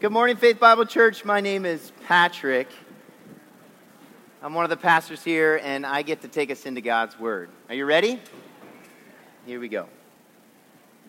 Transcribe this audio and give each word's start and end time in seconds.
Good 0.00 0.10
morning, 0.10 0.36
Faith 0.36 0.58
Bible 0.58 0.86
Church. 0.86 1.24
My 1.24 1.40
name 1.40 1.64
is 1.64 1.92
Patrick. 2.08 2.66
I'm 4.42 4.54
one 4.54 4.64
of 4.64 4.70
the 4.70 4.76
pastors 4.76 5.22
here, 5.22 5.60
and 5.62 5.86
I 5.86 6.02
get 6.02 6.20
to 6.22 6.28
take 6.28 6.50
us 6.50 6.66
into 6.66 6.80
God's 6.80 7.16
Word. 7.16 7.48
Are 7.68 7.76
you 7.76 7.84
ready? 7.84 8.20
Here 9.46 9.60
we 9.60 9.68
go. 9.68 9.86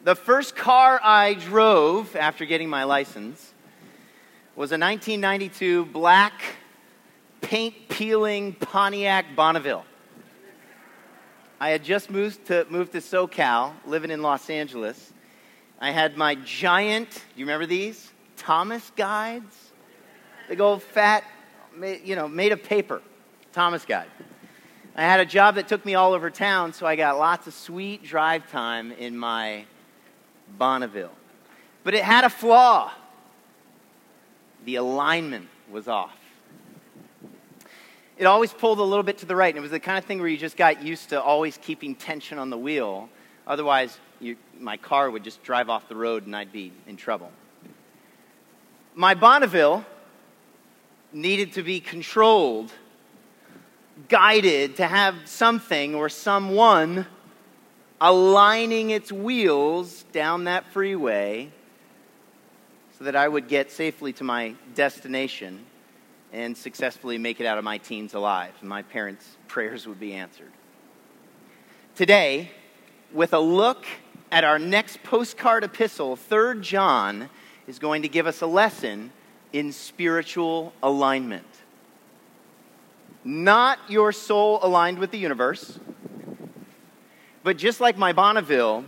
The 0.08 0.16
first 0.16 0.56
car 0.56 1.02
I 1.04 1.34
drove 1.34 2.16
after 2.16 2.46
getting 2.46 2.70
my 2.70 2.86
license 2.86 3.54
was 4.56 4.72
a 4.72 4.80
1992 4.80 5.84
black 5.88 6.42
paint 7.42 7.90
peeling 7.90 8.54
Pontiac 8.54 9.36
Bonneville. 9.36 9.84
I 11.60 11.72
had 11.72 11.84
just 11.84 12.10
moved 12.10 12.46
to, 12.46 12.66
moved 12.70 12.94
to 12.94 13.00
SoCal, 13.00 13.74
living 13.86 14.10
in 14.10 14.22
Los 14.22 14.50
Angeles. 14.50 15.12
I 15.78 15.92
had 15.92 16.16
my 16.16 16.36
giant, 16.36 17.12
do 17.12 17.20
you 17.36 17.46
remember 17.46 17.66
these? 17.66 18.10
Thomas 18.38 18.90
guides? 18.96 19.74
Big 20.48 20.62
old 20.62 20.84
fat, 20.84 21.26
you 22.06 22.16
know, 22.16 22.30
made 22.30 22.54
of 22.54 22.64
paper. 22.64 23.02
Thomas 23.52 23.84
guide. 23.84 24.08
I 24.96 25.02
had 25.02 25.20
a 25.20 25.26
job 25.26 25.56
that 25.56 25.68
took 25.68 25.86
me 25.86 25.96
all 25.96 26.14
over 26.14 26.30
town, 26.30 26.72
so 26.72 26.86
I 26.86 26.96
got 26.96 27.20
lots 27.20 27.46
of 27.46 27.54
sweet 27.54 28.06
drive 28.06 28.50
time 28.50 28.94
in 28.94 29.18
my 29.18 29.66
Bonneville. 30.58 31.14
But 31.84 31.94
it 31.94 32.04
had 32.04 32.24
a 32.24 32.30
flaw 32.30 32.92
the 34.66 34.76
alignment 34.76 35.48
was 35.72 35.88
off. 35.88 36.18
It 38.18 38.26
always 38.26 38.52
pulled 38.52 38.80
a 38.80 38.84
little 38.84 39.04
bit 39.04 39.20
to 39.20 39.26
the 39.26 39.36
right, 39.36 39.50
and 39.50 39.58
it 39.58 39.62
was 39.62 39.72
the 39.72 39.80
kind 39.80 39.98
of 39.98 40.04
thing 40.04 40.20
where 40.20 40.28
you 40.28 40.38
just 40.38 40.58
got 40.58 40.84
used 40.84 41.10
to 41.10 41.22
always 41.22 41.58
keeping 41.58 41.96
tension 41.96 42.38
on 42.38 42.50
the 42.50 42.58
wheel. 42.58 43.08
Otherwise, 43.46 43.98
you, 44.20 44.36
my 44.60 44.76
car 44.76 45.10
would 45.10 45.24
just 45.24 45.42
drive 45.44 45.70
off 45.70 45.88
the 45.88 45.96
road 45.96 46.26
and 46.26 46.36
I'd 46.36 46.52
be 46.52 46.74
in 46.88 46.98
trouble. 46.98 47.32
My 48.96 49.14
Bonneville 49.14 49.86
needed 51.14 51.54
to 51.54 51.64
be 51.64 51.80
controlled, 51.80 52.74
guided, 54.10 54.76
to 54.78 54.88
have 54.88 55.16
something 55.26 55.96
or 55.96 56.10
someone 56.10 57.06
aligning 58.00 58.92
its 58.92 59.12
wheels 59.12 60.04
down 60.12 60.44
that 60.46 60.66
freeway 60.72 61.52
so 62.98 63.04
that 63.04 63.16
I 63.16 63.28
would 63.28 63.48
get 63.48 63.72
safely 63.72 64.14
to 64.14 64.24
my 64.24 64.56
destination 64.76 65.66
and 66.34 66.58
successfully 66.58 67.18
make 67.18 67.40
it 67.40 67.46
out 67.46 67.58
of 67.58 67.64
my 67.64 67.78
teens 67.78 68.14
alive. 68.14 68.54
And 68.60 68.70
my 68.70 68.82
parents' 68.82 69.38
prayers 69.48 69.88
would 69.88 70.00
be 70.00 70.14
answered. 70.14 70.52
Today, 71.96 72.52
with 73.12 73.34
a 73.34 73.40
look 73.40 73.86
at 74.32 74.44
our 74.44 74.60
next 74.60 75.02
postcard 75.04 75.64
epistle, 75.64 76.16
3 76.16 76.60
John 76.62 77.30
is 77.66 77.80
going 77.80 78.02
to 78.02 78.08
give 78.08 78.28
us 78.28 78.42
a 78.42 78.48
lesson 78.48 79.12
in 79.54 79.72
spiritual 79.72 80.74
alignment. 80.84 81.46
Not 83.24 83.80
your 83.90 84.12
soul 84.12 84.60
aligned 84.62 85.00
with 85.00 85.12
the 85.12 85.18
universe 85.18 85.80
but 87.48 87.56
just 87.56 87.80
like 87.80 87.98
my 87.98 88.12
Bonneville 88.12 88.84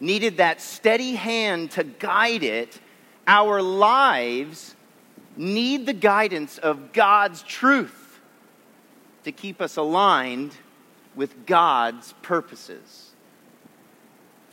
needed 0.00 0.38
that 0.38 0.62
steady 0.62 1.16
hand 1.16 1.70
to 1.72 1.84
guide 1.84 2.42
it, 2.42 2.80
our 3.26 3.60
lives 3.60 4.74
need 5.36 5.84
the 5.84 5.92
guidance 5.92 6.56
of 6.56 6.94
God's 6.94 7.42
truth 7.42 8.20
to 9.24 9.32
keep 9.32 9.60
us 9.60 9.76
aligned 9.76 10.56
with 11.14 11.44
God's 11.44 12.14
purposes. 12.22 13.10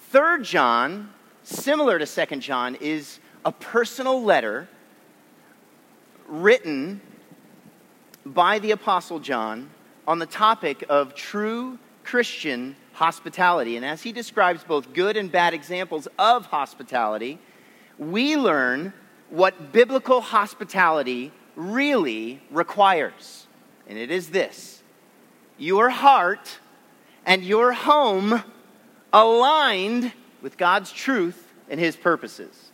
Third 0.09 0.43
John, 0.43 1.13
similar 1.43 1.97
to 1.99 2.05
Second 2.05 2.41
John, 2.41 2.75
is 2.81 3.21
a 3.45 3.53
personal 3.53 4.21
letter 4.21 4.67
written 6.27 6.99
by 8.25 8.59
the 8.59 8.71
Apostle 8.71 9.19
John 9.19 9.69
on 10.05 10.19
the 10.19 10.25
topic 10.25 10.83
of 10.89 11.15
true 11.15 11.79
Christian 12.03 12.75
hospitality. 13.01 13.77
And 13.77 13.83
as 13.83 14.03
he 14.03 14.11
describes 14.11 14.63
both 14.63 14.93
good 14.93 15.17
and 15.17 15.31
bad 15.31 15.55
examples 15.55 16.07
of 16.19 16.45
hospitality, 16.45 17.39
we 17.97 18.37
learn 18.37 18.93
what 19.31 19.71
biblical 19.71 20.21
hospitality 20.21 21.31
really 21.55 22.43
requires. 22.51 23.47
And 23.87 23.97
it 23.97 24.11
is 24.11 24.29
this 24.29 24.83
your 25.57 25.89
heart 25.89 26.59
and 27.25 27.43
your 27.43 27.73
home 27.73 28.43
aligned 29.11 30.11
with 30.43 30.57
God's 30.57 30.91
truth 30.91 31.51
and 31.71 31.79
his 31.79 31.95
purposes. 31.95 32.71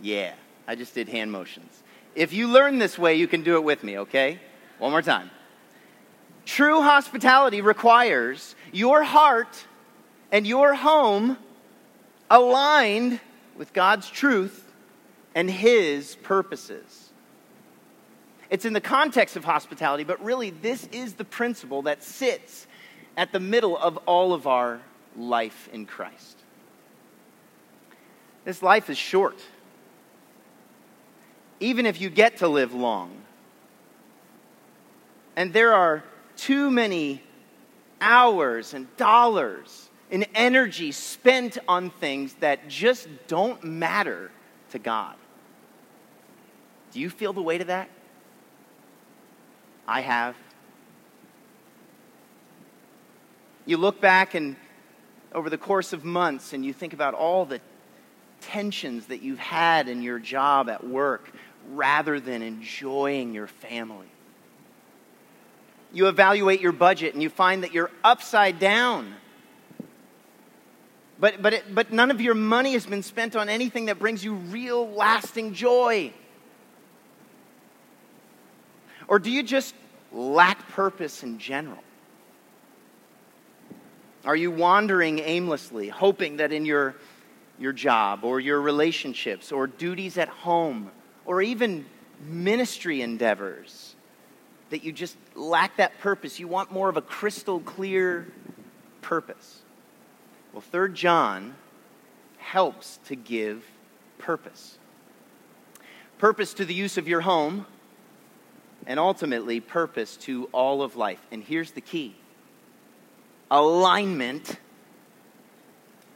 Yeah, 0.00 0.34
I 0.66 0.74
just 0.74 0.92
did 0.92 1.08
hand 1.08 1.30
motions. 1.30 1.84
If 2.16 2.32
you 2.32 2.48
learn 2.48 2.80
this 2.80 2.98
way, 2.98 3.14
you 3.14 3.28
can 3.28 3.44
do 3.44 3.54
it 3.54 3.62
with 3.62 3.84
me, 3.84 3.98
okay? 4.00 4.40
One 4.78 4.90
more 4.90 5.02
time. 5.02 5.30
True 6.44 6.82
hospitality 6.82 7.60
requires 7.60 8.56
your 8.72 9.02
heart 9.02 9.66
and 10.30 10.46
your 10.46 10.74
home 10.74 11.36
aligned 12.30 13.20
with 13.56 13.72
God's 13.72 14.08
truth 14.08 14.72
and 15.34 15.50
His 15.50 16.16
purposes. 16.16 17.10
It's 18.50 18.64
in 18.64 18.72
the 18.72 18.80
context 18.80 19.36
of 19.36 19.44
hospitality, 19.44 20.04
but 20.04 20.22
really, 20.22 20.50
this 20.50 20.86
is 20.92 21.14
the 21.14 21.24
principle 21.24 21.82
that 21.82 22.02
sits 22.02 22.66
at 23.16 23.32
the 23.32 23.40
middle 23.40 23.76
of 23.76 23.96
all 23.98 24.34
of 24.34 24.46
our 24.46 24.80
life 25.16 25.68
in 25.72 25.86
Christ. 25.86 26.38
This 28.44 28.62
life 28.62 28.90
is 28.90 28.98
short. 28.98 29.38
Even 31.60 31.86
if 31.86 32.00
you 32.00 32.10
get 32.10 32.38
to 32.38 32.48
live 32.48 32.74
long. 32.74 33.12
And 35.36 35.52
there 35.52 35.72
are 35.72 36.02
too 36.36 36.70
many 36.70 37.22
hours 38.02 38.74
and 38.74 38.94
dollars 38.96 39.88
and 40.10 40.26
energy 40.34 40.92
spent 40.92 41.56
on 41.66 41.88
things 41.88 42.34
that 42.40 42.68
just 42.68 43.08
don't 43.28 43.64
matter 43.64 44.30
to 44.70 44.78
God. 44.78 45.14
Do 46.90 47.00
you 47.00 47.08
feel 47.08 47.32
the 47.32 47.40
weight 47.40 47.62
of 47.62 47.68
that? 47.68 47.88
I 49.88 50.02
have. 50.02 50.36
You 53.64 53.78
look 53.78 54.00
back 54.00 54.34
and 54.34 54.56
over 55.32 55.48
the 55.48 55.56
course 55.56 55.94
of 55.94 56.04
months 56.04 56.52
and 56.52 56.64
you 56.64 56.74
think 56.74 56.92
about 56.92 57.14
all 57.14 57.46
the 57.46 57.60
tensions 58.42 59.06
that 59.06 59.22
you've 59.22 59.38
had 59.38 59.88
in 59.88 60.02
your 60.02 60.18
job 60.18 60.68
at 60.68 60.86
work 60.86 61.30
rather 61.70 62.20
than 62.20 62.42
enjoying 62.42 63.32
your 63.32 63.46
family 63.46 64.11
you 65.92 66.08
evaluate 66.08 66.60
your 66.60 66.72
budget 66.72 67.14
and 67.14 67.22
you 67.22 67.28
find 67.28 67.62
that 67.64 67.72
you're 67.72 67.90
upside 68.02 68.58
down. 68.58 69.14
But, 71.18 71.40
but, 71.40 71.52
it, 71.52 71.74
but 71.74 71.92
none 71.92 72.10
of 72.10 72.20
your 72.20 72.34
money 72.34 72.72
has 72.72 72.84
been 72.84 73.02
spent 73.02 73.36
on 73.36 73.48
anything 73.48 73.86
that 73.86 73.98
brings 73.98 74.24
you 74.24 74.34
real, 74.34 74.90
lasting 74.90 75.54
joy. 75.54 76.12
Or 79.06 79.18
do 79.18 79.30
you 79.30 79.42
just 79.42 79.74
lack 80.10 80.68
purpose 80.70 81.22
in 81.22 81.38
general? 81.38 81.78
Are 84.24 84.36
you 84.36 84.50
wandering 84.50 85.18
aimlessly, 85.18 85.88
hoping 85.88 86.38
that 86.38 86.52
in 86.52 86.64
your, 86.64 86.96
your 87.58 87.72
job 87.72 88.24
or 88.24 88.40
your 88.40 88.60
relationships 88.60 89.52
or 89.52 89.66
duties 89.66 90.16
at 90.16 90.28
home 90.28 90.90
or 91.24 91.42
even 91.42 91.84
ministry 92.24 93.02
endeavors, 93.02 93.91
that 94.72 94.82
you 94.82 94.90
just 94.90 95.18
lack 95.34 95.76
that 95.76 95.98
purpose. 96.00 96.40
You 96.40 96.48
want 96.48 96.72
more 96.72 96.88
of 96.88 96.96
a 96.96 97.02
crystal 97.02 97.60
clear 97.60 98.26
purpose. 99.02 99.60
Well, 100.54 100.62
3 100.62 100.94
John 100.94 101.54
helps 102.38 102.98
to 103.04 103.14
give 103.14 103.64
purpose. 104.16 104.78
Purpose 106.16 106.54
to 106.54 106.64
the 106.64 106.72
use 106.72 106.96
of 106.96 107.06
your 107.06 107.20
home, 107.20 107.66
and 108.86 108.98
ultimately, 108.98 109.60
purpose 109.60 110.16
to 110.16 110.48
all 110.52 110.82
of 110.82 110.96
life. 110.96 111.20
And 111.30 111.44
here's 111.44 111.72
the 111.72 111.82
key 111.82 112.16
alignment 113.50 114.56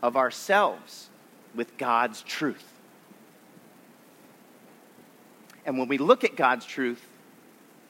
of 0.02 0.16
ourselves 0.16 1.10
with 1.54 1.76
God's 1.76 2.22
truth. 2.22 2.72
And 5.66 5.76
when 5.76 5.88
we 5.88 5.98
look 5.98 6.24
at 6.24 6.36
God's 6.36 6.64
truth, 6.64 7.06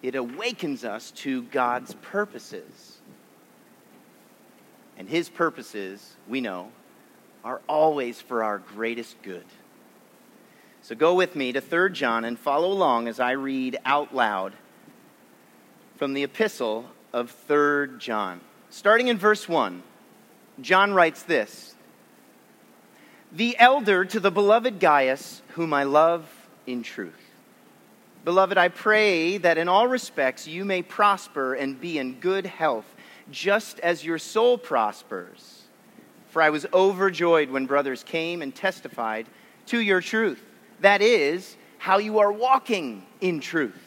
it 0.02 0.14
awakens 0.14 0.84
us 0.84 1.10
to 1.12 1.42
God's 1.44 1.94
purposes. 1.94 2.98
And 4.96 5.08
his 5.08 5.28
purposes, 5.28 6.16
we 6.28 6.40
know, 6.40 6.70
are 7.44 7.60
always 7.68 8.20
for 8.20 8.42
our 8.42 8.58
greatest 8.58 9.20
good. 9.22 9.44
So 10.82 10.94
go 10.94 11.14
with 11.14 11.34
me 11.34 11.52
to 11.52 11.60
3 11.60 11.92
John 11.92 12.24
and 12.24 12.38
follow 12.38 12.70
along 12.70 13.08
as 13.08 13.20
I 13.20 13.32
read 13.32 13.78
out 13.84 14.14
loud 14.14 14.52
from 15.96 16.14
the 16.14 16.22
epistle 16.22 16.86
of 17.12 17.30
3 17.30 17.98
John. 17.98 18.40
Starting 18.70 19.08
in 19.08 19.18
verse 19.18 19.48
1, 19.48 19.82
John 20.60 20.92
writes 20.92 21.22
this 21.22 21.74
The 23.32 23.56
elder 23.58 24.04
to 24.04 24.20
the 24.20 24.30
beloved 24.30 24.80
Gaius, 24.80 25.42
whom 25.50 25.72
I 25.72 25.84
love 25.84 26.48
in 26.66 26.82
truth. 26.82 27.25
Beloved, 28.26 28.58
I 28.58 28.66
pray 28.66 29.38
that 29.38 29.56
in 29.56 29.68
all 29.68 29.86
respects 29.86 30.48
you 30.48 30.64
may 30.64 30.82
prosper 30.82 31.54
and 31.54 31.80
be 31.80 31.96
in 31.96 32.14
good 32.14 32.44
health, 32.44 32.84
just 33.30 33.78
as 33.78 34.04
your 34.04 34.18
soul 34.18 34.58
prospers. 34.58 35.62
For 36.30 36.42
I 36.42 36.50
was 36.50 36.66
overjoyed 36.74 37.50
when 37.50 37.66
brothers 37.66 38.02
came 38.02 38.42
and 38.42 38.52
testified 38.52 39.28
to 39.66 39.80
your 39.80 40.00
truth. 40.00 40.42
That 40.80 41.02
is, 41.02 41.56
how 41.78 41.98
you 41.98 42.18
are 42.18 42.32
walking 42.32 43.06
in 43.20 43.38
truth. 43.38 43.80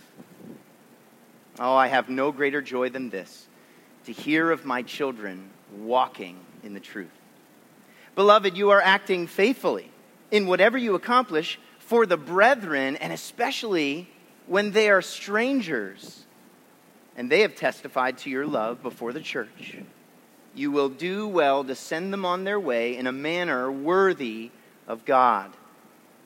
Oh, 1.59 1.75
I 1.75 1.87
have 1.87 2.07
no 2.07 2.31
greater 2.31 2.61
joy 2.61 2.87
than 2.87 3.09
this 3.09 3.45
to 4.05 4.13
hear 4.13 4.51
of 4.51 4.63
my 4.63 4.83
children 4.83 5.49
walking 5.79 6.39
in 6.63 6.73
the 6.73 6.79
truth. 6.79 7.11
Beloved, 8.15 8.55
you 8.55 8.69
are 8.69 8.81
acting 8.81 9.27
faithfully 9.27 9.91
in 10.31 10.47
whatever 10.47 10.77
you 10.77 10.95
accomplish 10.95 11.59
for 11.79 12.05
the 12.05 12.15
brethren, 12.15 12.95
and 12.95 13.11
especially 13.11 14.07
when 14.49 14.71
they 14.71 14.89
are 14.89 15.01
strangers, 15.01 16.25
and 17.15 17.31
they 17.31 17.41
have 17.41 17.55
testified 17.55 18.17
to 18.17 18.31
your 18.31 18.47
love 18.47 18.81
before 18.81 19.13
the 19.13 19.21
church. 19.21 19.77
You 20.55 20.71
will 20.71 20.89
do 20.89 21.27
well 21.27 21.63
to 21.63 21.75
send 21.75 22.11
them 22.11 22.25
on 22.25 22.43
their 22.43 22.59
way 22.59 22.97
in 22.97 23.05
a 23.05 23.11
manner 23.11 23.71
worthy 23.71 24.49
of 24.87 25.05
God. 25.05 25.51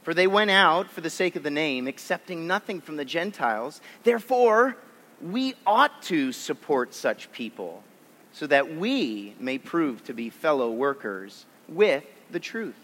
For 0.04 0.14
they 0.14 0.26
went 0.26 0.52
out 0.52 0.90
for 0.90 1.02
the 1.02 1.10
sake 1.10 1.36
of 1.36 1.44
the 1.44 1.52
name, 1.52 1.86
accepting 1.86 2.48
nothing 2.48 2.80
from 2.80 2.96
the 2.96 3.04
Gentiles. 3.04 3.82
Therefore, 4.04 4.78
we 5.22 5.56
ought 5.68 6.02
to 6.04 6.32
support 6.32 6.94
such 6.94 7.30
people 7.34 7.84
so 8.32 8.48
that 8.48 8.74
we 8.76 9.36
may 9.38 9.58
prove 9.58 10.02
to 10.06 10.14
be 10.14 10.30
fellow 10.30 10.72
workers 10.72 11.46
with 11.68 12.06
the 12.32 12.40
truth. 12.40 12.80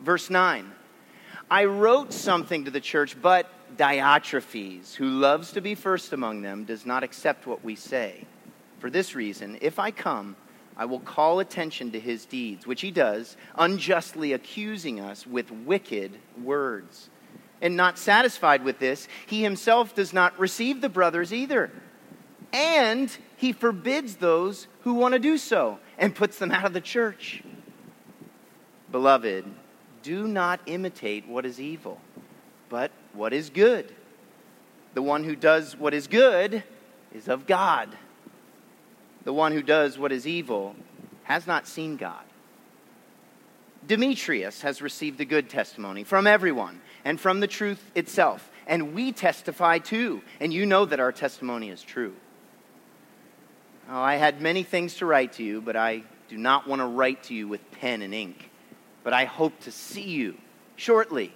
Verse 0.00 0.28
9 0.28 0.72
I 1.48 1.66
wrote 1.66 2.12
something 2.12 2.64
to 2.64 2.72
the 2.72 2.80
church, 2.80 3.16
but 3.22 3.48
Diotrephes, 3.76 4.94
who 4.94 5.08
loves 5.08 5.52
to 5.52 5.60
be 5.60 5.74
first 5.74 6.12
among 6.12 6.42
them, 6.42 6.64
does 6.64 6.86
not 6.86 7.02
accept 7.02 7.46
what 7.46 7.64
we 7.64 7.74
say. 7.74 8.26
For 8.78 8.90
this 8.90 9.14
reason, 9.14 9.58
if 9.60 9.78
I 9.78 9.90
come, 9.90 10.36
I 10.76 10.84
will 10.84 11.00
call 11.00 11.40
attention 11.40 11.92
to 11.92 12.00
his 12.00 12.26
deeds, 12.26 12.66
which 12.66 12.82
he 12.82 12.90
does, 12.90 13.36
unjustly 13.54 14.32
accusing 14.32 15.00
us 15.00 15.26
with 15.26 15.50
wicked 15.50 16.18
words. 16.42 17.08
And 17.62 17.76
not 17.76 17.98
satisfied 17.98 18.62
with 18.62 18.78
this, 18.78 19.08
he 19.26 19.42
himself 19.42 19.94
does 19.94 20.12
not 20.12 20.38
receive 20.38 20.82
the 20.82 20.90
brothers 20.90 21.32
either. 21.32 21.70
And 22.52 23.10
he 23.36 23.52
forbids 23.52 24.16
those 24.16 24.68
who 24.82 24.94
want 24.94 25.14
to 25.14 25.18
do 25.18 25.38
so 25.38 25.78
and 25.96 26.14
puts 26.14 26.38
them 26.38 26.50
out 26.50 26.66
of 26.66 26.74
the 26.74 26.80
church. 26.80 27.42
Beloved, 28.92 29.46
do 30.02 30.28
not 30.28 30.60
imitate 30.66 31.26
what 31.26 31.46
is 31.46 31.60
evil, 31.60 32.00
but 32.68 32.90
what 33.16 33.32
is 33.32 33.50
good. 33.50 33.92
The 34.94 35.02
one 35.02 35.24
who 35.24 35.36
does 35.36 35.76
what 35.76 35.94
is 35.94 36.06
good 36.06 36.62
is 37.14 37.28
of 37.28 37.46
God. 37.46 37.88
The 39.24 39.32
one 39.32 39.52
who 39.52 39.62
does 39.62 39.98
what 39.98 40.12
is 40.12 40.26
evil 40.26 40.76
has 41.24 41.46
not 41.46 41.66
seen 41.66 41.96
God. 41.96 42.22
Demetrius 43.86 44.62
has 44.62 44.82
received 44.82 45.20
a 45.20 45.24
good 45.24 45.48
testimony 45.48 46.04
from 46.04 46.26
everyone 46.26 46.80
and 47.04 47.20
from 47.20 47.40
the 47.40 47.46
truth 47.46 47.90
itself. 47.94 48.50
And 48.66 48.94
we 48.94 49.12
testify 49.12 49.78
too. 49.78 50.22
And 50.40 50.52
you 50.52 50.66
know 50.66 50.84
that 50.84 50.98
our 50.98 51.12
testimony 51.12 51.70
is 51.70 51.82
true. 51.82 52.14
Oh, 53.88 54.00
I 54.00 54.16
had 54.16 54.40
many 54.40 54.64
things 54.64 54.94
to 54.96 55.06
write 55.06 55.34
to 55.34 55.44
you, 55.44 55.60
but 55.60 55.76
I 55.76 56.02
do 56.28 56.36
not 56.36 56.66
want 56.66 56.80
to 56.80 56.86
write 56.86 57.22
to 57.24 57.34
you 57.34 57.46
with 57.46 57.70
pen 57.70 58.02
and 58.02 58.12
ink. 58.12 58.50
But 59.04 59.12
I 59.12 59.24
hope 59.24 59.58
to 59.60 59.70
see 59.70 60.02
you 60.02 60.36
shortly, 60.74 61.32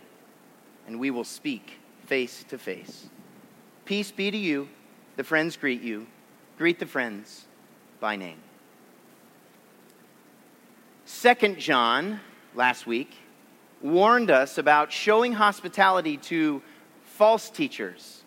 and 0.90 0.98
we 0.98 1.12
will 1.12 1.25
speak 1.25 1.78
face 2.06 2.44
to 2.48 2.58
face. 2.58 3.08
Peace 3.84 4.10
be 4.10 4.28
to 4.28 4.37
you. 4.37 4.69
The 5.14 5.22
friends 5.22 5.56
greet 5.56 5.82
you. 5.82 6.08
Greet 6.58 6.81
the 6.81 6.87
friends 6.87 7.46
by 8.00 8.16
name. 8.16 8.38
Second 11.04 11.60
John, 11.60 12.19
last 12.56 12.88
week, 12.88 13.14
warned 13.81 14.32
us 14.32 14.58
about 14.58 14.90
showing 14.90 15.34
hospitality 15.34 16.16
to 16.16 16.60
false 17.04 17.50
teachers. 17.50 18.22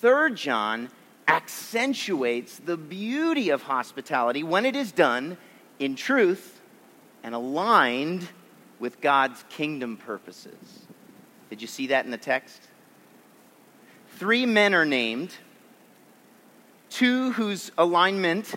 Third 0.00 0.36
John 0.36 0.88
accentuates 1.26 2.60
the 2.60 2.76
beauty 2.76 3.50
of 3.50 3.62
hospitality 3.62 4.44
when 4.44 4.64
it 4.64 4.76
is 4.76 4.92
done 4.92 5.36
in 5.80 5.96
truth 5.96 6.60
and 7.24 7.34
aligned 7.34 8.28
with 8.78 9.00
God's 9.00 9.44
kingdom 9.50 9.96
purposes. 9.96 10.86
Did 11.50 11.62
you 11.62 11.68
see 11.68 11.88
that 11.88 12.04
in 12.04 12.10
the 12.10 12.18
text? 12.18 12.62
Three 14.16 14.46
men 14.46 14.74
are 14.74 14.84
named, 14.84 15.32
two 16.90 17.32
whose 17.32 17.70
alignment 17.78 18.54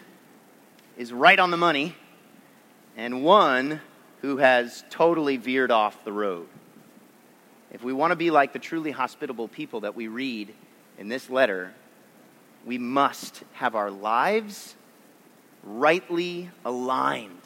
is 0.98 1.14
right 1.14 1.40
on 1.40 1.52
the 1.52 1.58
money, 1.58 1.96
and 2.98 3.24
one 3.24 3.80
who 4.22 4.38
has 4.38 4.84
totally 4.90 5.38
veered 5.38 5.72
off 5.72 6.04
the 6.04 6.12
road. 6.12 6.48
If 7.72 7.84
we 7.84 7.94
want 7.94 8.12
to 8.12 8.16
be 8.16 8.32
like 8.32 8.54
the 8.54 8.60
truly 8.60 8.92
hospitable 8.92 9.48
people 9.48 9.82
that 9.82 9.96
we 9.96 10.08
read 10.08 10.54
in 10.98 11.08
this 11.08 11.30
letter, 11.30 11.74
we 12.66 12.78
must 12.78 13.44
have 13.54 13.76
our 13.76 13.90
lives 13.90 14.76
rightly 15.64 16.50
aligned. 16.66 17.42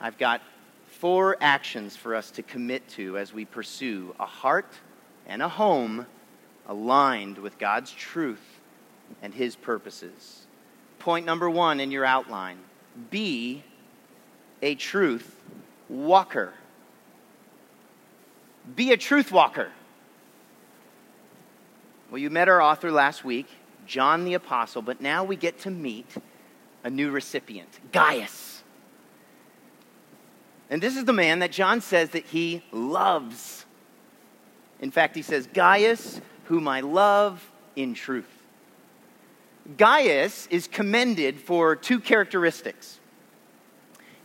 I've 0.00 0.18
got 0.18 0.42
four 0.98 1.36
actions 1.40 1.96
for 1.96 2.14
us 2.14 2.30
to 2.32 2.42
commit 2.42 2.86
to 2.88 3.16
as 3.16 3.32
we 3.32 3.44
pursue 3.44 4.14
a 4.18 4.26
heart 4.26 4.72
and 5.26 5.40
a 5.40 5.48
home 5.48 6.06
aligned 6.66 7.38
with 7.38 7.56
God's 7.58 7.92
truth 7.92 8.60
and 9.22 9.32
His 9.32 9.54
purposes. 9.54 10.46
Point 10.98 11.24
number 11.24 11.48
one 11.48 11.80
in 11.80 11.90
your 11.90 12.04
outline 12.04 12.58
be 13.10 13.62
a 14.60 14.74
truth 14.74 15.40
walker. 15.88 16.52
Be 18.74 18.92
a 18.92 18.96
truth 18.96 19.30
walker. 19.30 19.70
Well, 22.10 22.18
you 22.18 22.28
met 22.28 22.48
our 22.48 22.60
author 22.60 22.90
last 22.90 23.24
week, 23.24 23.46
John 23.86 24.24
the 24.24 24.34
Apostle, 24.34 24.82
but 24.82 25.00
now 25.00 25.22
we 25.22 25.36
get 25.36 25.60
to 25.60 25.70
meet 25.70 26.10
a 26.82 26.90
new 26.90 27.10
recipient, 27.10 27.68
Gaius. 27.92 28.47
And 30.70 30.82
this 30.82 30.96
is 30.96 31.04
the 31.04 31.12
man 31.12 31.38
that 31.38 31.52
John 31.52 31.80
says 31.80 32.10
that 32.10 32.26
he 32.26 32.62
loves. 32.72 33.64
In 34.80 34.90
fact, 34.90 35.16
he 35.16 35.22
says, 35.22 35.46
Gaius, 35.46 36.20
whom 36.44 36.68
I 36.68 36.80
love 36.80 37.50
in 37.74 37.94
truth. 37.94 38.26
Gaius 39.76 40.46
is 40.50 40.66
commended 40.66 41.40
for 41.40 41.76
two 41.76 42.00
characteristics 42.00 43.00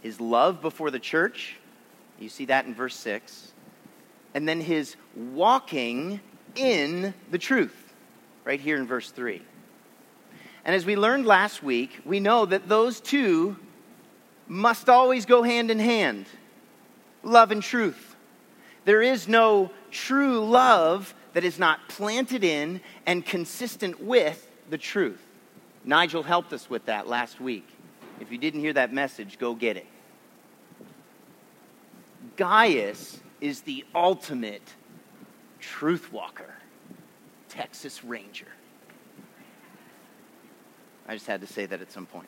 his 0.03 0.19
love 0.19 0.61
before 0.61 0.91
the 0.91 0.99
church, 0.99 1.55
you 2.19 2.27
see 2.27 2.43
that 2.45 2.65
in 2.65 2.75
verse 2.75 2.95
6, 2.97 3.53
and 4.33 4.47
then 4.47 4.59
his 4.59 4.97
walking 5.15 6.19
in 6.55 7.13
the 7.31 7.37
truth, 7.37 7.93
right 8.43 8.59
here 8.59 8.75
in 8.75 8.85
verse 8.85 9.11
3. 9.11 9.41
And 10.65 10.75
as 10.75 10.85
we 10.85 10.97
learned 10.97 11.25
last 11.25 11.63
week, 11.63 12.01
we 12.03 12.19
know 12.19 12.45
that 12.45 12.67
those 12.67 12.99
two 12.99 13.55
must 14.53 14.87
always 14.87 15.25
go 15.25 15.41
hand 15.41 15.71
in 15.71 15.79
hand 15.79 16.27
love 17.23 17.51
and 17.51 17.63
truth. 17.63 18.15
There 18.85 19.01
is 19.01 19.27
no 19.27 19.71
true 19.91 20.45
love 20.45 21.15
that 21.33 21.43
is 21.43 21.57
not 21.57 21.87
planted 21.87 22.43
in 22.43 22.81
and 23.05 23.25
consistent 23.25 24.01
with 24.01 24.51
the 24.69 24.77
truth. 24.77 25.21
Nigel 25.85 26.21
helped 26.21 26.53
us 26.53 26.69
with 26.69 26.85
that 26.85 27.07
last 27.07 27.41
week. 27.41 27.67
If 28.19 28.31
you 28.31 28.37
didn't 28.37 28.59
hear 28.59 28.73
that 28.73 28.93
message, 28.93 29.39
go 29.39 29.55
get 29.55 29.77
it. 29.77 29.87
Gaius 32.35 33.21
is 33.41 33.61
the 33.61 33.85
ultimate 33.95 34.73
truth 35.59 36.11
walker, 36.11 36.53
Texas 37.49 38.03
Ranger. 38.03 38.47
I 41.07 41.13
just 41.13 41.27
had 41.27 41.41
to 41.41 41.47
say 41.47 41.65
that 41.65 41.81
at 41.81 41.91
some 41.91 42.05
point. 42.05 42.27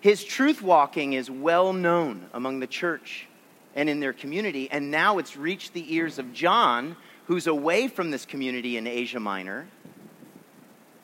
His 0.00 0.24
truth 0.24 0.62
walking 0.62 1.14
is 1.14 1.30
well 1.30 1.72
known 1.72 2.28
among 2.32 2.60
the 2.60 2.66
church 2.66 3.26
and 3.74 3.88
in 3.88 4.00
their 4.00 4.12
community, 4.12 4.70
and 4.70 4.90
now 4.90 5.18
it's 5.18 5.36
reached 5.36 5.74
the 5.74 5.94
ears 5.94 6.18
of 6.18 6.32
John, 6.32 6.96
who's 7.26 7.46
away 7.46 7.88
from 7.88 8.10
this 8.10 8.24
community 8.24 8.76
in 8.76 8.86
Asia 8.86 9.20
Minor. 9.20 9.66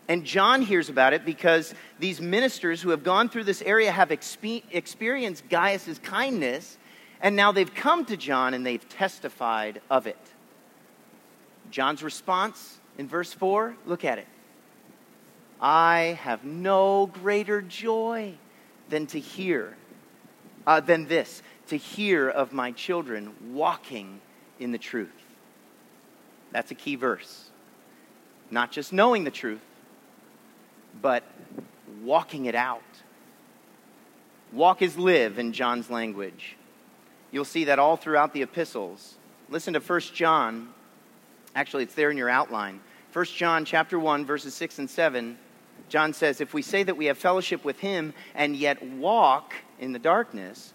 And 0.09 0.25
John 0.25 0.63
hears 0.63 0.89
about 0.89 1.13
it 1.13 1.25
because 1.25 1.75
these 1.99 2.21
ministers 2.21 2.83
who 2.83 2.91
have 2.91 3.03
gone 3.03 3.29
through 3.29 3.45
this 3.45 3.63
area 3.63 3.93
have 3.93 4.09
expe- 4.09 4.65
experienced 4.71 5.49
Gaius' 5.49 5.99
kindness, 6.03 6.77
and 7.21 7.37
now 7.37 7.53
they've 7.53 7.73
come 7.75 8.05
to 8.07 8.17
John 8.17 8.55
and 8.55 8.65
they've 8.65 8.87
testified 8.89 9.81
of 9.91 10.07
it. 10.07 10.19
John's 11.71 12.03
response 12.03 12.81
in 12.99 13.09
verse 13.09 13.33
4 13.33 13.77
look 13.87 14.05
at 14.05 14.19
it. 14.19 14.27
I 15.61 16.19
have 16.23 16.45
no 16.45 17.07
greater 17.07 17.63
joy 17.63 18.35
than 18.93 19.07
to 19.07 19.19
hear, 19.19 19.75
uh, 20.67 20.79
than 20.79 21.07
this, 21.07 21.43
to 21.67 21.77
hear 21.79 22.29
of 22.29 22.53
my 22.53 22.73
children 22.73 23.33
walking 23.55 24.21
in 24.61 24.71
the 24.71 24.77
truth. 24.77 25.09
That's 26.51 26.71
a 26.73 26.75
key 26.75 26.97
verse. 26.97 27.49
Not 28.51 28.71
just 28.71 28.93
knowing 28.93 29.25
the 29.25 29.31
truth, 29.31 29.63
but 31.01 31.25
walking 32.03 32.45
it 32.45 32.55
out. 32.55 32.83
Walk 34.53 34.83
is 34.83 34.99
live 34.99 35.39
in 35.39 35.55
John's 35.55 35.89
language. 35.89 36.57
You'll 37.31 37.47
see 37.47 37.65
that 37.65 37.79
all 37.79 37.97
throughout 37.97 38.35
the 38.35 38.43
epistles. 38.43 39.15
Listen 39.49 39.73
to 39.73 39.81
1 39.81 40.01
John. 40.13 40.69
Actually, 41.55 41.85
it's 41.85 41.95
there 41.95 42.11
in 42.11 42.19
your 42.19 42.29
outline. 42.29 42.81
1 43.15 43.25
John 43.25 43.65
chapter 43.65 43.99
1 43.99 44.27
verses 44.27 44.53
6 44.53 44.81
and 44.81 44.91
7. 44.91 45.39
John 45.89 46.13
says, 46.13 46.41
"If 46.41 46.55
we 46.55 46.63
say 46.63 46.83
that 46.83 46.97
we 46.97 47.07
have 47.07 47.19
fellowship 47.19 47.65
with 47.65 47.81
him 47.81 48.15
and 48.35 48.57
yet 48.57 48.83
walk 48.83 49.55
in 49.79 49.93
the 49.93 49.99
darkness, 49.99 50.73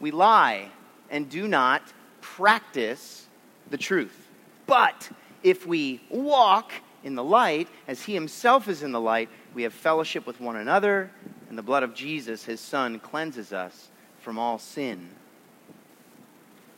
we 0.00 0.10
lie 0.10 0.70
and 1.10 1.28
do 1.28 1.46
not 1.48 1.92
practice 2.20 3.26
the 3.70 3.76
truth. 3.76 4.28
But 4.66 5.10
if 5.42 5.66
we 5.66 6.00
walk 6.08 6.72
in 7.02 7.14
the 7.14 7.24
light 7.24 7.68
as 7.88 8.02
he 8.02 8.14
himself 8.14 8.68
is 8.68 8.82
in 8.82 8.92
the 8.92 9.00
light, 9.00 9.28
we 9.54 9.64
have 9.64 9.74
fellowship 9.74 10.26
with 10.26 10.40
one 10.40 10.56
another, 10.56 11.10
and 11.48 11.58
the 11.58 11.62
blood 11.62 11.82
of 11.82 11.94
Jesus, 11.94 12.44
his 12.44 12.60
son, 12.60 12.98
cleanses 13.00 13.52
us 13.52 13.88
from 14.20 14.38
all 14.38 14.58
sin. 14.58 15.10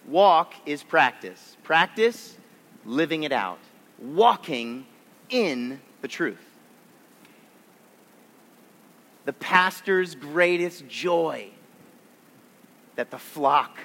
Walk 0.07 0.55
is 0.67 0.83
practice. 0.83 1.57
Practice, 1.63 2.37
living 2.85 3.23
it 3.23 3.33
out. 3.33 3.59
Walking 3.99 4.87
in 5.29 5.81
the 6.01 6.09
truth. 6.09 6.54
The 9.25 9.33
pastor's 9.33 10.15
greatest 10.15 10.87
joy 10.87 11.49
that 12.97 13.11
the 13.11 13.19
flock 13.19 13.79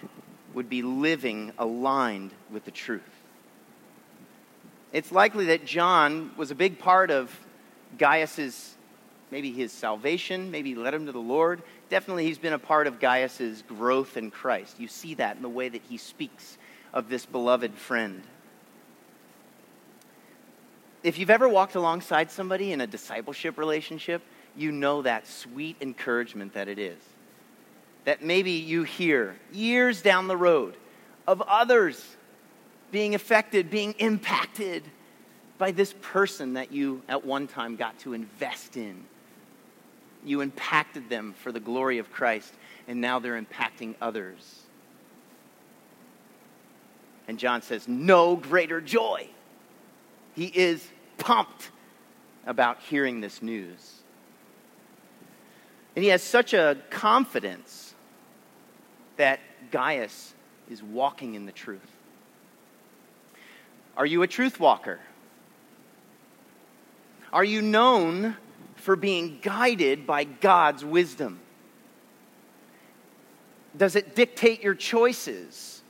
would 0.54 0.70
be 0.70 0.82
living 0.82 1.54
aligned 1.58 2.32
with 2.52 2.66
the 2.66 2.72
truth. 2.72 3.02
It's 4.92 5.12
likely 5.12 5.46
that 5.46 5.66
John 5.66 6.32
was 6.36 6.52
a 6.52 6.56
big 6.56 6.80
part 6.80 7.12
of 7.12 7.36
Gaius's 7.98 8.76
maybe 9.32 9.52
his 9.52 9.72
salvation, 9.72 10.52
maybe 10.52 10.76
led 10.76 10.94
him 10.94 11.06
to 11.06 11.12
the 11.12 11.20
Lord. 11.20 11.62
Definitely, 11.90 12.26
he's 12.26 12.38
been 12.38 12.54
a 12.54 12.60
part 12.60 12.88
of 12.88 13.00
Gaius's 13.00 13.64
growth 13.68 14.18
in 14.18 14.32
Christ. 14.32 14.80
You 14.80 14.88
see 14.88 15.14
that 15.16 15.36
in 15.36 15.42
the 15.42 15.50
way 15.50 15.70
that 15.70 15.82
he 15.88 15.98
speaks 15.98 16.58
of 16.94 17.10
this 17.10 17.26
beloved 17.26 17.76
friend. 17.76 18.24
If 21.04 21.18
you've 21.18 21.30
ever 21.30 21.48
walked 21.48 21.76
alongside 21.76 22.32
somebody 22.32 22.74
in 22.74 22.82
a 22.82 22.88
discipleship 22.88 23.58
relationship, 23.58 24.22
you 24.56 24.72
know 24.72 25.02
that 25.02 25.28
sweet 25.28 25.78
encouragement 25.82 26.54
that 26.54 26.68
it 26.68 26.80
is. 26.80 27.00
That 28.06 28.24
maybe 28.24 28.52
you 28.52 28.84
hear 28.84 29.36
years 29.52 30.02
down 30.02 30.28
the 30.28 30.38
road 30.38 30.76
of 31.28 31.42
others 31.42 32.04
being 32.92 33.14
affected, 33.16 33.70
being 33.70 33.94
impacted 34.00 34.84
by 35.58 35.72
this 35.72 35.94
person 36.02 36.54
that 36.54 36.72
you 36.72 37.02
at 37.08 37.26
one 37.26 37.48
time 37.48 37.76
got 37.76 38.00
to 38.00 38.14
invest 38.14 38.78
in 38.78 39.06
you 40.24 40.42
impacted 40.42 41.10
them 41.10 41.34
for 41.34 41.52
the 41.52 41.60
glory 41.60 41.98
of 41.98 42.12
Christ, 42.12 42.54
and 42.88 43.00
now 43.02 43.20
they're 43.20 43.42
impacting 43.42 43.96
others. 44.02 44.64
And 47.28 47.38
John 47.40 47.62
says, 47.62 47.88
No 47.88 48.36
greater 48.36 48.82
joy. 48.82 49.28
He 50.36 50.46
is 50.46 50.86
pumped 51.18 51.72
about 52.46 52.80
hearing 52.82 53.22
this 53.22 53.42
news. 53.42 53.99
And 56.00 56.04
he 56.06 56.12
has 56.12 56.24
such 56.24 56.54
a 56.54 56.78
confidence 56.90 57.94
that 59.18 59.42
Gaius 59.70 60.34
is 60.72 60.82
walking 60.82 61.36
in 61.36 61.46
the 61.46 61.52
truth. 61.52 61.92
Are 63.98 64.06
you 64.06 64.22
a 64.22 64.28
truth 64.28 64.62
walker? 64.62 65.02
Are 67.34 67.44
you 67.44 67.62
known 67.62 68.38
for 68.78 68.96
being 68.96 69.40
guided 69.42 70.08
by 70.08 70.24
God's 70.24 70.86
wisdom? 70.86 71.42
Does 73.76 73.98
it 73.98 74.16
dictate 74.16 74.64
your 74.64 74.76
choices? 74.76 75.82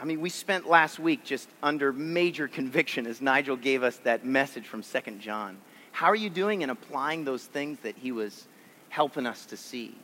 I 0.00 0.04
mean, 0.04 0.20
we 0.20 0.30
spent 0.30 0.68
last 0.68 0.98
week 0.98 1.22
just 1.22 1.48
under 1.62 1.92
major 1.92 2.48
conviction 2.48 3.06
as 3.06 3.20
Nigel 3.20 3.54
gave 3.54 3.84
us 3.84 3.98
that 3.98 4.26
message 4.26 4.66
from 4.66 4.82
Second 4.82 5.20
John. 5.20 5.58
How 5.98 6.06
are 6.06 6.14
you 6.14 6.30
doing 6.30 6.62
in 6.62 6.70
applying 6.70 7.24
those 7.24 7.44
things 7.44 7.80
that 7.80 7.96
he 7.96 8.12
was 8.12 8.46
helping 8.88 9.26
us 9.26 9.46
to 9.46 9.56
see? 9.56 9.96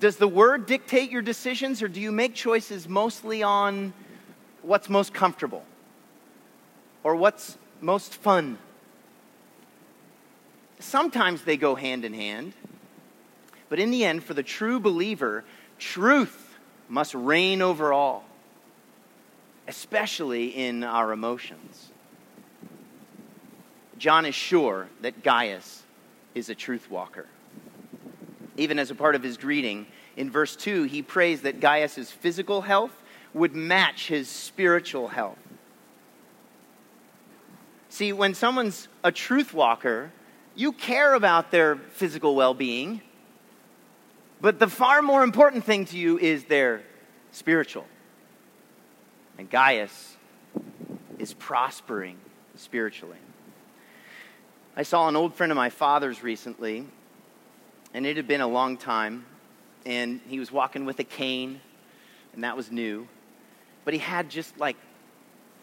Does 0.00 0.16
the 0.16 0.26
word 0.26 0.66
dictate 0.66 1.10
your 1.10 1.22
decisions, 1.22 1.82
or 1.82 1.88
do 1.88 2.00
you 2.00 2.10
make 2.10 2.34
choices 2.34 2.88
mostly 2.88 3.42
on 3.42 3.92
what's 4.62 4.88
most 4.88 5.14
comfortable? 5.14 5.64
or 7.02 7.16
what's 7.16 7.58
most 7.80 8.14
fun. 8.14 8.58
Sometimes 10.78 11.42
they 11.42 11.56
go 11.56 11.74
hand 11.74 12.04
in 12.04 12.14
hand, 12.14 12.52
but 13.68 13.78
in 13.78 13.90
the 13.90 14.04
end, 14.04 14.22
for 14.22 14.34
the 14.34 14.42
true 14.42 14.80
believer, 14.80 15.44
truth 15.78 16.56
must 16.88 17.14
reign 17.14 17.62
over 17.62 17.92
all, 17.92 18.24
especially 19.66 20.48
in 20.48 20.84
our 20.84 21.12
emotions. 21.12 21.90
John 24.02 24.26
is 24.26 24.34
sure 24.34 24.88
that 25.02 25.22
Gaius 25.22 25.84
is 26.34 26.48
a 26.48 26.56
truth 26.56 26.90
walker. 26.90 27.26
Even 28.56 28.80
as 28.80 28.90
a 28.90 28.96
part 28.96 29.14
of 29.14 29.22
his 29.22 29.36
greeting, 29.36 29.86
in 30.16 30.28
verse 30.28 30.56
2, 30.56 30.82
he 30.82 31.02
prays 31.02 31.42
that 31.42 31.60
Gaius' 31.60 32.10
physical 32.10 32.62
health 32.62 32.90
would 33.32 33.54
match 33.54 34.08
his 34.08 34.28
spiritual 34.28 35.06
health. 35.06 35.38
See, 37.90 38.12
when 38.12 38.34
someone's 38.34 38.88
a 39.04 39.12
truth 39.12 39.54
walker, 39.54 40.10
you 40.56 40.72
care 40.72 41.14
about 41.14 41.52
their 41.52 41.76
physical 41.76 42.34
well 42.34 42.54
being, 42.54 43.02
but 44.40 44.58
the 44.58 44.66
far 44.66 45.00
more 45.00 45.22
important 45.22 45.62
thing 45.62 45.84
to 45.84 45.96
you 45.96 46.18
is 46.18 46.42
their 46.46 46.82
spiritual. 47.30 47.86
And 49.38 49.48
Gaius 49.48 50.16
is 51.20 51.34
prospering 51.34 52.16
spiritually. 52.56 53.18
I 54.74 54.84
saw 54.84 55.06
an 55.06 55.16
old 55.16 55.34
friend 55.34 55.52
of 55.52 55.56
my 55.56 55.68
father's 55.68 56.22
recently, 56.22 56.86
and 57.92 58.06
it 58.06 58.16
had 58.16 58.26
been 58.26 58.40
a 58.40 58.48
long 58.48 58.78
time, 58.78 59.26
and 59.84 60.20
he 60.26 60.38
was 60.38 60.50
walking 60.50 60.86
with 60.86 60.98
a 60.98 61.04
cane, 61.04 61.60
and 62.32 62.44
that 62.44 62.56
was 62.56 62.70
new. 62.70 63.06
But 63.84 63.92
he 63.92 64.00
had 64.00 64.30
just 64.30 64.56
like, 64.58 64.76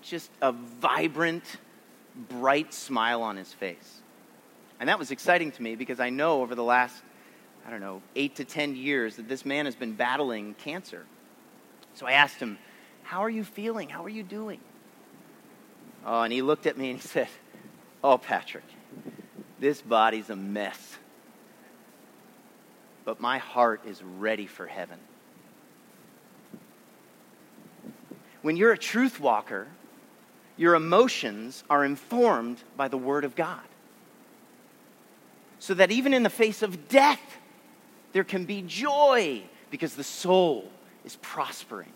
just 0.03 0.29
a 0.43 0.51
vibrant, 0.51 1.43
bright 2.15 2.71
smile 2.71 3.23
on 3.23 3.35
his 3.35 3.51
face. 3.51 4.01
And 4.79 4.87
that 4.89 4.99
was 4.99 5.09
exciting 5.09 5.51
to 5.53 5.61
me 5.61 5.75
because 5.75 5.99
I 5.99 6.11
know 6.11 6.41
over 6.43 6.53
the 6.53 6.63
last, 6.63 7.01
I 7.65 7.71
don't 7.71 7.81
know, 7.81 8.03
eight 8.15 8.35
to 8.35 8.45
10 8.45 8.75
years 8.75 9.15
that 9.15 9.27
this 9.27 9.43
man 9.43 9.65
has 9.65 9.75
been 9.75 9.93
battling 9.93 10.53
cancer. 10.53 11.05
So 11.95 12.05
I 12.05 12.11
asked 12.11 12.39
him, 12.39 12.59
How 13.01 13.23
are 13.23 13.29
you 13.29 13.43
feeling? 13.43 13.89
How 13.89 14.05
are 14.05 14.09
you 14.09 14.23
doing? 14.23 14.59
Oh, 16.05 16.21
and 16.21 16.31
he 16.31 16.43
looked 16.43 16.67
at 16.67 16.77
me 16.77 16.91
and 16.91 16.99
he 16.99 17.07
said, 17.07 17.27
Oh, 18.03 18.17
Patrick, 18.17 18.63
this 19.59 19.81
body's 19.81 20.29
a 20.29 20.35
mess. 20.35 20.97
But 23.05 23.19
my 23.19 23.37
heart 23.37 23.81
is 23.85 24.01
ready 24.03 24.45
for 24.45 24.67
heaven. 24.67 24.99
When 28.41 28.55
you're 28.55 28.71
a 28.71 28.77
truth 28.77 29.19
walker, 29.19 29.67
your 30.55 30.75
emotions 30.75 31.63
are 31.69 31.83
informed 31.83 32.57
by 32.77 32.87
the 32.87 32.97
Word 32.97 33.23
of 33.23 33.35
God. 33.35 33.61
So 35.59 35.73
that 35.73 35.91
even 35.91 36.13
in 36.13 36.23
the 36.23 36.29
face 36.29 36.61
of 36.61 36.87
death, 36.87 37.21
there 38.13 38.23
can 38.23 38.45
be 38.45 38.61
joy 38.61 39.41
because 39.71 39.95
the 39.95 40.03
soul 40.03 40.69
is 41.03 41.17
prospering. 41.17 41.91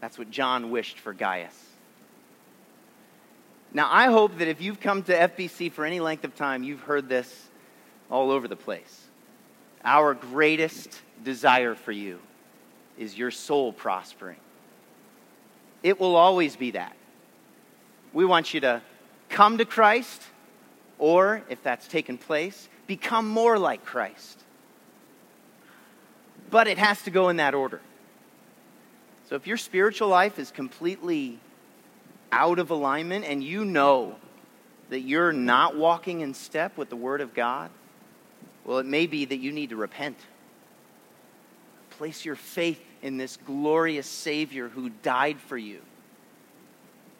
That's 0.00 0.18
what 0.18 0.30
John 0.30 0.70
wished 0.70 0.98
for 0.98 1.12
Gaius. 1.12 1.67
Now, 3.72 3.88
I 3.90 4.06
hope 4.06 4.38
that 4.38 4.48
if 4.48 4.62
you've 4.62 4.80
come 4.80 5.02
to 5.04 5.12
FBC 5.12 5.70
for 5.70 5.84
any 5.84 6.00
length 6.00 6.24
of 6.24 6.34
time, 6.34 6.62
you've 6.62 6.80
heard 6.80 7.08
this 7.08 7.48
all 8.10 8.30
over 8.30 8.48
the 8.48 8.56
place. 8.56 9.04
Our 9.84 10.14
greatest 10.14 11.00
desire 11.22 11.74
for 11.74 11.92
you 11.92 12.20
is 12.96 13.16
your 13.16 13.30
soul 13.30 13.72
prospering 13.72 14.38
It 15.82 16.00
will 16.00 16.16
always 16.16 16.56
be 16.56 16.72
that. 16.72 16.96
We 18.12 18.24
want 18.24 18.52
you 18.54 18.60
to 18.60 18.82
come 19.28 19.58
to 19.58 19.64
Christ, 19.64 20.22
or 20.98 21.42
if 21.48 21.62
that's 21.62 21.86
taken 21.86 22.18
place, 22.18 22.68
become 22.86 23.28
more 23.28 23.58
like 23.58 23.84
Christ. 23.84 24.42
But 26.50 26.66
it 26.66 26.78
has 26.78 27.02
to 27.02 27.10
go 27.10 27.28
in 27.28 27.36
that 27.36 27.54
order. 27.54 27.80
So 29.28 29.36
if 29.36 29.46
your 29.46 29.58
spiritual 29.58 30.08
life 30.08 30.38
is 30.38 30.50
completely 30.50 31.38
out 32.32 32.58
of 32.58 32.70
alignment 32.70 33.24
and 33.24 33.42
you 33.42 33.64
know 33.64 34.16
that 34.90 35.00
you're 35.00 35.32
not 35.32 35.76
walking 35.76 36.20
in 36.20 36.34
step 36.34 36.76
with 36.76 36.88
the 36.88 36.96
Word 36.96 37.20
of 37.20 37.34
God, 37.34 37.70
well, 38.64 38.78
it 38.78 38.86
may 38.86 39.06
be 39.06 39.24
that 39.24 39.38
you 39.38 39.52
need 39.52 39.70
to 39.70 39.76
repent. 39.76 40.18
Place 41.90 42.24
your 42.24 42.36
faith 42.36 42.82
in 43.02 43.16
this 43.16 43.36
glorious 43.36 44.06
Savior 44.06 44.68
who 44.68 44.90
died 44.90 45.40
for 45.40 45.56
you. 45.56 45.80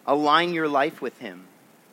Align 0.06 0.54
your 0.54 0.68
life 0.68 1.00
with 1.02 1.18
Him. 1.18 1.46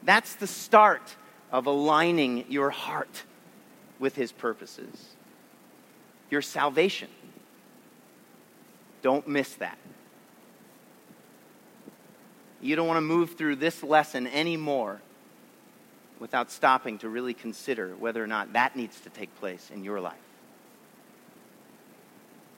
That's 0.03 0.35
the 0.35 0.47
start 0.47 1.15
of 1.51 1.67
aligning 1.67 2.45
your 2.49 2.69
heart 2.69 3.23
with 3.99 4.15
His 4.15 4.31
purposes. 4.31 5.15
Your 6.29 6.41
salvation. 6.41 7.09
Don't 9.01 9.27
miss 9.27 9.53
that. 9.55 9.77
You 12.65 12.75
don't 12.75 12.87
want 12.87 12.97
to 12.97 13.01
move 13.01 13.35
through 13.35 13.57
this 13.57 13.83
lesson 13.83 14.25
anymore 14.25 14.99
without 16.19 16.49
stopping 16.49 16.97
to 16.97 17.09
really 17.09 17.35
consider 17.35 17.95
whether 17.95 18.23
or 18.23 18.25
not 18.25 18.53
that 18.53 18.75
needs 18.75 18.99
to 19.01 19.11
take 19.11 19.33
place 19.35 19.69
in 19.71 19.83
your 19.83 20.01
life. 20.01 20.15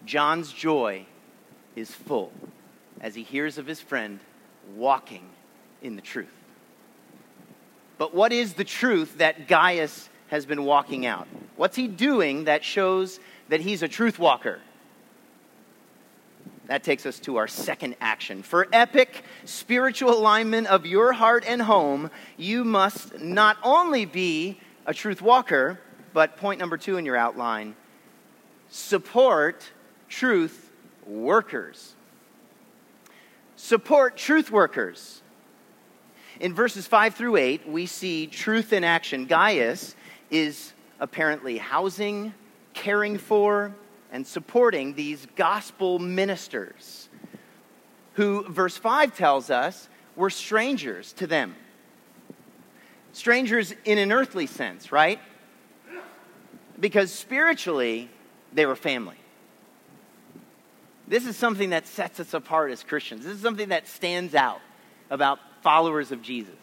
John's 0.05 0.53
joy 0.53 1.05
is 1.75 1.91
full 1.91 2.31
as 3.01 3.15
he 3.15 3.23
hears 3.23 3.57
of 3.57 3.67
his 3.67 3.81
friend 3.81 4.21
walking 4.77 5.27
in 5.81 5.97
the 5.97 6.01
truth. 6.01 6.33
But 7.97 8.13
what 8.13 8.31
is 8.31 8.53
the 8.53 8.63
truth 8.63 9.17
that 9.17 9.49
Gaius 9.49 10.07
has 10.29 10.45
been 10.45 10.63
walking 10.63 11.05
out? 11.05 11.27
What's 11.57 11.75
he 11.75 11.89
doing 11.89 12.45
that 12.45 12.63
shows 12.63 13.19
that 13.49 13.59
he's 13.59 13.83
a 13.83 13.89
truth 13.89 14.19
walker? 14.19 14.61
That 16.67 16.83
takes 16.83 17.05
us 17.05 17.19
to 17.21 17.38
our 17.38 17.47
second 17.47 17.95
action. 18.01 18.43
For 18.43 18.67
epic 18.74 19.24
spiritual 19.45 20.12
alignment 20.12 20.67
of 20.67 20.86
your 20.86 21.13
heart 21.13 21.45
and 21.47 21.62
home, 21.62 22.12
you 22.36 22.65
must 22.65 23.19
not 23.19 23.57
only 23.63 24.05
be 24.05 24.59
a 24.86 24.93
truth 24.93 25.21
walker, 25.21 25.79
but 26.13 26.38
point 26.38 26.59
number 26.59 26.77
two 26.77 26.97
in 26.97 27.05
your 27.05 27.15
outline 27.15 27.75
support 28.69 29.71
truth 30.09 30.71
workers. 31.05 31.95
Support 33.55 34.17
truth 34.17 34.51
workers. 34.51 35.21
In 36.39 36.53
verses 36.53 36.86
5 36.86 37.15
through 37.15 37.38
8, 37.38 37.67
we 37.67 37.86
see 37.86 38.27
truth 38.27 38.74
in 38.74 38.83
action. 38.83 39.25
Gaius 39.25 39.95
is 40.29 40.74
apparently 41.00 41.57
housing, 41.57 42.33
caring 42.74 43.17
for, 43.17 43.74
and 44.11 44.25
supporting 44.25 44.93
these 44.93 45.27
gospel 45.35 45.99
ministers 45.99 47.09
who, 48.13 48.43
verse 48.49 48.77
5 48.77 49.15
tells 49.15 49.49
us, 49.49 49.89
were 50.15 50.29
strangers 50.29 51.13
to 51.13 51.27
them. 51.27 51.55
Strangers 53.13 53.73
in 53.85 53.97
an 53.97 54.11
earthly 54.11 54.47
sense, 54.47 54.91
right? 54.91 55.19
Because 56.79 57.11
spiritually, 57.11 58.09
they 58.53 58.65
were 58.65 58.75
family. 58.75 59.17
This 61.07 61.25
is 61.25 61.37
something 61.37 61.69
that 61.69 61.87
sets 61.87 62.19
us 62.19 62.33
apart 62.33 62.71
as 62.71 62.83
Christians. 62.83 63.23
This 63.23 63.35
is 63.35 63.41
something 63.41 63.69
that 63.69 63.87
stands 63.87 64.35
out 64.35 64.59
about 65.09 65.39
followers 65.61 66.11
of 66.11 66.21
Jesus. 66.21 66.55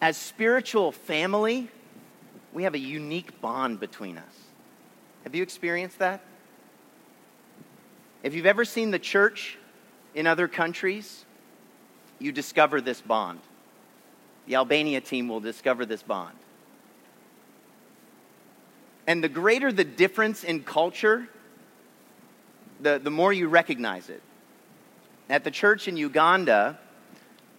As 0.00 0.16
spiritual 0.16 0.92
family, 0.92 1.68
we 2.52 2.64
have 2.64 2.74
a 2.74 2.78
unique 2.78 3.40
bond 3.40 3.78
between 3.78 4.18
us. 4.18 4.47
Have 5.28 5.34
you 5.34 5.42
experienced 5.42 5.98
that? 5.98 6.22
If 8.22 8.32
you've 8.32 8.46
ever 8.46 8.64
seen 8.64 8.92
the 8.92 8.98
church 8.98 9.58
in 10.14 10.26
other 10.26 10.48
countries, 10.48 11.26
you 12.18 12.32
discover 12.32 12.80
this 12.80 13.02
bond. 13.02 13.40
The 14.46 14.54
Albania 14.54 15.02
team 15.02 15.28
will 15.28 15.40
discover 15.40 15.84
this 15.84 16.02
bond. 16.02 16.34
And 19.06 19.22
the 19.22 19.28
greater 19.28 19.70
the 19.70 19.84
difference 19.84 20.44
in 20.44 20.62
culture, 20.62 21.28
the, 22.80 22.98
the 22.98 23.10
more 23.10 23.30
you 23.30 23.48
recognize 23.48 24.08
it. 24.08 24.22
At 25.28 25.44
the 25.44 25.50
church 25.50 25.88
in 25.88 25.98
Uganda, 25.98 26.78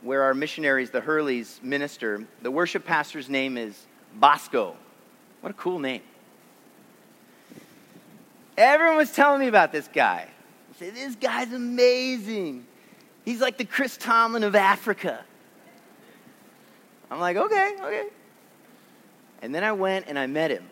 where 0.02 0.24
our 0.24 0.34
missionaries, 0.34 0.90
the 0.90 1.02
Hurleys, 1.02 1.62
minister, 1.62 2.26
the 2.42 2.50
worship 2.50 2.84
pastor's 2.84 3.30
name 3.30 3.60
is 3.60 3.80
Bosco. 4.16 4.76
What 5.42 5.52
a 5.52 5.54
cool 5.54 5.78
name. 5.78 6.02
Everyone 8.60 8.98
was 8.98 9.12
telling 9.14 9.40
me 9.40 9.48
about 9.48 9.72
this 9.72 9.88
guy. 9.88 10.28
I 10.28 10.78
said, 10.78 10.94
This 10.94 11.16
guy's 11.16 11.54
amazing. 11.54 12.68
He's 13.24 13.40
like 13.40 13.58
the 13.58 13.64
Chris 13.64 13.96
Tomlin 13.96 14.44
of 14.44 14.54
Africa. 14.54 15.24
I'm 17.10 17.20
like, 17.20 17.38
okay, 17.38 17.76
okay. 17.82 18.08
And 19.42 19.56
then 19.56 19.64
I 19.64 19.72
went 19.72 20.06
and 20.08 20.20
I 20.20 20.28
met 20.28 20.52
him. 20.52 20.70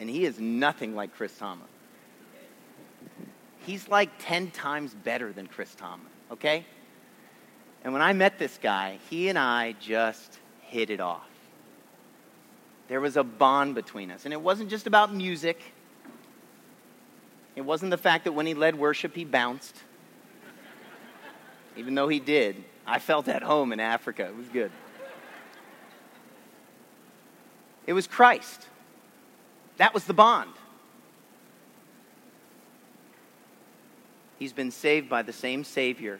And 0.00 0.08
he 0.08 0.24
is 0.24 0.38
nothing 0.38 0.94
like 0.94 1.14
Chris 1.14 1.36
Tomlin. 1.36 1.68
He's 3.66 3.88
like 3.88 4.10
10 4.20 4.50
times 4.52 4.94
better 4.94 5.32
than 5.32 5.48
Chris 5.48 5.74
Tomlin, 5.74 6.08
okay? 6.30 6.64
And 7.84 7.92
when 7.92 8.02
I 8.02 8.12
met 8.12 8.38
this 8.38 8.58
guy, 8.60 8.98
he 9.10 9.28
and 9.28 9.38
I 9.38 9.74
just 9.80 10.38
hit 10.60 10.90
it 10.90 11.00
off. 11.00 11.28
There 12.88 13.00
was 13.00 13.16
a 13.16 13.24
bond 13.24 13.74
between 13.74 14.10
us. 14.10 14.24
And 14.24 14.32
it 14.32 14.40
wasn't 14.40 14.70
just 14.70 14.86
about 14.86 15.14
music, 15.14 15.60
it 17.54 17.60
wasn't 17.60 17.90
the 17.90 17.98
fact 17.98 18.24
that 18.24 18.32
when 18.32 18.46
he 18.46 18.54
led 18.54 18.78
worship, 18.78 19.14
he 19.14 19.24
bounced. 19.24 19.76
Even 21.76 21.94
though 21.94 22.08
he 22.08 22.20
did, 22.20 22.64
I 22.86 22.98
felt 22.98 23.28
at 23.28 23.42
home 23.42 23.72
in 23.72 23.80
Africa. 23.80 24.26
It 24.26 24.36
was 24.36 24.48
good. 24.48 24.70
It 27.86 27.92
was 27.92 28.06
Christ. 28.06 28.66
That 29.76 29.94
was 29.94 30.04
the 30.04 30.14
bond. 30.14 30.52
He's 34.38 34.52
been 34.52 34.70
saved 34.70 35.08
by 35.08 35.22
the 35.22 35.32
same 35.32 35.62
Savior, 35.62 36.18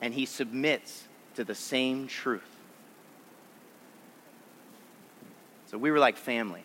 and 0.00 0.14
he 0.14 0.24
submits 0.24 1.08
to 1.34 1.44
the 1.44 1.54
same 1.54 2.06
truth. 2.06 2.42
So 5.66 5.78
we 5.78 5.90
were 5.90 5.98
like 5.98 6.16
family 6.16 6.64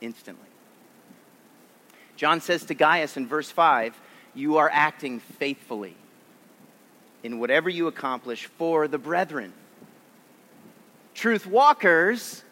instantly. 0.00 0.45
John 2.16 2.40
says 2.40 2.64
to 2.64 2.74
Gaius 2.74 3.16
in 3.16 3.26
verse 3.26 3.50
5 3.50 3.98
You 4.34 4.56
are 4.56 4.70
acting 4.72 5.20
faithfully 5.20 5.96
in 7.22 7.38
whatever 7.38 7.68
you 7.68 7.86
accomplish 7.86 8.46
for 8.46 8.88
the 8.88 8.98
brethren. 8.98 9.52
Truth 11.14 11.46
walkers 11.46 12.42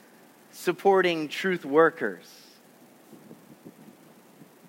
supporting 0.53 1.29
truth 1.29 1.65
workers. 1.65 2.31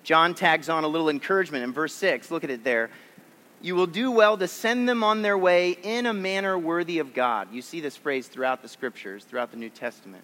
John 0.02 0.34
tags 0.34 0.68
on 0.68 0.84
a 0.84 0.88
little 0.88 1.08
encouragement 1.08 1.64
in 1.64 1.72
verse 1.72 1.92
6. 1.94 2.30
Look 2.30 2.44
at 2.44 2.50
it 2.50 2.62
there. 2.62 2.90
You 3.60 3.74
will 3.74 3.86
do 3.86 4.10
well 4.10 4.36
to 4.36 4.46
send 4.46 4.88
them 4.88 5.02
on 5.02 5.22
their 5.22 5.36
way 5.36 5.70
in 5.70 6.06
a 6.06 6.12
manner 6.12 6.56
worthy 6.56 6.98
of 6.98 7.14
God. 7.14 7.48
You 7.52 7.62
see 7.62 7.80
this 7.80 7.96
phrase 7.96 8.28
throughout 8.28 8.62
the 8.62 8.68
scriptures, 8.68 9.24
throughout 9.24 9.50
the 9.50 9.56
New 9.56 9.70
Testament. 9.70 10.22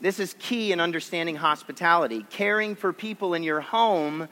This 0.00 0.18
is 0.18 0.34
key 0.38 0.72
in 0.72 0.80
understanding 0.80 1.36
hospitality, 1.36 2.24
caring 2.30 2.74
for 2.74 2.92
people 2.92 3.34
in 3.34 3.42
your 3.42 3.60
home 3.60 4.28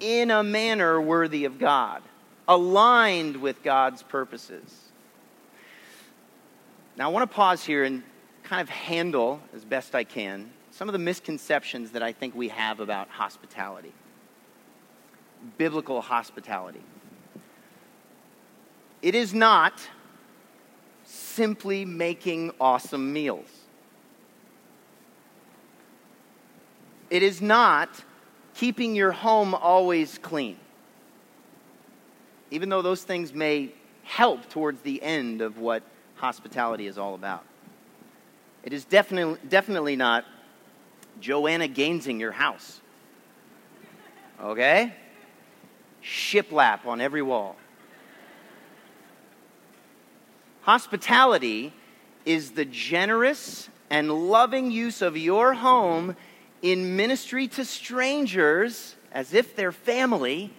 in 0.00 0.30
a 0.30 0.42
manner 0.42 1.00
worthy 1.00 1.44
of 1.44 1.58
God, 1.58 2.02
aligned 2.48 3.36
with 3.36 3.62
God's 3.62 4.02
purposes. 4.02 4.90
Now, 6.96 7.08
I 7.08 7.12
want 7.12 7.30
to 7.30 7.34
pause 7.34 7.64
here 7.64 7.84
and 7.84 8.02
kind 8.42 8.60
of 8.60 8.68
handle, 8.68 9.40
as 9.54 9.64
best 9.64 9.94
I 9.94 10.04
can, 10.04 10.50
some 10.70 10.88
of 10.88 10.92
the 10.92 10.98
misconceptions 10.98 11.92
that 11.92 12.02
I 12.02 12.12
think 12.12 12.34
we 12.34 12.48
have 12.48 12.80
about 12.80 13.08
hospitality, 13.08 13.92
biblical 15.56 16.00
hospitality. 16.00 16.82
It 19.02 19.14
is 19.14 19.32
not 19.32 19.88
simply 21.04 21.84
making 21.84 22.52
awesome 22.60 23.12
meals. 23.12 23.55
It 27.10 27.22
is 27.22 27.40
not 27.40 27.88
keeping 28.54 28.94
your 28.94 29.12
home 29.12 29.54
always 29.54 30.18
clean, 30.18 30.56
even 32.50 32.68
though 32.68 32.82
those 32.82 33.02
things 33.02 33.32
may 33.32 33.72
help 34.02 34.48
towards 34.48 34.80
the 34.82 35.02
end 35.02 35.40
of 35.40 35.58
what 35.58 35.82
hospitality 36.16 36.86
is 36.86 36.98
all 36.98 37.14
about. 37.14 37.44
It 38.62 38.72
is 38.72 38.84
definitely, 38.84 39.38
definitely 39.48 39.96
not 39.96 40.24
Joanna 41.20 41.68
Gainsing 41.68 42.18
your 42.18 42.32
house. 42.32 42.80
Okay? 44.42 44.92
shiplap 46.06 46.86
on 46.86 47.00
every 47.00 47.22
wall. 47.22 47.56
Hospitality 50.62 51.72
is 52.24 52.52
the 52.52 52.64
generous 52.64 53.68
and 53.90 54.10
loving 54.10 54.70
use 54.70 55.02
of 55.02 55.16
your 55.16 55.54
home 55.54 56.16
in 56.62 56.96
ministry 56.96 57.48
to 57.48 57.64
strangers 57.64 58.96
as 59.12 59.34
if 59.34 59.56
they're 59.56 59.72
family 59.72 60.52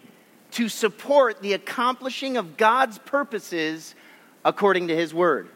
to 0.51 0.69
support 0.69 1.41
the 1.41 1.53
accomplishing 1.53 2.38
of 2.38 2.57
God's 2.57 2.97
purposes 2.99 3.95
according 4.45 4.88
to 4.88 4.95
His 4.95 5.13
Word. 5.13 5.49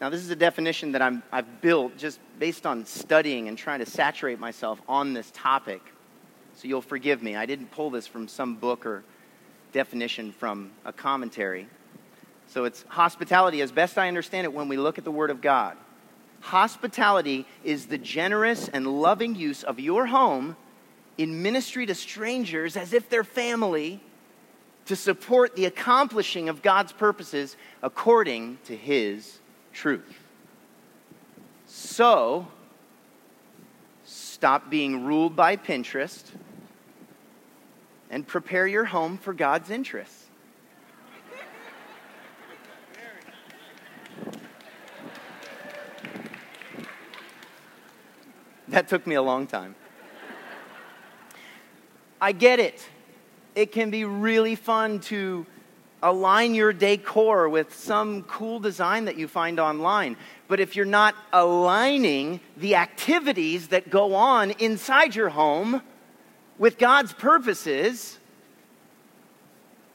Now, 0.00 0.08
this 0.08 0.20
is 0.20 0.30
a 0.30 0.36
definition 0.36 0.92
that 0.92 1.02
i 1.02 1.12
have 1.32 1.60
built 1.60 1.96
just 1.96 2.18
based 2.40 2.66
on 2.66 2.84
studying 2.86 3.46
and 3.46 3.56
trying 3.56 3.78
to 3.78 3.86
saturate 3.86 4.40
myself 4.40 4.82
on 4.88 5.12
this 5.12 5.30
topic. 5.32 5.80
So 6.56 6.66
you'll 6.66 6.82
forgive 6.82 7.22
me. 7.22 7.36
I 7.36 7.46
didn't 7.46 7.70
pull 7.70 7.90
this 7.90 8.08
from 8.08 8.26
some 8.26 8.56
book 8.56 8.84
or 8.84 9.04
definition 9.72 10.32
from 10.32 10.72
a 10.84 10.92
commentary. 10.92 11.68
So 12.48 12.64
it's 12.64 12.84
hospitality, 12.88 13.60
as 13.62 13.70
best 13.70 13.96
I 13.96 14.08
understand 14.08 14.44
it, 14.44 14.52
when 14.52 14.66
we 14.66 14.76
look 14.76 14.98
at 14.98 15.04
the 15.04 15.12
Word 15.12 15.30
of 15.30 15.40
God. 15.40 15.76
Hospitality 16.42 17.46
is 17.62 17.86
the 17.86 17.98
generous 17.98 18.68
and 18.68 18.86
loving 18.86 19.36
use 19.36 19.62
of 19.62 19.78
your 19.78 20.06
home 20.06 20.56
in 21.16 21.42
ministry 21.42 21.86
to 21.86 21.94
strangers 21.94 22.76
as 22.76 22.92
if 22.92 23.08
they're 23.08 23.24
family 23.24 24.00
to 24.86 24.96
support 24.96 25.54
the 25.54 25.66
accomplishing 25.66 26.48
of 26.48 26.60
God's 26.60 26.92
purposes 26.92 27.56
according 27.80 28.58
to 28.64 28.76
His 28.76 29.38
truth. 29.72 30.18
So, 31.66 32.48
stop 34.04 34.68
being 34.68 35.04
ruled 35.04 35.36
by 35.36 35.56
Pinterest 35.56 36.24
and 38.10 38.26
prepare 38.26 38.66
your 38.66 38.84
home 38.84 39.16
for 39.16 39.32
God's 39.32 39.70
interests. 39.70 40.21
That 48.72 48.88
took 48.88 49.06
me 49.06 49.16
a 49.16 49.22
long 49.22 49.46
time. 49.46 49.74
I 52.18 52.32
get 52.32 52.58
it. 52.58 52.82
It 53.54 53.70
can 53.70 53.90
be 53.90 54.06
really 54.06 54.54
fun 54.54 55.00
to 55.00 55.44
align 56.02 56.54
your 56.54 56.72
decor 56.72 57.50
with 57.50 57.74
some 57.74 58.22
cool 58.22 58.60
design 58.60 59.04
that 59.04 59.18
you 59.18 59.28
find 59.28 59.60
online. 59.60 60.16
But 60.48 60.58
if 60.58 60.74
you're 60.74 60.86
not 60.86 61.14
aligning 61.34 62.40
the 62.56 62.76
activities 62.76 63.68
that 63.68 63.90
go 63.90 64.14
on 64.14 64.52
inside 64.52 65.14
your 65.14 65.28
home 65.28 65.82
with 66.56 66.78
God's 66.78 67.12
purposes, 67.12 68.18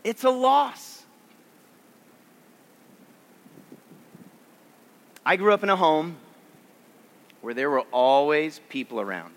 it's 0.03 0.23
a 0.23 0.29
loss. 0.29 1.03
I 5.25 5.35
grew 5.35 5.51
up 5.51 5.63
in 5.63 5.69
a 5.69 5.75
home 5.75 6.17
where 7.41 7.53
there 7.53 7.69
were 7.69 7.83
always 7.91 8.59
people 8.69 8.99
around 8.99 9.33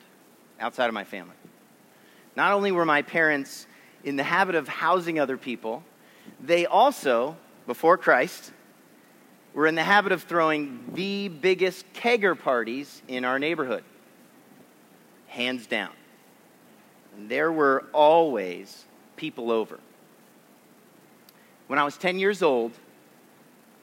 outside 0.59 0.87
of 0.87 0.95
my 0.95 1.05
family. 1.05 1.35
Not 2.37 2.53
only 2.53 2.73
were 2.73 2.85
my 2.85 3.03
parents 3.03 3.67
in 4.05 4.17
the 4.17 4.23
habit 4.23 4.55
of 4.55 4.69
housing 4.69 5.19
other 5.19 5.37
people, 5.37 5.83
they 6.41 6.67
also, 6.67 7.37
before 7.67 7.99
Christ, 7.99 8.53
were 9.53 9.67
in 9.67 9.75
the 9.75 9.83
habit 9.83 10.13
of 10.13 10.23
throwing 10.23 10.85
the 10.95 11.29
biggest 11.29 11.85
kegger 11.93 12.39
parties 12.39 13.03
in 13.09 13.25
our 13.25 13.39
neighborhood. 13.39 13.85
Hands 15.27 15.67
down. 15.67 15.93
And 17.17 17.29
there 17.29 17.51
were 17.51 17.85
always 17.93 18.85
people 19.17 19.51
over. 19.51 19.81
When 21.67 21.79
I 21.79 21.85
was 21.85 21.97
10 21.97 22.19
years 22.19 22.43
old, 22.43 22.73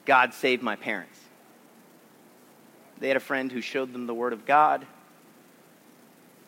God 0.04 0.34
saved 0.34 0.62
my 0.62 0.76
parents. 0.76 1.18
They 3.00 3.08
had 3.08 3.16
a 3.16 3.20
friend 3.20 3.50
who 3.50 3.60
showed 3.60 3.92
them 3.92 4.06
the 4.06 4.14
Word 4.14 4.32
of 4.32 4.44
God. 4.44 4.86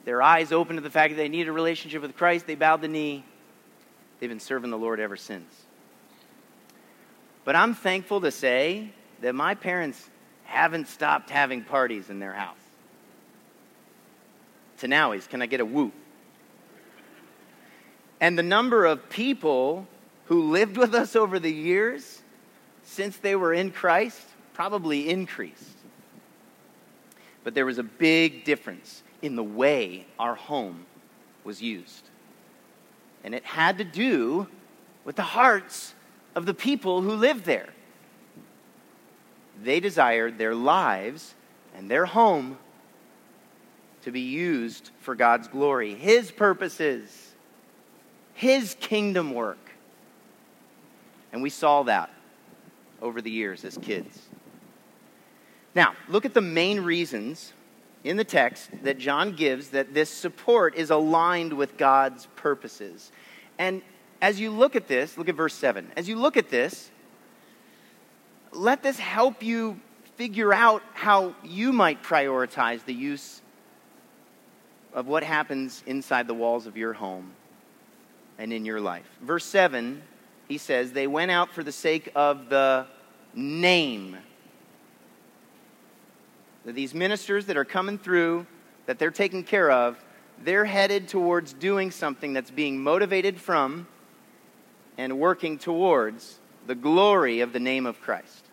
Their 0.05 0.23
eyes 0.23 0.53
opened 0.53 0.79
to 0.79 0.83
the 0.83 0.91
fact 0.91 1.15
that 1.15 1.17
they 1.17 1.29
needed 1.29 1.49
a 1.49 1.53
relationship 1.53 2.03
with 2.03 2.17
Christ. 2.17 2.47
They 2.47 2.55
bowed 2.55 2.81
the 2.81 2.89
knee. 2.89 3.25
They've 4.19 4.31
been 4.31 4.41
serving 4.41 4.71
the 4.71 4.79
Lord 4.79 5.01
ever 5.01 5.17
since. 5.17 5.51
But 7.45 7.57
I'm 7.57 7.75
thankful 7.75 8.21
to 8.23 8.31
say 8.31 8.91
that 9.21 9.35
my 9.35 9.55
parents 9.55 10.09
haven't 10.45 10.89
stopped 10.89 11.31
having 11.31 11.63
parties 11.63 12.11
in 12.11 12.19
their 12.19 12.33
house. 12.33 12.57
To 14.79 14.89
now, 14.89 15.13
he's, 15.13 15.27
can 15.27 15.43
I 15.43 15.47
get 15.47 15.61
a 15.61 15.65
whoop? 15.65 15.93
And 18.21 18.39
the 18.39 18.43
number 18.43 18.85
of 18.85 19.09
people 19.09 19.87
who 20.27 20.51
lived 20.51 20.77
with 20.77 20.95
us 20.95 21.17
over 21.17 21.39
the 21.39 21.53
years 21.53 22.21
since 22.83 23.17
they 23.17 23.37
were 23.37 23.53
in 23.55 23.71
Christ 23.71 24.21
probably 24.55 25.09
increased. 25.09 25.80
But 27.45 27.55
there 27.55 27.67
was 27.67 27.79
a 27.79 27.83
big 27.83 28.45
difference 28.45 29.03
in 29.23 29.37
the 29.37 29.43
way 29.43 30.07
our 30.19 30.35
home 30.35 30.87
was 31.45 31.63
used. 31.63 32.09
And 33.25 33.35
it 33.35 33.45
had 33.45 33.79
to 33.79 33.85
do 33.85 34.49
with 35.05 35.17
the 35.17 35.23
hearts 35.23 35.95
of 36.35 36.47
the 36.47 36.55
people 36.55 37.03
who 37.03 37.13
lived 37.13 37.45
there. 37.45 37.71
They 39.63 39.81
desired 39.81 40.39
their 40.39 40.55
lives 40.55 41.35
and 41.75 41.91
their 41.91 42.07
home 42.07 42.59
to 44.03 44.11
be 44.11 44.21
used 44.21 44.91
for 45.01 45.15
God's 45.15 45.49
glory, 45.49 45.95
His 45.95 46.31
purposes, 46.31 47.35
His 48.33 48.75
kingdom 48.81 49.35
work. 49.35 49.59
And 51.33 51.43
we 51.43 51.51
saw 51.51 51.83
that 51.85 52.11
over 53.03 53.21
the 53.21 53.31
years 53.31 53.65
as 53.65 53.79
kids. 53.79 54.30
Now, 55.75 55.95
look 56.09 56.25
at 56.25 56.35
the 56.35 56.41
main 56.41 56.81
reasons 56.81 57.53
in 58.03 58.17
the 58.17 58.25
text 58.25 58.71
that 58.83 58.99
John 58.99 59.35
gives 59.37 59.69
that 59.71 59.95
this 59.95 60.11
support 60.11 60.75
is 60.75 60.91
aligned 60.91 61.53
with 61.53 61.77
God's 61.77 62.27
purposes. 62.37 63.13
And 63.59 63.83
as 64.23 64.41
you 64.41 64.51
look 64.51 64.75
at 64.75 64.89
this, 64.89 65.17
look 65.17 65.29
at 65.29 65.35
verse 65.35 65.55
7. 65.55 65.93
As 65.97 66.09
you 66.09 66.17
look 66.17 66.37
at 66.37 66.49
this, 66.49 66.91
let 68.53 68.83
this 68.83 68.99
help 68.99 69.43
you 69.43 69.81
figure 70.17 70.53
out 70.53 70.83
how 70.95 71.35
you 71.45 71.73
might 71.73 72.03
prioritize 72.03 72.85
the 72.85 72.95
use 72.95 73.43
of 74.93 75.07
what 75.07 75.23
happens 75.23 75.83
inside 75.87 76.27
the 76.27 76.35
walls 76.35 76.67
of 76.67 76.77
your 76.77 76.93
home 76.93 77.33
and 78.39 78.53
in 78.53 78.65
your 78.65 78.81
life. 78.81 79.07
Verse 79.23 79.45
7, 79.45 80.03
he 80.49 80.59
says, 80.59 80.93
They 80.93 81.07
went 81.07 81.31
out 81.31 81.53
for 81.53 81.63
the 81.63 81.73
sake 81.73 82.11
of 82.15 82.49
the 82.49 82.87
name. 83.35 84.17
These 86.65 86.95
ministers 86.95 87.47
that 87.47 87.57
are 87.57 87.65
coming 87.65 87.99
through, 87.99 88.47
that 88.87 88.99
they're 88.99 89.11
taking 89.11 89.45
care 89.45 89.71
of, 89.71 90.03
they're 90.43 90.65
headed 90.65 91.09
towards 91.09 91.53
doing 91.53 91.91
something 91.91 92.33
that's 92.33 92.51
being 92.51 92.83
motivated 92.83 93.41
from 93.41 93.87
and 94.99 95.19
working 95.19 95.59
towards 95.59 96.39
the 96.67 96.75
glory 96.75 97.41
of 97.41 97.53
the 97.53 97.61
name 97.61 97.87
of 97.87 98.01
Christ. 98.01 98.45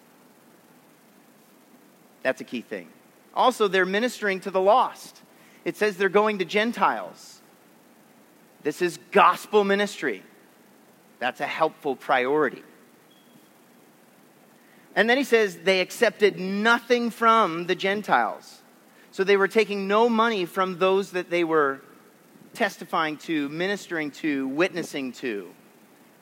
That's 2.23 2.41
a 2.41 2.45
key 2.45 2.61
thing. 2.61 2.89
Also, 3.33 3.67
they're 3.67 3.85
ministering 3.85 4.39
to 4.41 4.51
the 4.51 4.61
lost. 4.61 5.21
It 5.63 5.77
says 5.77 5.97
they're 5.97 6.09
going 6.09 6.39
to 6.39 6.45
Gentiles. 6.45 7.41
This 8.63 8.81
is 8.81 8.99
gospel 9.11 9.63
ministry. 9.63 10.23
That's 11.19 11.39
a 11.39 11.45
helpful 11.45 11.95
priority. 11.95 12.63
And 14.97 15.07
then 15.07 15.17
he 15.17 15.23
says 15.23 15.57
they 15.57 15.79
accepted 15.79 16.39
nothing 16.39 17.11
from 17.11 17.67
the 17.67 17.75
Gentiles. 17.75 18.63
So 19.11 19.23
they 19.23 19.37
were 19.37 19.47
taking 19.47 19.87
no 19.87 20.09
money 20.09 20.45
from 20.45 20.79
those 20.79 21.11
that 21.11 21.29
they 21.29 21.43
were 21.43 21.81
testifying 22.55 23.17
to, 23.17 23.47
ministering 23.49 24.09
to, 24.09 24.47
witnessing 24.47 25.11
to 25.13 25.53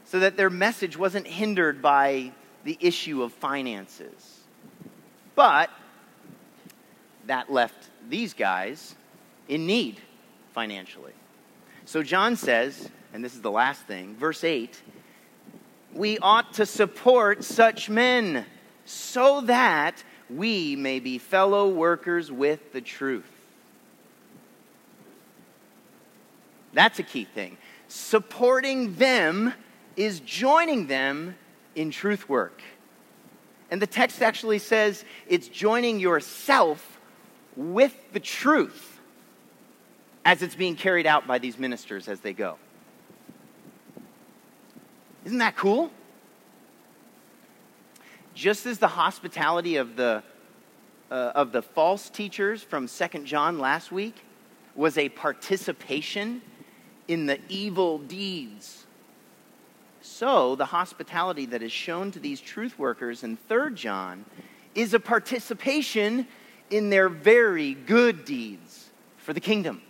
so 0.03 0.19
that 0.19 0.35
their 0.35 0.49
message 0.49 0.97
wasn't 0.97 1.25
hindered 1.25 1.81
by 1.81 2.33
the 2.65 2.77
issue 2.81 3.23
of 3.23 3.31
finances. 3.31 4.41
But 5.35 5.69
that 7.27 7.49
left 7.49 7.89
these 8.09 8.33
guys 8.33 8.93
in 9.47 9.65
need 9.65 10.01
financially. 10.53 11.13
So 11.85 12.03
John 12.03 12.35
says, 12.35 12.89
and 13.13 13.23
this 13.23 13.35
is 13.35 13.41
the 13.41 13.51
last 13.51 13.83
thing, 13.83 14.17
verse 14.17 14.43
8 14.43 14.81
we 15.93 16.19
ought 16.19 16.53
to 16.55 16.65
support 16.65 17.41
such 17.41 17.89
men 17.89 18.45
so 18.85 19.41
that 19.41 20.03
we 20.29 20.75
may 20.75 20.99
be 20.99 21.17
fellow 21.17 21.67
workers 21.67 22.31
with 22.31 22.71
the 22.71 22.81
truth. 22.81 23.29
That's 26.73 26.99
a 26.99 27.03
key 27.03 27.25
thing. 27.25 27.57
Supporting 27.87 28.95
them 28.95 29.53
is 29.95 30.19
joining 30.19 30.87
them 30.87 31.35
in 31.75 31.91
truth 31.91 32.27
work. 32.29 32.61
And 33.71 33.81
the 33.81 33.87
text 33.87 34.21
actually 34.21 34.59
says 34.59 35.03
it's 35.27 35.47
joining 35.47 35.99
yourself 35.99 36.99
with 37.55 37.95
the 38.13 38.19
truth. 38.19 38.99
as 40.25 40.41
it's 40.41 40.55
being 40.55 40.75
carried 40.75 41.05
out 41.05 41.27
by 41.27 41.37
these 41.37 41.57
ministers 41.59 42.07
as 42.07 42.19
they 42.19 42.33
go. 42.33 42.57
Isn't 45.23 45.37
that 45.37 45.55
cool? 45.55 45.91
Just 48.35 48.65
as 48.65 48.79
the 48.79 48.89
hospitality 48.89 49.77
of 49.77 49.95
the, 49.95 50.21
uh, 51.09 51.31
of 51.33 51.53
the 51.53 51.61
false 51.61 52.09
teachers 52.09 52.61
from 52.61 52.87
Second 52.87 53.25
John 53.25 53.59
last 53.59 53.93
week 53.93 54.25
was 54.75 54.97
a 54.97 55.07
participation 55.07 56.41
in 57.07 57.27
the 57.27 57.39
evil 57.47 57.97
deeds, 57.97 58.85
so 60.01 60.55
the 60.55 60.65
hospitality 60.65 61.45
that 61.47 61.63
is 61.63 61.71
shown 61.71 62.11
to 62.11 62.19
these 62.19 62.41
truth 62.41 62.77
workers 62.77 63.23
in 63.23 63.37
Third 63.37 63.75
John 63.75 64.25
is 64.73 64.93
a 64.93 64.99
participation 64.99 66.27
in 66.69 66.89
their 66.89 67.07
very 67.09 67.73
good 67.73 68.25
deeds 68.25 68.89
for 69.17 69.33
the 69.33 69.39
kingdom. 69.39 69.81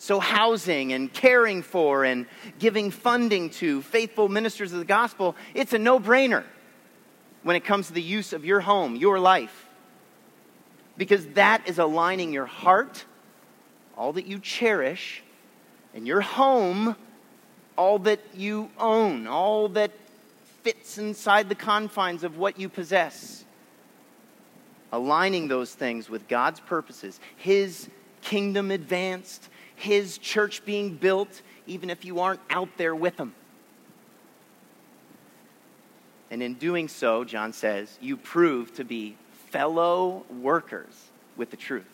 So, 0.00 0.18
housing 0.18 0.94
and 0.94 1.12
caring 1.12 1.60
for 1.60 2.04
and 2.04 2.24
giving 2.58 2.90
funding 2.90 3.50
to 3.50 3.82
faithful 3.82 4.30
ministers 4.30 4.72
of 4.72 4.78
the 4.78 4.86
gospel, 4.86 5.36
it's 5.52 5.74
a 5.74 5.78
no 5.78 6.00
brainer 6.00 6.42
when 7.42 7.54
it 7.54 7.66
comes 7.66 7.88
to 7.88 7.92
the 7.92 8.00
use 8.00 8.32
of 8.32 8.46
your 8.46 8.60
home, 8.60 8.96
your 8.96 9.20
life. 9.20 9.66
Because 10.96 11.26
that 11.34 11.68
is 11.68 11.78
aligning 11.78 12.32
your 12.32 12.46
heart, 12.46 13.04
all 13.94 14.14
that 14.14 14.24
you 14.24 14.38
cherish, 14.38 15.22
and 15.94 16.06
your 16.06 16.22
home, 16.22 16.96
all 17.76 17.98
that 17.98 18.20
you 18.34 18.70
own, 18.78 19.26
all 19.26 19.68
that 19.68 19.90
fits 20.62 20.96
inside 20.96 21.50
the 21.50 21.54
confines 21.54 22.24
of 22.24 22.38
what 22.38 22.58
you 22.58 22.70
possess. 22.70 23.44
Aligning 24.92 25.48
those 25.48 25.74
things 25.74 26.08
with 26.08 26.26
God's 26.26 26.60
purposes, 26.60 27.20
His 27.36 27.90
kingdom 28.22 28.70
advanced, 28.70 29.49
his 29.80 30.18
church 30.18 30.64
being 30.64 30.94
built, 30.94 31.40
even 31.66 31.88
if 31.88 32.04
you 32.04 32.20
aren't 32.20 32.40
out 32.50 32.68
there 32.76 32.94
with 32.94 33.16
him. 33.16 33.34
And 36.30 36.42
in 36.42 36.54
doing 36.54 36.86
so, 36.86 37.24
John 37.24 37.52
says, 37.52 37.98
you 38.00 38.16
prove 38.16 38.74
to 38.74 38.84
be 38.84 39.16
fellow 39.48 40.24
workers 40.30 41.08
with 41.36 41.50
the 41.50 41.56
truth. 41.56 41.88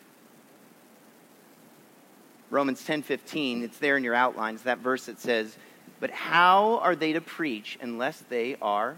Romans 2.50 2.84
10:15, 2.84 3.62
it's 3.62 3.78
there 3.78 3.96
in 3.96 4.04
your 4.04 4.14
outlines, 4.14 4.62
that 4.62 4.78
verse 4.78 5.06
that 5.06 5.18
says, 5.18 5.56
"But 6.00 6.10
how 6.10 6.78
are 6.78 6.94
they 6.94 7.12
to 7.12 7.20
preach 7.20 7.78
unless 7.80 8.20
they 8.20 8.56
are 8.60 8.96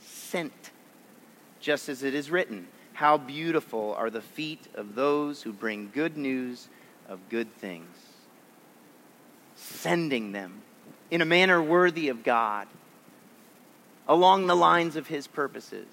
sent?" 0.00 0.70
Just 1.60 1.88
as 1.88 2.02
it 2.02 2.14
is 2.14 2.30
written, 2.30 2.68
"How 2.94 3.16
beautiful 3.16 3.94
are 3.94 4.10
the 4.10 4.20
feet 4.20 4.68
of 4.74 4.94
those 4.94 5.42
who 5.42 5.52
bring 5.52 5.90
good 5.92 6.16
news 6.16 6.68
of 7.08 7.28
good 7.28 7.54
things, 7.56 7.96
sending 9.54 10.32
them 10.32 10.62
in 11.10 11.20
a 11.20 11.24
manner 11.24 11.62
worthy 11.62 12.08
of 12.08 12.24
God, 12.24 12.66
along 14.08 14.46
the 14.46 14.56
lines 14.56 14.96
of 14.96 15.06
His 15.06 15.26
purposes. 15.26 15.86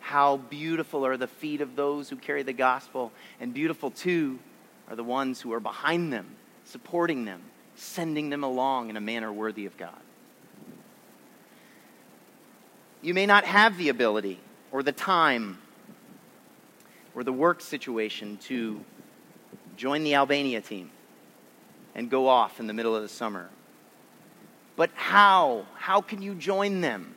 How 0.00 0.36
beautiful 0.36 1.04
are 1.04 1.16
the 1.16 1.26
feet 1.26 1.60
of 1.60 1.76
those 1.76 2.08
who 2.08 2.16
carry 2.16 2.42
the 2.42 2.52
gospel, 2.52 3.12
and 3.40 3.52
beautiful 3.52 3.90
too 3.90 4.38
are 4.88 4.96
the 4.96 5.04
ones 5.04 5.40
who 5.40 5.52
are 5.52 5.60
behind 5.60 6.12
them, 6.12 6.26
supporting 6.64 7.24
them, 7.24 7.42
sending 7.76 8.30
them 8.30 8.42
along 8.42 8.90
in 8.90 8.96
a 8.96 9.00
manner 9.00 9.32
worthy 9.32 9.66
of 9.66 9.76
God. 9.76 10.00
You 13.02 13.14
may 13.14 13.26
not 13.26 13.44
have 13.44 13.76
the 13.76 13.90
ability 13.90 14.40
or 14.72 14.82
the 14.82 14.92
time 14.92 15.58
or 17.14 17.22
the 17.22 17.32
work 17.32 17.60
situation 17.60 18.38
to 18.44 18.84
join 19.78 20.02
the 20.02 20.16
Albania 20.16 20.60
team 20.60 20.90
and 21.94 22.10
go 22.10 22.28
off 22.28 22.60
in 22.60 22.66
the 22.66 22.74
middle 22.74 22.94
of 22.94 23.00
the 23.00 23.08
summer. 23.08 23.48
But 24.76 24.90
how? 24.94 25.66
How 25.76 26.00
can 26.00 26.20
you 26.20 26.34
join 26.34 26.80
them? 26.80 27.14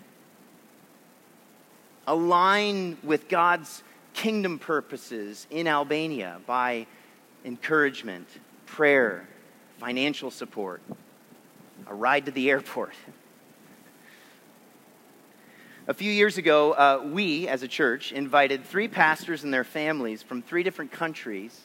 Align 2.07 2.97
with 3.03 3.27
God's 3.27 3.83
kingdom 4.13 4.59
purposes 4.59 5.47
in 5.49 5.67
Albania 5.67 6.39
by 6.45 6.85
encouragement, 7.43 8.27
prayer, 8.67 9.27
financial 9.79 10.29
support, 10.29 10.81
a 11.87 11.95
ride 11.95 12.25
to 12.25 12.31
the 12.31 12.49
airport. 12.49 12.93
A 15.87 15.95
few 15.95 16.11
years 16.11 16.37
ago, 16.37 16.73
uh, 16.73 17.01
we 17.03 17.47
as 17.47 17.63
a 17.63 17.67
church 17.67 18.11
invited 18.11 18.63
three 18.65 18.87
pastors 18.87 19.43
and 19.43 19.51
their 19.51 19.63
families 19.63 20.21
from 20.21 20.43
three 20.43 20.61
different 20.61 20.91
countries 20.91 21.61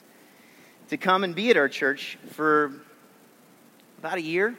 to 0.89 0.97
come 0.97 1.25
and 1.25 1.35
be 1.35 1.51
at 1.51 1.57
our 1.57 1.69
church 1.69 2.19
for 2.33 2.73
about 3.99 4.19
a 4.19 4.23
year. 4.23 4.57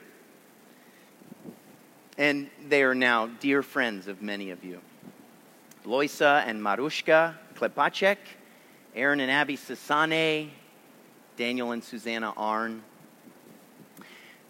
And 2.18 2.50
they 2.68 2.84
are 2.84 2.96
now 2.96 3.28
dear 3.28 3.62
friends 3.62 4.08
of 4.08 4.22
many 4.22 4.50
of 4.50 4.64
you. 4.64 4.82
Loisa 5.86 6.44
and 6.46 6.62
Marushka 6.62 7.36
Klepacek, 7.56 8.18
Aaron 8.96 9.20
and 9.20 9.32
Abby 9.32 9.56
Sasane, 9.56 10.50
Daniel 11.38 11.72
and 11.72 11.84
Susanna 11.84 12.34
Arn. 12.36 12.84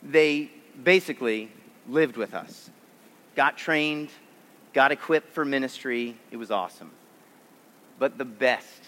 They 0.01 0.49
basically 0.83 1.51
lived 1.87 2.17
with 2.17 2.33
us, 2.33 2.69
got 3.35 3.57
trained, 3.57 4.09
got 4.73 4.91
equipped 4.91 5.33
for 5.33 5.43
ministry. 5.45 6.17
It 6.31 6.37
was 6.37 6.49
awesome. 6.49 6.91
But 7.99 8.17
the 8.17 8.25
best 8.25 8.83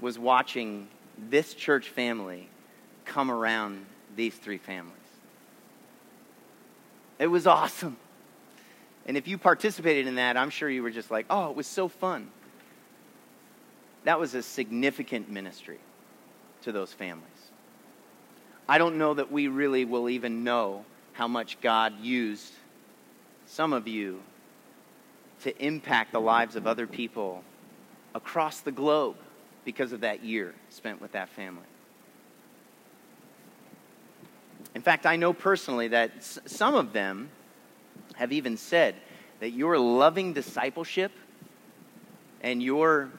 was 0.00 0.18
watching 0.18 0.88
this 1.30 1.54
church 1.54 1.88
family 1.88 2.48
come 3.04 3.30
around 3.30 3.84
these 4.16 4.34
three 4.34 4.58
families. 4.58 4.94
It 7.18 7.26
was 7.26 7.46
awesome. 7.46 7.96
And 9.06 9.16
if 9.16 9.26
you 9.26 9.38
participated 9.38 10.06
in 10.06 10.16
that, 10.16 10.36
I'm 10.36 10.50
sure 10.50 10.68
you 10.68 10.82
were 10.82 10.90
just 10.90 11.10
like, 11.10 11.26
oh, 11.30 11.50
it 11.50 11.56
was 11.56 11.66
so 11.66 11.88
fun. 11.88 12.30
That 14.04 14.20
was 14.20 14.34
a 14.34 14.42
significant 14.42 15.30
ministry 15.30 15.78
to 16.62 16.72
those 16.72 16.92
families. 16.92 17.24
I 18.68 18.78
don't 18.78 18.98
know 18.98 19.14
that 19.14 19.32
we 19.32 19.48
really 19.48 19.84
will 19.84 20.08
even 20.10 20.44
know 20.44 20.84
how 21.12 21.26
much 21.26 21.60
God 21.60 21.98
used 22.00 22.52
some 23.46 23.72
of 23.72 23.88
you 23.88 24.20
to 25.42 25.64
impact 25.64 26.12
the 26.12 26.20
lives 26.20 26.54
of 26.54 26.66
other 26.66 26.86
people 26.86 27.42
across 28.14 28.60
the 28.60 28.72
globe 28.72 29.16
because 29.68 29.92
of 29.92 30.00
that 30.00 30.24
year 30.24 30.54
spent 30.70 30.98
with 30.98 31.12
that 31.12 31.28
family. 31.28 31.66
In 34.74 34.80
fact, 34.80 35.04
I 35.04 35.16
know 35.16 35.34
personally 35.34 35.88
that 35.88 36.22
some 36.22 36.74
of 36.74 36.94
them 36.94 37.28
have 38.14 38.32
even 38.32 38.56
said 38.56 38.94
that 39.40 39.50
your 39.50 39.76
loving 39.78 40.32
discipleship 40.32 41.12
and 42.40 42.62
your 42.62 43.10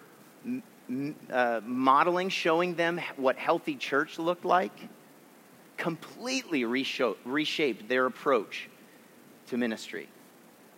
uh, 1.31 1.61
modeling, 1.63 2.29
showing 2.29 2.73
them 2.73 2.99
what 3.15 3.37
healthy 3.37 3.75
church 3.75 4.17
looked 4.17 4.43
like, 4.43 4.89
completely 5.77 6.65
reshaped 6.65 7.87
their 7.87 8.07
approach 8.07 8.67
to 9.49 9.55
ministry 9.55 10.09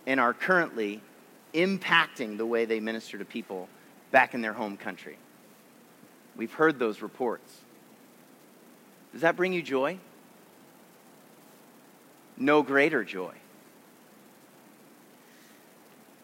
and 0.05 0.19
are 0.19 0.33
currently 0.33 1.01
impacting 1.53 2.35
the 2.37 2.45
way 2.45 2.65
they 2.65 2.81
minister 2.81 3.17
to 3.17 3.23
people 3.23 3.69
back 4.11 4.33
in 4.33 4.41
their 4.41 4.51
home 4.51 4.75
country. 4.75 5.17
We've 6.41 6.51
heard 6.51 6.79
those 6.79 7.03
reports. 7.03 7.55
Does 9.11 9.21
that 9.21 9.35
bring 9.35 9.53
you 9.53 9.61
joy? 9.61 9.99
No 12.35 12.63
greater 12.63 13.03
joy. 13.03 13.35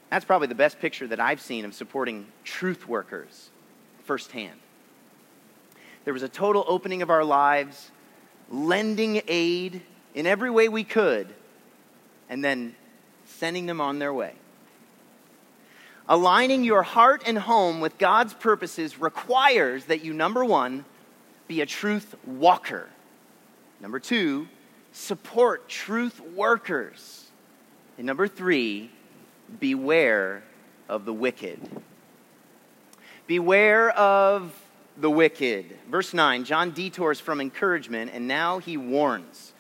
That's 0.10 0.26
probably 0.26 0.48
the 0.48 0.56
best 0.56 0.80
picture 0.80 1.06
that 1.06 1.20
I've 1.20 1.40
seen 1.40 1.66
of 1.66 1.76
supporting 1.76 2.26
truth 2.44 2.88
workers 2.88 3.52
firsthand. 4.06 4.60
There 6.04 6.16
was 6.16 6.24
a 6.24 6.30
total 6.30 6.66
opening 6.68 7.04
of 7.04 7.12
our 7.12 7.24
lives, 7.24 7.92
lending 8.50 9.22
aid 9.28 9.84
in 10.16 10.26
every 10.26 10.50
way 10.50 10.68
we 10.68 10.84
could, 10.84 11.32
and 12.28 12.44
then 12.44 12.76
sending 13.26 13.68
them 13.68 13.80
on 13.80 14.00
their 14.00 14.16
way. 14.16 14.34
Aligning 16.10 16.64
your 16.64 16.84
heart 16.84 17.24
and 17.26 17.38
home 17.38 17.82
with 17.82 17.98
God's 17.98 18.34
purposes 18.34 19.00
requires 19.00 19.86
that 19.86 20.06
you, 20.06 20.14
number 20.14 20.46
one, 20.46 20.86
be 21.48 21.62
a 21.62 21.66
truth 21.66 22.16
walker. 22.26 22.88
Number 23.82 24.00
two, 24.00 24.48
support 24.94 25.68
truth 25.68 26.22
workers. 26.34 27.30
And 27.98 28.06
number 28.06 28.28
three, 28.28 28.90
beware 29.60 30.44
of 30.88 31.04
the 31.04 31.14
wicked. 31.14 31.60
Beware 33.28 33.90
of 33.92 34.58
the 34.98 35.12
wicked. 35.12 35.78
Verse 35.90 36.14
9, 36.14 36.46
John 36.46 36.72
detours 36.72 37.20
from 37.20 37.42
encouragement 37.42 38.12
and 38.14 38.28
now 38.28 38.60
he 38.60 38.78
warns 38.78 39.54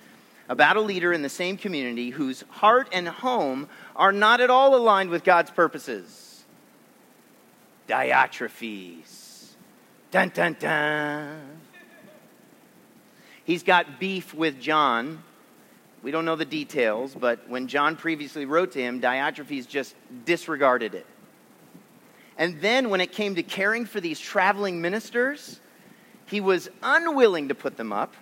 about 0.49 0.77
a 0.77 0.81
leader 0.81 1.11
in 1.11 1.21
the 1.21 1.29
same 1.29 1.57
community 1.57 2.09
whose 2.09 2.43
heart 2.49 2.87
and 2.93 3.07
home 3.07 3.67
are 3.97 4.13
not 4.13 4.39
at 4.39 4.49
all 4.49 4.75
aligned 4.75 5.09
with 5.09 5.25
God's 5.25 5.51
purposes. 5.51 6.26
Diotrephes. 7.87 9.51
Dun, 10.11 10.29
dun, 10.29 10.55
dun. 10.59 11.41
He's 13.43 13.63
got 13.63 13.99
beef 13.99 14.33
with 14.33 14.59
John. 14.59 15.23
We 16.03 16.11
don't 16.11 16.25
know 16.25 16.35
the 16.35 16.45
details, 16.45 17.15
but 17.15 17.49
when 17.49 17.67
John 17.67 17.95
previously 17.95 18.45
wrote 18.45 18.73
to 18.73 18.81
him, 18.81 19.01
Diotrephes 19.01 19.67
just 19.67 19.95
disregarded 20.25 20.95
it. 20.95 21.05
And 22.37 22.61
then 22.61 22.89
when 22.89 23.01
it 23.01 23.11
came 23.11 23.35
to 23.35 23.43
caring 23.43 23.85
for 23.85 23.99
these 23.99 24.19
traveling 24.19 24.81
ministers, 24.81 25.59
he 26.27 26.39
was 26.39 26.69
unwilling 26.83 27.47
to 27.47 27.55
put 27.55 27.77
them 27.77 27.91
up. 27.91 28.13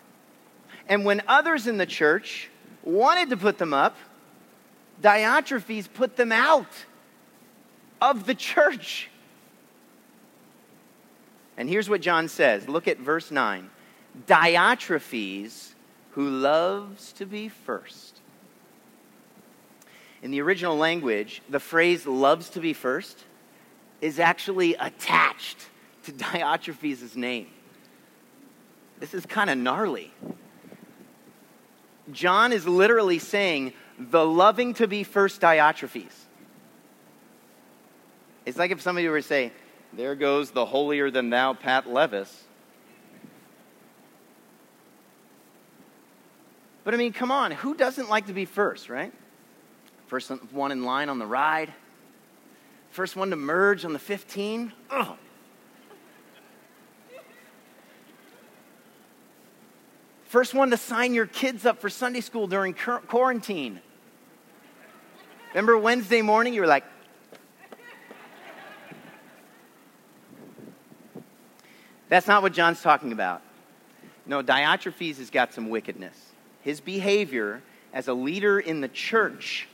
And 0.88 1.04
when 1.06 1.22
others 1.28 1.68
in 1.68 1.78
the 1.78 1.86
church 1.86 2.50
wanted 2.84 3.32
to 3.32 3.38
put 3.38 3.58
them 3.58 3.74
up, 3.74 3.98
Diotrephes 5.02 5.90
put 5.94 6.16
them 6.16 6.32
out 6.32 6.86
of 8.02 8.26
the 8.26 8.36
church. 8.36 9.10
And 11.58 11.70
here's 11.70 11.90
what 11.90 12.02
John 12.02 12.28
says 12.28 12.68
look 12.68 12.88
at 12.88 13.00
verse 13.00 13.32
9 13.32 13.70
Diotrephes, 14.28 15.74
who 16.12 16.30
loves 16.30 17.14
to 17.14 17.26
be 17.26 17.50
first. 17.50 18.22
In 20.22 20.32
the 20.32 20.42
original 20.42 20.78
language, 20.78 21.42
the 21.50 21.60
phrase 21.60 22.08
loves 22.08 22.50
to 22.52 22.60
be 22.60 22.74
first 22.74 23.24
is 24.02 24.20
actually 24.20 24.74
attached 24.76 25.58
to 26.04 26.12
Diotrephes' 26.12 27.16
name. 27.16 27.48
This 29.00 29.14
is 29.14 29.26
kind 29.26 29.50
of 29.50 29.58
gnarly. 29.58 30.12
John 32.12 32.54
is 32.54 32.68
literally 32.68 33.20
saying, 33.20 33.74
the 33.98 34.26
loving 34.26 34.74
to 34.76 34.88
be 34.88 35.04
first 35.04 35.42
Diotrephes. 35.42 36.12
It's 38.46 38.58
like 38.58 38.72
if 38.72 38.82
somebody 38.82 39.08
were 39.08 39.22
to 39.22 39.28
say, 39.28 39.52
there 39.96 40.16
goes 40.16 40.52
the 40.52 40.66
holier 40.66 41.10
than 41.10 41.30
thou 41.30 41.54
Pat 41.54 41.90
Levis. 41.90 42.44
But 46.84 46.94
I 46.94 46.98
mean, 46.98 47.14
come 47.14 47.32
on, 47.32 47.52
who 47.52 47.74
doesn't 47.74 48.10
like 48.10 48.28
to 48.28 48.34
be 48.34 48.46
first, 48.46 48.90
right? 48.90 49.12
First 50.08 50.30
one 50.52 50.72
in 50.72 50.84
line 50.84 51.10
on 51.10 51.18
the 51.18 51.26
ride, 51.26 51.74
first 52.92 53.16
one 53.16 53.32
to 53.32 53.36
merge 53.36 53.86
on 53.86 53.94
the 53.94 54.00
15. 54.00 54.72
Ugh. 54.92 55.18
First 60.26 60.54
one 60.54 60.70
to 60.72 60.78
sign 60.78 61.14
your 61.14 61.28
kids 61.28 61.66
up 61.66 61.80
for 61.80 61.90
Sunday 61.90 62.20
school 62.20 62.46
during 62.46 62.74
quarantine. 62.74 63.80
Remember 65.54 65.78
Wednesday 65.78 66.22
morning, 66.22 66.54
you 66.54 66.62
were 66.62 66.68
like, 66.68 66.84
That's 72.10 72.28
not 72.28 72.42
what 72.42 72.54
John's 72.54 72.82
talking 72.82 73.12
about. 73.12 73.42
No, 74.26 74.42
Diotrephes 74.42 75.18
has 75.18 75.30
got 75.30 75.54
some 75.54 75.70
wickedness. 75.70 76.18
His 76.62 76.80
behavior 76.80 77.62
as 77.94 78.08
a 78.08 78.14
leader 78.14 78.60
in 78.60 78.82
the 78.82 78.88
church, 78.88 79.68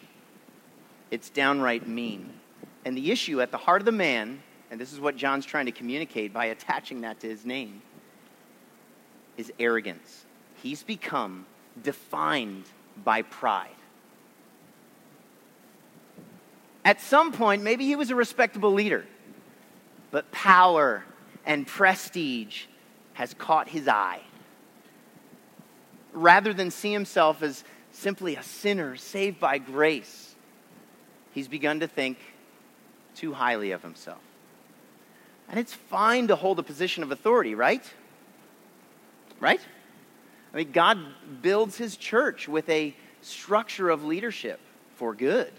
it's 1.10 1.30
downright 1.30 1.88
mean. 1.88 2.34
And 2.86 2.98
the 2.98 3.12
issue 3.12 3.42
at 3.42 3.52
the 3.52 3.58
heart 3.58 3.82
of 3.82 3.86
the 3.86 3.92
man, 3.92 4.42
and 4.70 4.80
this 4.80 4.94
is 4.94 5.00
what 5.00 5.16
John's 5.16 5.46
trying 5.46 5.66
to 5.68 5.72
communicate 5.72 6.34
by 6.34 6.46
attaching 6.46 7.02
that 7.02 7.20
to 7.22 7.28
his 7.28 7.46
name, 7.46 7.82
is 9.38 9.52
arrogance. 9.60 10.26
He's 10.62 10.84
become 10.84 11.46
defined 11.82 12.66
by 13.04 13.22
pride. 13.22 13.70
At 16.84 17.00
some 17.00 17.32
point, 17.32 17.64
maybe 17.64 17.86
he 17.86 17.96
was 17.96 18.10
a 18.10 18.16
respectable 18.16 18.72
leader, 18.72 19.06
but 20.10 20.32
power 20.32 21.04
and 21.46 21.66
prestige 21.66 22.66
has 23.14 23.34
caught 23.34 23.70
his 23.70 23.88
eye. 23.88 24.22
Rather 26.14 26.54
than 26.54 26.72
see 26.72 26.92
himself 26.92 27.42
as 27.42 27.64
simply 27.92 28.36
a 28.36 28.44
sinner 28.44 28.96
saved 28.96 29.40
by 29.40 29.58
grace, 29.58 30.36
he's 31.34 31.48
begun 31.48 31.80
to 31.80 31.88
think 31.88 32.18
too 33.16 33.34
highly 33.34 33.72
of 33.72 33.82
himself. 33.82 34.20
And 35.50 35.60
it's 35.60 35.74
fine 35.74 36.28
to 36.28 36.36
hold 36.36 36.60
a 36.60 36.64
position 36.64 37.04
of 37.04 37.12
authority, 37.12 37.56
right? 37.56 37.84
Right? 39.40 39.62
I 40.54 40.58
mean, 40.58 40.72
God 40.72 41.00
builds 41.42 41.78
his 41.78 41.98
church 41.98 42.48
with 42.48 42.70
a 42.70 42.96
structure 43.22 43.90
of 43.90 44.04
leadership 44.04 44.60
for 44.96 45.14
good. 45.14 45.52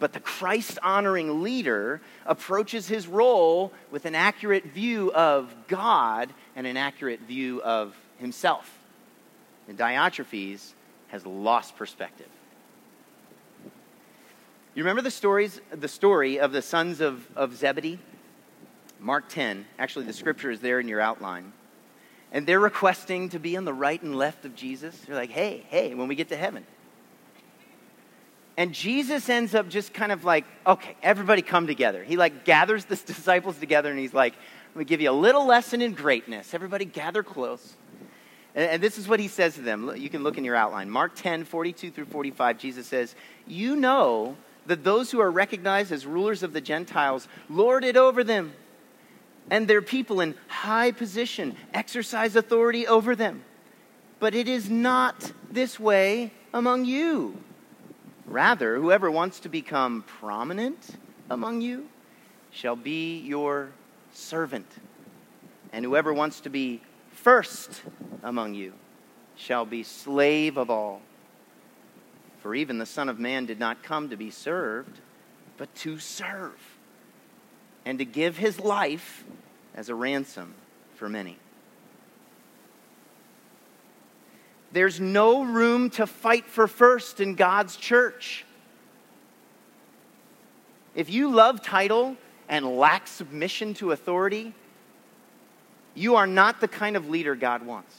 But 0.00 0.14
the 0.14 0.20
Christ 0.20 0.78
honoring 0.82 1.42
leader 1.42 2.00
approaches 2.26 2.88
his 2.88 3.06
role 3.06 3.72
with 3.90 4.06
an 4.06 4.14
accurate 4.14 4.64
view 4.64 5.12
of 5.12 5.54
God 5.68 6.32
and 6.56 6.66
an 6.66 6.78
accurate 6.78 7.20
view 7.20 7.62
of 7.62 7.94
himself. 8.18 8.78
And 9.68 9.78
Diotrephes 9.78 10.72
has 11.08 11.26
lost 11.26 11.76
perspective. 11.76 12.28
You 14.74 14.84
remember 14.84 15.02
the 15.02 15.10
stories, 15.10 15.60
the 15.70 15.88
story 15.88 16.40
of 16.40 16.52
the 16.52 16.62
sons 16.62 17.00
of, 17.00 17.26
of 17.36 17.54
Zebedee? 17.54 17.98
Mark 19.00 19.28
10. 19.28 19.66
Actually, 19.78 20.06
the 20.06 20.12
scripture 20.12 20.50
is 20.50 20.60
there 20.60 20.80
in 20.80 20.88
your 20.88 21.00
outline. 21.00 21.52
And 22.32 22.46
they're 22.46 22.60
requesting 22.60 23.28
to 23.30 23.38
be 23.38 23.56
on 23.56 23.64
the 23.64 23.74
right 23.74 24.00
and 24.00 24.16
left 24.16 24.44
of 24.44 24.54
Jesus. 24.54 24.96
They're 25.00 25.16
like, 25.16 25.30
hey, 25.30 25.66
hey, 25.68 25.94
when 25.94 26.08
we 26.08 26.14
get 26.14 26.28
to 26.28 26.36
heaven, 26.36 26.64
and 28.60 28.74
Jesus 28.74 29.30
ends 29.30 29.54
up 29.54 29.70
just 29.70 29.94
kind 29.94 30.12
of 30.12 30.26
like, 30.26 30.44
okay, 30.66 30.94
everybody 31.02 31.40
come 31.40 31.66
together. 31.66 32.04
He 32.04 32.18
like 32.18 32.44
gathers 32.44 32.84
the 32.84 32.96
disciples 33.06 33.56
together 33.56 33.88
and 33.88 33.98
he's 33.98 34.12
like, 34.12 34.34
let 34.74 34.76
me 34.76 34.84
give 34.84 35.00
you 35.00 35.10
a 35.10 35.12
little 35.12 35.46
lesson 35.46 35.80
in 35.80 35.94
greatness. 35.94 36.52
Everybody 36.52 36.84
gather 36.84 37.22
close. 37.22 37.72
And, 38.54 38.82
this 38.82 38.98
is 38.98 39.08
what 39.08 39.18
he 39.18 39.28
says 39.28 39.54
to 39.54 39.62
them. 39.62 39.90
You 39.96 40.10
can 40.10 40.22
look 40.22 40.36
in 40.36 40.44
your 40.44 40.56
outline. 40.56 40.90
Mark 40.90 41.12
10, 41.14 41.44
42 41.44 41.90
through 41.90 42.04
45, 42.04 42.58
Jesus 42.58 42.86
says, 42.86 43.14
You 43.46 43.76
know 43.76 44.36
that 44.66 44.84
those 44.84 45.10
who 45.10 45.20
are 45.20 45.30
recognized 45.30 45.90
as 45.90 46.04
rulers 46.04 46.42
of 46.42 46.52
the 46.52 46.60
Gentiles 46.60 47.28
lord 47.48 47.82
it 47.82 47.96
over 47.96 48.22
them, 48.22 48.52
and 49.50 49.66
their 49.68 49.80
people 49.80 50.20
in 50.20 50.34
high 50.48 50.92
position 50.92 51.56
exercise 51.72 52.36
authority 52.36 52.86
over 52.86 53.16
them. 53.16 53.42
But 54.18 54.34
it 54.34 54.48
is 54.48 54.68
not 54.68 55.32
this 55.50 55.80
way 55.80 56.34
among 56.52 56.84
you. 56.84 57.42
Rather, 58.30 58.76
whoever 58.76 59.10
wants 59.10 59.40
to 59.40 59.48
become 59.48 60.02
prominent 60.02 60.96
among 61.28 61.60
you 61.60 61.88
shall 62.52 62.76
be 62.76 63.18
your 63.18 63.70
servant. 64.12 64.68
And 65.72 65.84
whoever 65.84 66.14
wants 66.14 66.40
to 66.42 66.48
be 66.48 66.80
first 67.10 67.82
among 68.22 68.54
you 68.54 68.74
shall 69.34 69.64
be 69.64 69.82
slave 69.82 70.56
of 70.56 70.70
all. 70.70 71.02
For 72.38 72.54
even 72.54 72.78
the 72.78 72.86
Son 72.86 73.08
of 73.08 73.18
Man 73.18 73.46
did 73.46 73.58
not 73.58 73.82
come 73.82 74.10
to 74.10 74.16
be 74.16 74.30
served, 74.30 75.00
but 75.56 75.74
to 75.76 75.98
serve, 75.98 76.78
and 77.84 77.98
to 77.98 78.04
give 78.04 78.36
his 78.36 78.60
life 78.60 79.24
as 79.74 79.88
a 79.88 79.94
ransom 79.94 80.54
for 80.94 81.08
many. 81.08 81.36
There's 84.72 85.00
no 85.00 85.42
room 85.42 85.90
to 85.90 86.06
fight 86.06 86.46
for 86.46 86.66
first 86.66 87.20
in 87.20 87.34
God's 87.34 87.76
church. 87.76 88.44
If 90.94 91.10
you 91.10 91.30
love 91.30 91.62
title 91.62 92.16
and 92.48 92.76
lack 92.76 93.06
submission 93.06 93.74
to 93.74 93.92
authority, 93.92 94.54
you 95.94 96.16
are 96.16 96.26
not 96.26 96.60
the 96.60 96.68
kind 96.68 96.96
of 96.96 97.08
leader 97.08 97.34
God 97.34 97.64
wants. 97.64 97.94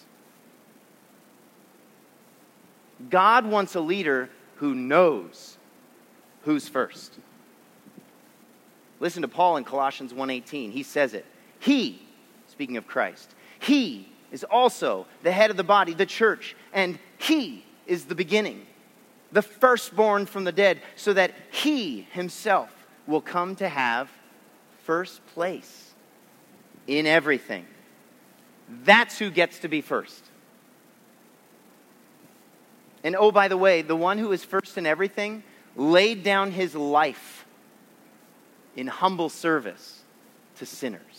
God 3.09 3.45
wants 3.45 3.75
a 3.75 3.81
leader 3.81 4.29
who 4.55 4.75
knows 4.75 5.57
who's 6.43 6.67
first. 6.67 7.17
Listen 8.99 9.23
to 9.23 9.27
Paul 9.27 9.57
in 9.57 9.63
Colossians 9.63 10.13
1:18. 10.13 10.71
He 10.71 10.83
says 10.83 11.13
it. 11.13 11.25
He, 11.59 12.01
speaking 12.47 12.77
of 12.77 12.87
Christ, 12.87 13.33
he 13.59 14.07
is 14.31 14.43
also 14.43 15.07
the 15.23 15.31
head 15.31 15.49
of 15.49 15.57
the 15.57 15.63
body, 15.63 15.93
the 15.93 16.05
church, 16.05 16.55
and 16.73 16.99
he 17.17 17.65
is 17.85 18.05
the 18.05 18.15
beginning, 18.15 18.65
the 19.31 19.41
firstborn 19.41 20.25
from 20.25 20.43
the 20.43 20.51
dead, 20.51 20.81
so 20.95 21.13
that 21.13 21.33
he 21.51 22.07
himself 22.11 22.69
will 23.07 23.21
come 23.21 23.55
to 23.57 23.67
have 23.67 24.09
first 24.83 25.25
place 25.27 25.93
in 26.87 27.05
everything. 27.05 27.65
That's 28.83 29.19
who 29.19 29.29
gets 29.29 29.59
to 29.59 29.67
be 29.67 29.81
first. 29.81 30.25
And 33.03 33.15
oh, 33.15 33.31
by 33.31 33.47
the 33.47 33.57
way, 33.57 33.81
the 33.81 33.95
one 33.95 34.17
who 34.17 34.31
is 34.31 34.43
first 34.43 34.77
in 34.77 34.85
everything 34.85 35.43
laid 35.75 36.23
down 36.23 36.51
his 36.51 36.75
life 36.75 37.45
in 38.75 38.87
humble 38.87 39.29
service 39.29 40.01
to 40.57 40.65
sinners 40.65 41.10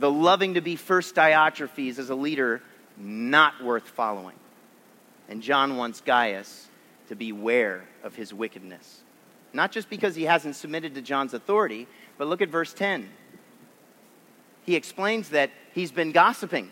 the 0.00 0.10
loving 0.10 0.54
to 0.54 0.62
be 0.62 0.76
first 0.76 1.14
Diotrephes 1.14 1.98
as 1.98 2.08
a 2.08 2.14
leader 2.14 2.62
not 2.96 3.62
worth 3.62 3.86
following. 3.86 4.36
And 5.28 5.42
John 5.42 5.76
wants 5.76 6.00
Gaius 6.00 6.68
to 7.08 7.14
beware 7.14 7.84
of 8.02 8.14
his 8.14 8.32
wickedness. 8.32 9.02
Not 9.52 9.72
just 9.72 9.90
because 9.90 10.16
he 10.16 10.24
hasn't 10.24 10.56
submitted 10.56 10.94
to 10.94 11.02
John's 11.02 11.34
authority, 11.34 11.86
but 12.16 12.28
look 12.28 12.40
at 12.40 12.48
verse 12.48 12.72
10. 12.72 13.08
he 14.64 14.74
explains 14.74 15.30
that 15.30 15.50
he's 15.72 15.92
been 15.92 16.12
gossiping, 16.12 16.70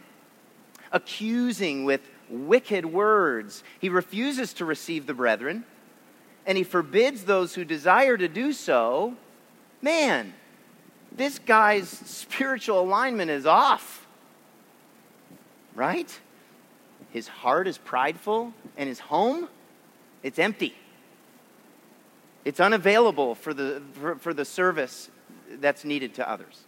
accusing 0.91 1.85
with 1.85 2.01
wicked 2.31 2.87
words. 2.87 3.63
He 3.79 3.89
refuses 3.91 4.55
to 4.55 4.65
receive 4.65 5.07
the 5.07 5.15
brethren, 5.15 5.65
and 6.47 6.57
he 6.57 6.65
forbids 6.65 7.25
those 7.25 7.55
who 7.55 7.65
desire 7.65 8.17
to 8.17 8.29
do 8.29 8.53
so. 8.53 9.15
Man, 9.83 10.33
this 11.19 11.39
guy's 11.39 11.89
spiritual 11.89 12.81
alignment 12.81 13.31
is 13.31 13.45
off. 13.45 14.07
Right? 15.75 16.19
His 17.11 17.29
heart 17.29 17.69
is 17.69 17.79
prideful, 17.79 18.53
and 18.77 18.89
his 18.89 19.01
home, 19.01 19.49
it's 20.23 20.39
empty. 20.39 20.75
It's 22.45 22.61
unavailable 22.61 23.35
for 23.35 23.53
the, 23.53 23.83
for, 23.93 24.17
for 24.17 24.33
the 24.33 24.45
service 24.45 25.11
that's 25.61 25.85
needed 25.85 26.15
to 26.15 26.29
others. 26.29 26.65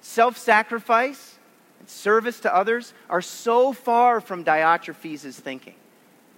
Self 0.00 0.38
sacrifice 0.38 1.38
and 1.78 1.88
service 1.88 2.40
to 2.40 2.54
others 2.54 2.94
are 3.08 3.22
so 3.22 3.72
far 3.72 4.20
from 4.20 4.44
Diotrephes' 4.44 5.34
thinking. 5.34 5.74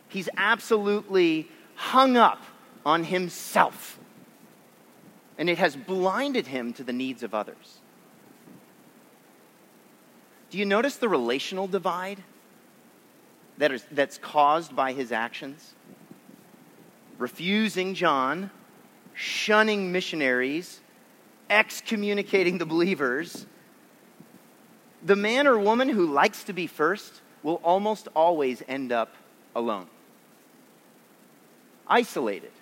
He's 0.09 0.29
absolutely 0.37 1.49
hung 1.75 2.17
up 2.17 2.43
on 2.85 3.05
himself, 3.05 3.99
and 5.39 5.49
it 5.49 5.59
has 5.59 5.77
blinded 5.77 6.47
him 6.47 6.73
to 6.75 6.85
the 6.85 6.93
needs 6.93 7.23
of 7.23 7.35
others. 7.35 7.81
Do 10.51 10.59
you 10.59 10.67
notice 10.67 10.97
the 10.97 11.09
relational 11.09 11.67
divide 11.67 12.23
that 13.59 13.73
is, 13.73 13.85
that's 13.91 14.19
caused 14.19 14.77
by 14.77 14.93
his 14.93 15.11
actions? 15.11 15.75
Refusing 17.19 17.95
John, 17.95 18.51
shunning 19.15 19.93
missionaries, 19.93 20.81
excommunicating 21.49 22.59
the 22.59 22.67
believers. 22.67 23.47
The 25.03 25.17
man 25.17 25.47
or 25.47 25.59
woman 25.59 25.89
who 25.89 26.07
likes 26.07 26.45
to 26.45 26.53
be 26.53 26.67
first 26.67 27.23
will 27.43 27.61
almost 27.65 28.09
always 28.15 28.63
end 28.69 28.93
up 28.93 29.15
alone, 29.55 29.87
isolated. 31.87 32.53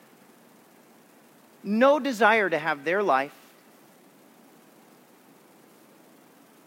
No 1.63 1.99
desire 1.99 2.49
to 2.49 2.59
have 2.59 2.85
their 2.85 3.03
life 3.03 3.35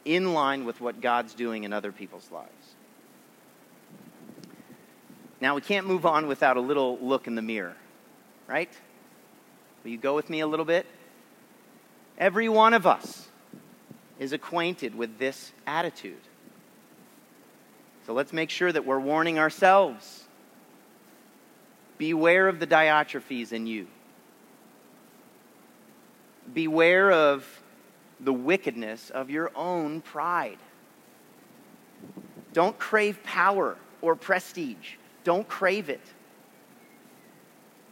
in 0.05 0.33
line 0.33 0.65
with 0.65 0.81
what 0.81 1.01
God's 1.01 1.33
doing 1.33 1.63
in 1.63 1.73
other 1.73 1.91
people's 1.91 2.29
lives. 2.31 2.75
Now, 5.41 5.55
we 5.55 5.61
can't 5.61 5.87
move 5.87 6.05
on 6.05 6.27
without 6.27 6.57
a 6.57 6.61
little 6.61 6.97
look 6.99 7.27
in 7.27 7.35
the 7.35 7.41
mirror, 7.41 7.75
right? 8.47 8.71
Will 9.83 9.91
you 9.91 9.97
go 9.97 10.15
with 10.15 10.29
me 10.29 10.39
a 10.39 10.47
little 10.47 10.65
bit? 10.65 10.85
Every 12.17 12.47
one 12.47 12.73
of 12.73 12.87
us 12.87 13.27
is 14.19 14.31
acquainted 14.31 14.95
with 14.95 15.17
this 15.17 15.51
attitude. 15.65 16.21
So 18.05 18.13
let's 18.13 18.31
make 18.31 18.49
sure 18.49 18.71
that 18.71 18.85
we're 18.85 18.99
warning 18.99 19.39
ourselves. 19.39 20.23
Beware 21.97 22.47
of 22.47 22.59
the 22.59 22.67
Diotrephes 22.67 23.51
in 23.51 23.65
you. 23.67 23.87
Beware 26.51 27.11
of 27.11 27.63
the 28.19 28.33
wickedness 28.33 29.09
of 29.09 29.29
your 29.29 29.51
own 29.55 30.01
pride. 30.01 30.57
Don't 32.53 32.77
crave 32.77 33.21
power 33.23 33.77
or 34.01 34.15
prestige. 34.15 34.95
Don't 35.23 35.47
crave 35.47 35.89
it. 35.89 36.01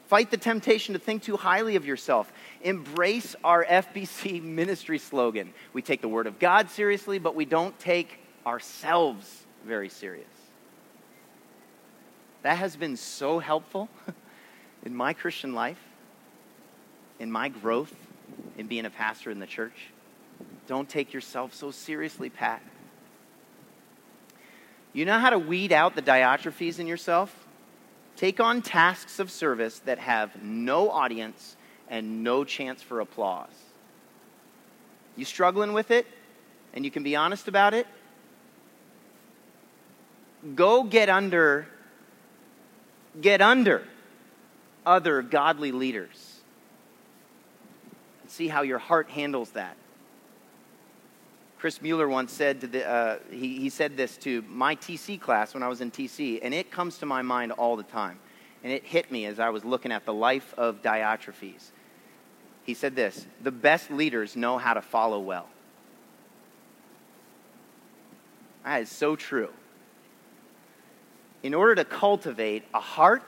Fight 0.07 0.29
the 0.29 0.37
temptation 0.37 0.93
to 0.93 0.99
think 0.99 1.23
too 1.23 1.37
highly 1.37 1.77
of 1.77 1.85
yourself. 1.85 2.31
Embrace 2.61 3.35
our 3.43 3.63
FBC 3.63 4.43
ministry 4.43 4.99
slogan. 4.99 5.53
We 5.73 5.81
take 5.81 6.01
the 6.01 6.09
Word 6.09 6.27
of 6.27 6.37
God 6.37 6.69
seriously, 6.69 7.17
but 7.17 7.33
we 7.33 7.45
don't 7.45 7.77
take 7.79 8.19
ourselves 8.45 9.45
very 9.65 9.89
serious. 9.89 10.27
That 12.41 12.57
has 12.57 12.75
been 12.75 12.97
so 12.97 13.39
helpful 13.39 13.87
in 14.85 14.95
my 14.95 15.13
Christian 15.13 15.53
life, 15.53 15.79
in 17.19 17.31
my 17.31 17.49
growth, 17.49 17.95
in 18.57 18.67
being 18.67 18.85
a 18.85 18.89
pastor 18.89 19.31
in 19.31 19.39
the 19.39 19.47
church. 19.47 19.89
Don't 20.67 20.87
take 20.87 21.13
yourself 21.13 21.53
so 21.53 21.71
seriously, 21.71 22.29
Pat. 22.29 22.61
You 24.93 25.05
know 25.05 25.19
how 25.19 25.29
to 25.29 25.39
weed 25.39 25.71
out 25.71 25.95
the 25.95 26.01
Diotrephes 26.01 26.79
in 26.79 26.87
yourself? 26.87 27.47
Take 28.15 28.39
on 28.39 28.61
tasks 28.61 29.19
of 29.19 29.31
service 29.31 29.79
that 29.79 29.99
have 29.99 30.43
no 30.43 30.89
audience 30.89 31.55
and 31.89 32.23
no 32.23 32.43
chance 32.43 32.81
for 32.81 32.99
applause. 32.99 33.49
You 35.15 35.25
struggling 35.25 35.73
with 35.73 35.91
it 35.91 36.05
and 36.73 36.85
you 36.85 36.91
can 36.91 37.03
be 37.03 37.15
honest 37.15 37.47
about 37.47 37.73
it? 37.73 37.87
Go 40.55 40.83
get 40.83 41.09
under 41.09 41.67
get 43.19 43.41
under 43.41 43.83
other 44.85 45.21
godly 45.21 45.71
leaders. 45.71 46.30
See 48.31 48.47
how 48.47 48.61
your 48.61 48.79
heart 48.79 49.09
handles 49.09 49.49
that. 49.51 49.75
Chris 51.59 51.81
Mueller 51.81 52.07
once 52.07 52.31
said 52.31 52.61
to 52.61 52.67
the, 52.67 52.89
uh, 52.89 53.17
he, 53.29 53.59
he 53.59 53.69
said 53.69 53.97
this 53.97 54.15
to 54.19 54.41
my 54.47 54.73
TC 54.77 55.19
class 55.19 55.53
when 55.53 55.61
I 55.61 55.67
was 55.67 55.81
in 55.81 55.91
TC, 55.91 56.39
and 56.41 56.53
it 56.53 56.71
comes 56.71 56.99
to 56.99 57.05
my 57.05 57.21
mind 57.23 57.51
all 57.51 57.75
the 57.75 57.83
time. 57.83 58.19
And 58.63 58.71
it 58.71 58.85
hit 58.85 59.11
me 59.11 59.25
as 59.25 59.37
I 59.37 59.49
was 59.49 59.65
looking 59.65 59.91
at 59.91 60.05
the 60.05 60.13
life 60.13 60.53
of 60.57 60.81
Diotrephes. 60.81 61.71
He 62.63 62.73
said 62.73 62.95
this 62.95 63.27
The 63.43 63.51
best 63.51 63.91
leaders 63.91 64.37
know 64.37 64.57
how 64.57 64.75
to 64.75 64.81
follow 64.81 65.19
well. 65.19 65.49
That 68.63 68.83
is 68.83 68.89
so 68.89 69.17
true. 69.17 69.49
In 71.43 71.53
order 71.53 71.75
to 71.75 71.83
cultivate 71.83 72.63
a 72.73 72.79
heart 72.79 73.27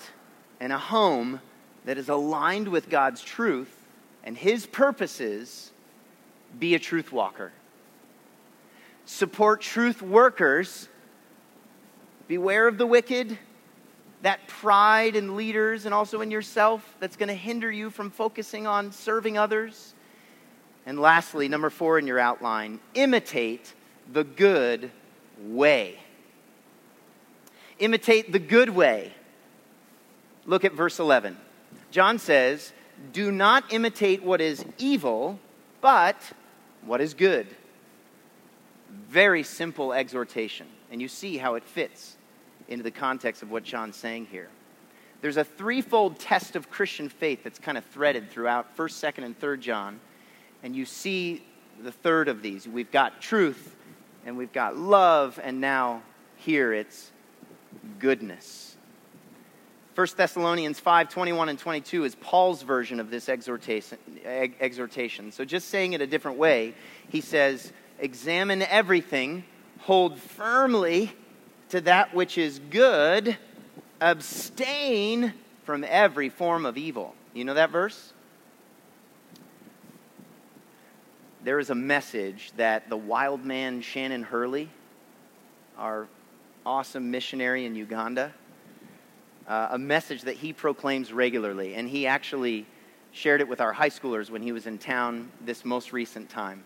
and 0.62 0.72
a 0.72 0.78
home 0.78 1.42
that 1.84 1.98
is 1.98 2.08
aligned 2.08 2.70
with 2.70 2.90
God's 2.90 3.22
truth 3.22 3.83
and 4.24 4.38
His 4.38 4.66
purposes, 4.66 5.72
be 6.60 6.76
a 6.76 6.80
truth 6.80 7.12
walker 7.12 7.52
support 9.06 9.62
truth 9.62 10.02
workers. 10.02 10.90
Beware 12.28 12.68
of 12.68 12.78
the 12.78 12.88
wicked, 12.88 13.38
that 14.22 14.48
pride 14.48 15.16
in 15.16 15.36
leaders 15.36 15.86
and 15.86 15.94
also 15.94 16.22
in 16.22 16.32
yourself 16.32 16.96
that's 17.00 17.18
going 17.18 17.28
to 17.28 17.36
hinder 17.36 17.70
you 17.70 17.90
from 17.90 18.10
focusing 18.10 18.66
on 18.66 18.92
serving 18.92 19.38
others. 19.38 19.94
And 20.86 21.00
lastly, 21.00 21.50
number 21.50 21.70
four 21.70 22.00
in 22.00 22.08
your 22.08 22.20
outline, 22.20 22.80
imitate 22.94 23.74
the 24.12 24.24
good 24.24 24.92
way. 25.42 26.00
Imitate 27.80 28.32
the 28.32 28.40
good 28.40 28.70
way. 28.70 29.14
Look 30.46 30.64
at 30.64 30.74
verse 30.74 31.00
11. 31.00 31.38
John 31.92 32.20
says, 32.20 32.72
Do 33.12 33.32
not 33.32 33.74
imitate 33.74 34.24
what 34.24 34.42
is 34.42 34.64
evil, 34.78 35.40
but 35.82 36.18
what 36.86 37.02
is 37.02 37.14
good 37.14 37.48
very 39.10 39.44
simple 39.44 39.94
exhortation, 39.94 40.68
and 40.92 41.02
you 41.02 41.08
see 41.08 41.38
how 41.38 41.56
it 41.56 41.64
fits 41.64 42.18
into 42.68 42.84
the 42.84 42.92
context 42.92 43.42
of 43.42 43.52
what 43.52 43.64
John's 43.64 43.96
saying 43.96 44.28
here. 44.28 44.50
There's 45.22 45.38
a 45.38 45.44
threefold 45.44 46.20
test 46.20 46.56
of 46.56 46.70
Christian 46.70 47.10
faith 47.10 47.44
that's 47.44 47.60
kind 47.60 47.78
of 47.78 47.86
threaded 47.86 48.30
throughout 48.30 48.76
1st, 48.76 49.14
2nd, 49.14 49.24
and 49.26 49.40
3rd 49.40 49.60
John, 49.62 50.00
and 50.64 50.76
you 50.76 50.86
see 50.86 51.46
the 51.82 51.92
third 51.92 52.28
of 52.28 52.42
these. 52.42 52.68
We've 52.68 52.92
got 52.92 53.22
truth, 53.22 53.76
and 54.26 54.38
we've 54.38 54.52
got 54.52 54.78
love, 54.78 55.40
and 55.42 55.62
now 55.62 56.04
here 56.38 56.74
it's 56.74 57.12
goodness. 58.00 58.73
1 59.96 60.08
Thessalonians 60.18 60.80
5 60.80 61.10
21 61.10 61.50
and 61.50 61.60
22 61.60 62.04
is 62.04 62.16
Paul's 62.16 62.64
version 62.64 63.00
of 63.00 63.12
this 63.12 63.30
exhortation, 63.30 64.00
exhortation. 64.26 65.32
So, 65.32 65.46
just 65.46 65.70
saying 65.70 65.94
it 65.94 66.02
a 66.02 66.08
different 66.08 66.38
way, 66.38 66.74
he 67.10 67.22
says, 67.22 67.72
examine 68.00 68.64
everything, 68.64 69.44
hold 69.80 70.18
firmly 70.18 71.12
to 71.70 71.82
that 71.82 72.14
which 72.16 72.40
is 72.40 72.60
good, 72.72 73.38
abstain 74.02 75.34
from 75.64 75.84
every 75.84 76.30
form 76.30 76.66
of 76.66 76.76
evil. 76.76 77.14
You 77.34 77.46
know 77.46 77.54
that 77.54 77.70
verse? 77.70 78.14
There 81.44 81.60
is 81.60 81.70
a 81.70 81.76
message 81.76 82.52
that 82.58 82.90
the 82.90 82.98
wild 82.98 83.46
man 83.46 83.82
Shannon 83.82 84.24
Hurley, 84.24 84.70
our 85.78 86.08
awesome 86.66 87.12
missionary 87.12 87.66
in 87.66 87.76
Uganda, 87.76 88.34
uh, 89.48 89.70
a 89.72 89.78
message 89.78 90.24
that 90.24 90.36
he 90.36 90.54
proclaims 90.54 91.12
regularly. 91.12 91.76
And 91.76 91.88
he 91.90 92.08
actually 92.08 92.66
shared 93.12 93.42
it 93.42 93.48
with 93.48 93.62
our 93.62 93.74
high 93.74 93.90
schoolers 93.90 94.30
when 94.30 94.42
he 94.42 94.52
was 94.52 94.68
in 94.68 94.78
town 94.78 95.32
this 95.42 95.64
most 95.64 95.94
recent 95.94 96.30
time 96.30 96.64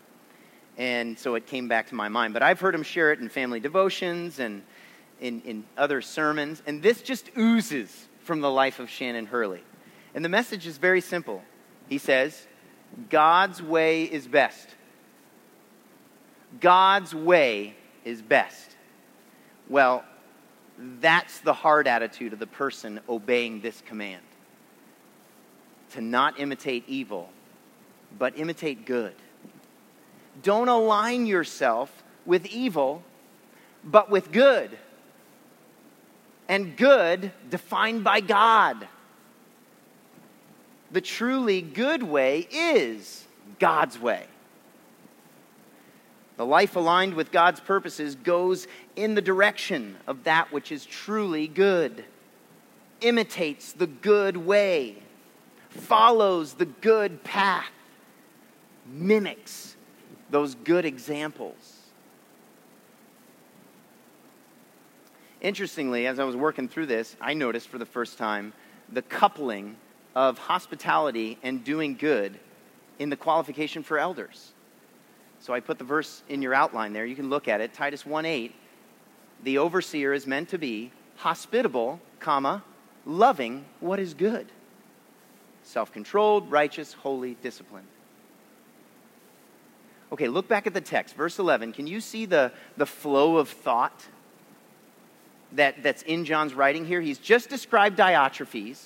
and 0.77 1.17
so 1.17 1.35
it 1.35 1.47
came 1.47 1.67
back 1.67 1.87
to 1.87 1.95
my 1.95 2.07
mind. 2.07 2.33
But 2.33 2.43
I've 2.43 2.59
heard 2.59 2.75
him 2.75 2.83
share 2.83 3.11
it 3.11 3.19
in 3.19 3.29
family 3.29 3.59
devotions 3.59 4.39
and 4.39 4.61
in, 5.19 5.41
in 5.41 5.65
other 5.75 6.01
sermons, 6.01 6.61
and 6.67 6.81
this 6.83 7.01
just 7.01 7.31
oozes 7.37 8.07
from 8.19 8.41
the 8.41 8.51
life 8.51 8.79
of 8.79 8.89
Shannon 8.89 9.25
Hurley. 9.25 9.63
And 10.13 10.23
the 10.23 10.29
message 10.29 10.67
is 10.67 10.77
very 10.77 11.01
simple. 11.01 11.41
He 11.89 11.97
says, 11.97 12.45
God's 13.09 13.61
way 13.61 14.03
is 14.03 14.27
best. 14.27 14.69
God's 16.61 17.15
way 17.15 17.75
is 18.05 18.21
best. 18.21 18.75
Well, 19.67 20.05
that's 20.77 21.39
the 21.39 21.53
hard 21.53 21.87
attitude 21.87 22.33
of 22.33 22.39
the 22.39 22.47
person 22.47 22.99
obeying 23.09 23.61
this 23.61 23.81
command 23.85 24.21
to 25.91 26.01
not 26.01 26.39
imitate 26.39 26.83
evil, 26.87 27.29
but 28.17 28.37
imitate 28.37 28.85
good. 28.85 29.15
Don't 30.43 30.67
align 30.67 31.25
yourself 31.25 32.03
with 32.25 32.45
evil, 32.45 33.01
but 33.83 34.09
with 34.09 34.31
good. 34.31 34.77
And 36.49 36.77
good 36.77 37.31
defined 37.49 38.03
by 38.03 38.21
God. 38.21 38.87
The 40.91 41.01
truly 41.01 41.61
good 41.61 42.03
way 42.03 42.47
is 42.51 43.25
God's 43.59 43.99
way. 43.99 44.25
The 46.37 46.45
life 46.45 46.75
aligned 46.75 47.15
with 47.15 47.31
God's 47.31 47.59
purposes 47.59 48.15
goes 48.15 48.67
in 48.95 49.15
the 49.15 49.21
direction 49.21 49.97
of 50.05 50.23
that 50.25 50.51
which 50.53 50.71
is 50.71 50.85
truly 50.85 51.47
good, 51.47 52.05
imitates 53.01 53.73
the 53.73 53.87
good 53.87 54.37
way, 54.37 54.97
follows 55.69 56.53
the 56.53 56.65
good 56.65 57.23
path, 57.23 57.71
mimics 58.85 59.75
those 60.29 60.55
good 60.55 60.85
examples. 60.85 61.77
Interestingly, 65.41 66.07
as 66.07 66.19
I 66.19 66.23
was 66.23 66.35
working 66.35 66.67
through 66.67 66.87
this, 66.87 67.15
I 67.21 67.33
noticed 67.33 67.67
for 67.67 67.77
the 67.77 67.85
first 67.85 68.17
time 68.17 68.53
the 68.91 69.01
coupling 69.01 69.75
of 70.15 70.37
hospitality 70.37 71.37
and 71.43 71.63
doing 71.63 71.95
good 71.95 72.39
in 72.99 73.09
the 73.09 73.15
qualification 73.15 73.83
for 73.83 73.97
elders. 73.99 74.53
So 75.39 75.53
I 75.53 75.59
put 75.59 75.77
the 75.77 75.83
verse 75.83 76.23
in 76.29 76.41
your 76.41 76.53
outline 76.53 76.93
there. 76.93 77.05
You 77.05 77.15
can 77.15 77.29
look 77.29 77.47
at 77.47 77.61
it. 77.61 77.73
Titus 77.73 78.03
1:8. 78.03 78.53
The 79.43 79.59
overseer 79.59 80.13
is 80.13 80.25
meant 80.25 80.49
to 80.49 80.57
be 80.57 80.91
hospitable, 81.17 81.99
comma, 82.19 82.63
loving 83.05 83.65
what 83.79 83.99
is 83.99 84.13
good. 84.13 84.47
Self-controlled, 85.63 86.49
righteous, 86.51 86.93
holy, 86.93 87.35
disciplined. 87.41 87.87
Okay, 90.11 90.27
look 90.27 90.47
back 90.47 90.67
at 90.67 90.73
the 90.73 90.81
text, 90.81 91.15
verse 91.15 91.37
11. 91.37 91.73
Can 91.73 91.85
you 91.85 91.99
see 91.99 92.25
the, 92.25 92.51
the 92.77 92.85
flow 92.85 93.37
of 93.37 93.49
thought 93.49 94.05
that, 95.51 95.83
that's 95.83 96.01
in 96.03 96.23
John's 96.23 96.53
writing 96.53 96.85
here? 96.85 97.01
He's 97.01 97.17
just 97.17 97.49
described 97.49 97.99
Diotrephes, 97.99 98.85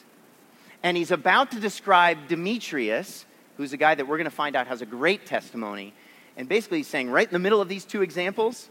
and 0.81 0.97
he's 0.97 1.11
about 1.11 1.51
to 1.51 1.59
describe 1.59 2.27
Demetrius, 2.27 3.25
who's 3.57 3.71
a 3.71 3.77
guy 3.77 3.93
that 3.93 4.07
we're 4.07 4.17
going 4.17 4.25
to 4.25 4.35
find 4.35 4.55
out 4.55 4.65
has 4.65 4.81
a 4.81 4.85
great 4.85 5.27
testimony. 5.27 5.93
And 6.37 6.47
basically, 6.47 6.79
he's 6.79 6.87
saying 6.87 7.09
right 7.09 7.27
in 7.27 7.33
the 7.33 7.39
middle 7.39 7.61
of 7.61 7.69
these 7.69 7.85
two 7.85 8.01
examples, 8.01 8.69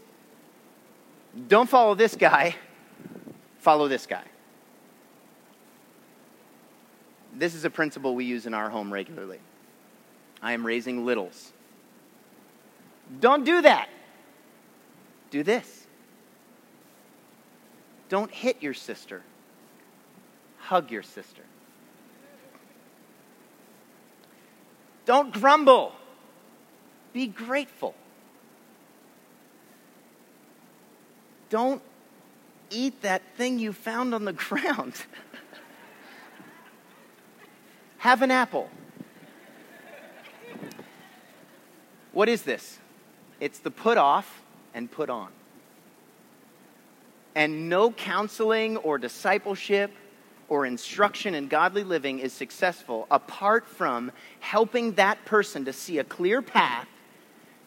don't 1.47 1.69
follow 1.69 1.95
this 1.95 2.15
guy, 2.15 2.55
follow 3.59 3.87
this 3.87 4.05
guy. 4.05 4.23
This 7.33 7.55
is 7.55 7.63
a 7.63 7.69
principle 7.69 8.15
we 8.15 8.25
use 8.25 8.45
in 8.45 8.53
our 8.53 8.69
home 8.69 8.91
regularly. 8.91 9.39
I 10.41 10.53
am 10.53 10.65
raising 10.65 11.05
littles. 11.05 11.53
Don't 13.19 13.45
do 13.45 13.61
that. 13.61 13.89
Do 15.29 15.43
this. 15.43 15.87
Don't 18.09 18.31
hit 18.31 18.61
your 18.61 18.73
sister. 18.73 19.21
Hug 20.57 20.91
your 20.91 21.03
sister. 21.03 21.43
Don't 25.05 25.33
grumble. 25.33 25.93
Be 27.13 27.27
grateful. 27.27 27.95
Don't 31.49 31.81
eat 32.69 33.01
that 33.01 33.21
thing 33.35 33.59
you 33.59 33.73
found 33.73 34.15
on 34.15 34.25
the 34.25 34.33
ground. 34.33 34.93
Have 37.97 38.21
an 38.21 38.31
apple. 38.31 38.69
What 42.13 42.29
is 42.29 42.43
this? 42.43 42.79
It's 43.39 43.59
the 43.59 43.71
put 43.71 43.97
off 43.97 44.41
and 44.73 44.89
put 44.89 45.09
on. 45.09 45.29
And 47.35 47.69
no 47.69 47.91
counseling 47.91 48.77
or 48.77 48.97
discipleship 48.97 49.91
or 50.49 50.65
instruction 50.65 51.33
in 51.33 51.47
godly 51.47 51.83
living 51.83 52.19
is 52.19 52.33
successful 52.33 53.07
apart 53.09 53.65
from 53.65 54.11
helping 54.41 54.93
that 54.93 55.23
person 55.23 55.63
to 55.65 55.71
see 55.71 55.99
a 55.99 56.03
clear 56.03 56.41
path 56.41 56.87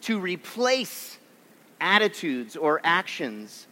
to 0.04 0.18
replace 0.18 1.18
attitudes 1.80 2.56
or 2.56 2.80
actions 2.84 3.66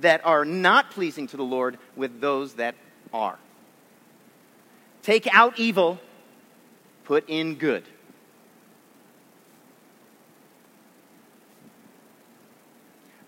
that 0.00 0.24
are 0.24 0.44
not 0.44 0.90
pleasing 0.90 1.26
to 1.28 1.36
the 1.36 1.44
Lord 1.44 1.78
with 1.96 2.20
those 2.20 2.54
that 2.54 2.74
are. 3.12 3.38
Take 5.02 5.26
out 5.34 5.58
evil, 5.58 5.98
put 7.04 7.28
in 7.28 7.54
good. 7.54 7.84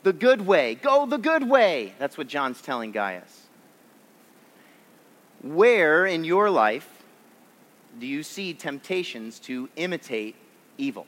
The 0.03 0.13
good 0.13 0.47
way. 0.47 0.75
Go 0.75 1.07
the 1.07 1.19
good 1.19 1.49
way. 1.49 1.95
That's 1.99 2.19
what 2.19 2.29
John's 2.29 2.61
telling 2.61 2.93
Gaius. 2.93 3.47
Where 5.43 6.05
in 6.05 6.25
your 6.25 6.51
life 6.51 6.89
do 7.99 8.07
you 8.07 8.23
see 8.23 8.55
temptations 8.55 9.39
to 9.41 9.69
imitate 9.77 10.37
evil? 10.77 11.07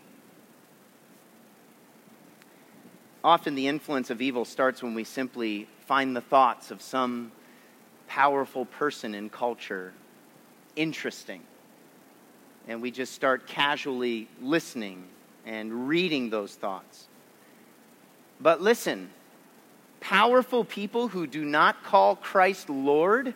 Often 3.23 3.55
the 3.55 3.69
influence 3.69 4.11
of 4.11 4.23
evil 4.23 4.45
starts 4.45 4.83
when 4.83 4.95
we 4.95 5.05
simply 5.05 5.69
find 5.87 6.17
the 6.17 6.21
thoughts 6.21 6.71
of 6.71 6.81
some 6.81 7.33
powerful 8.09 8.65
person 8.65 9.15
in 9.15 9.29
culture 9.29 9.93
interesting. 10.77 11.43
And 12.67 12.81
we 12.81 12.91
just 12.91 13.13
start 13.13 13.47
casually 13.47 14.29
listening 14.41 15.05
and 15.45 15.89
reading 15.89 16.31
those 16.31 16.55
thoughts. 16.55 17.09
But 18.41 18.61
listen, 18.61 19.11
powerful 20.01 20.65
people 20.65 21.09
who 21.09 21.27
do 21.27 21.45
not 21.45 21.83
call 21.83 22.17
Christ 22.17 22.71
Lord 22.71 23.35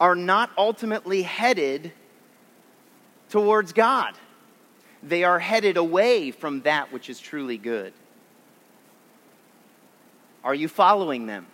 are 0.00 0.14
not 0.14 0.50
ultimately 0.58 1.22
headed 1.22 1.92
towards 3.30 3.72
God. 3.72 4.14
They 5.02 5.24
are 5.24 5.38
headed 5.38 5.76
away 5.76 6.30
from 6.30 6.62
that 6.62 6.92
which 6.92 7.08
is 7.08 7.18
truly 7.18 7.56
good. 7.56 7.92
Are 10.44 10.54
you 10.54 10.68
following 10.68 11.26
them? 11.26 11.46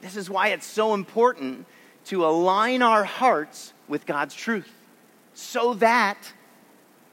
This 0.00 0.16
is 0.16 0.28
why 0.28 0.48
it's 0.48 0.66
so 0.66 0.92
important 0.92 1.66
to 2.06 2.26
align 2.26 2.82
our 2.82 3.04
hearts 3.04 3.72
with 3.88 4.04
God's 4.04 4.34
truth 4.34 4.70
so 5.32 5.74
that 5.74 6.18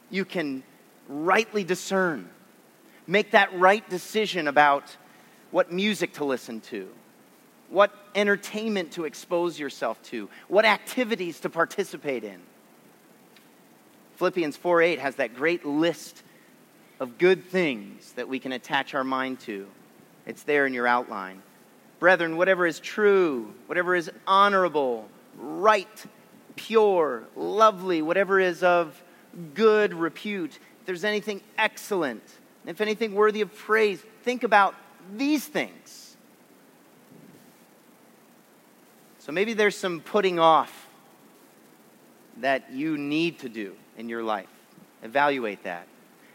you 0.09 0.25
can 0.25 0.63
rightly 1.07 1.63
discern, 1.63 2.29
make 3.07 3.31
that 3.31 3.57
right 3.57 3.87
decision 3.89 4.47
about 4.47 4.95
what 5.51 5.71
music 5.71 6.13
to 6.13 6.25
listen 6.25 6.59
to, 6.61 6.89
what 7.69 7.93
entertainment 8.13 8.91
to 8.91 9.05
expose 9.05 9.57
yourself 9.57 10.01
to, 10.03 10.29
what 10.49 10.65
activities 10.65 11.39
to 11.39 11.49
participate 11.49 12.23
in. 12.23 12.41
Philippians 14.15 14.57
4 14.57 14.81
8 14.81 14.99
has 14.99 15.15
that 15.15 15.33
great 15.33 15.65
list 15.65 16.23
of 17.01 17.17
good 17.17 17.43
things 17.49 18.13
that 18.13 18.29
we 18.29 18.37
can 18.37 18.51
attach 18.51 18.93
our 18.93 19.03
mind 19.03 19.39
to. 19.41 19.67
It's 20.27 20.43
there 20.43 20.67
in 20.67 20.73
your 20.73 20.85
outline. 20.85 21.41
Brethren, 21.99 22.37
whatever 22.37 22.67
is 22.67 22.79
true, 22.79 23.53
whatever 23.65 23.95
is 23.95 24.11
honorable, 24.27 25.09
right, 25.35 26.05
pure, 26.55 27.23
lovely, 27.35 28.03
whatever 28.03 28.39
is 28.39 28.61
of 28.61 29.03
good 29.55 29.95
repute, 29.95 30.59
if 30.79 30.85
there's 30.85 31.03
anything 31.03 31.41
excellent, 31.57 32.23
if 32.67 32.81
anything 32.81 33.15
worthy 33.15 33.41
of 33.41 33.53
praise, 33.55 34.03
think 34.21 34.43
about 34.43 34.75
these 35.17 35.45
things. 35.45 36.15
So 39.17 39.31
maybe 39.31 39.55
there's 39.55 39.75
some 39.75 40.01
putting 40.01 40.37
off 40.37 40.87
that 42.37 42.71
you 42.71 42.95
need 42.95 43.39
to 43.39 43.49
do 43.49 43.75
in 43.97 44.07
your 44.07 44.23
life. 44.23 44.49
Evaluate 45.01 45.63
that. 45.63 45.87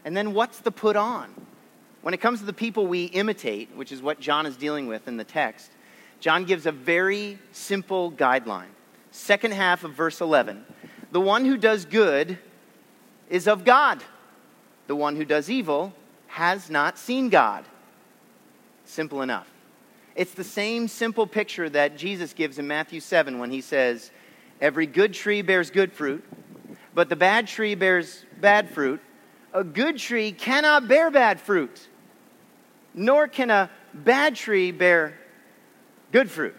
And 0.06 0.16
then 0.16 0.32
what's 0.32 0.60
the 0.60 0.70
put 0.70 0.94
on? 0.94 1.34
When 2.02 2.14
it 2.14 2.20
comes 2.20 2.38
to 2.38 2.46
the 2.46 2.52
people 2.52 2.86
we 2.86 3.06
imitate, 3.06 3.74
which 3.74 3.90
is 3.90 4.00
what 4.00 4.20
John 4.20 4.46
is 4.46 4.56
dealing 4.56 4.86
with 4.86 5.08
in 5.08 5.16
the 5.16 5.24
text, 5.24 5.72
John 6.20 6.44
gives 6.44 6.64
a 6.64 6.72
very 6.72 7.40
simple 7.50 8.12
guideline. 8.12 8.68
Second 9.10 9.52
half 9.52 9.82
of 9.82 9.94
verse 9.94 10.20
11 10.20 10.64
The 11.10 11.20
one 11.20 11.44
who 11.44 11.56
does 11.56 11.84
good 11.84 12.38
is 13.28 13.48
of 13.48 13.64
God, 13.64 14.04
the 14.86 14.94
one 14.94 15.16
who 15.16 15.24
does 15.24 15.50
evil 15.50 15.92
has 16.28 16.70
not 16.70 16.98
seen 16.98 17.28
God. 17.28 17.64
Simple 18.84 19.22
enough. 19.22 19.50
It's 20.14 20.34
the 20.34 20.44
same 20.44 20.86
simple 20.86 21.26
picture 21.26 21.68
that 21.70 21.98
Jesus 21.98 22.32
gives 22.32 22.60
in 22.60 22.68
Matthew 22.68 23.00
7 23.00 23.40
when 23.40 23.50
he 23.50 23.60
says, 23.60 24.12
Every 24.60 24.86
good 24.86 25.14
tree 25.14 25.42
bears 25.42 25.70
good 25.70 25.92
fruit, 25.92 26.24
but 26.94 27.08
the 27.08 27.16
bad 27.16 27.48
tree 27.48 27.74
bears 27.74 28.24
bad 28.40 28.70
fruit. 28.70 29.00
A 29.56 29.64
good 29.64 29.96
tree 29.96 30.32
cannot 30.32 30.86
bear 30.86 31.10
bad 31.10 31.40
fruit, 31.40 31.88
nor 32.92 33.26
can 33.26 33.50
a 33.50 33.70
bad 33.94 34.36
tree 34.36 34.70
bear 34.70 35.14
good 36.12 36.30
fruit. 36.30 36.54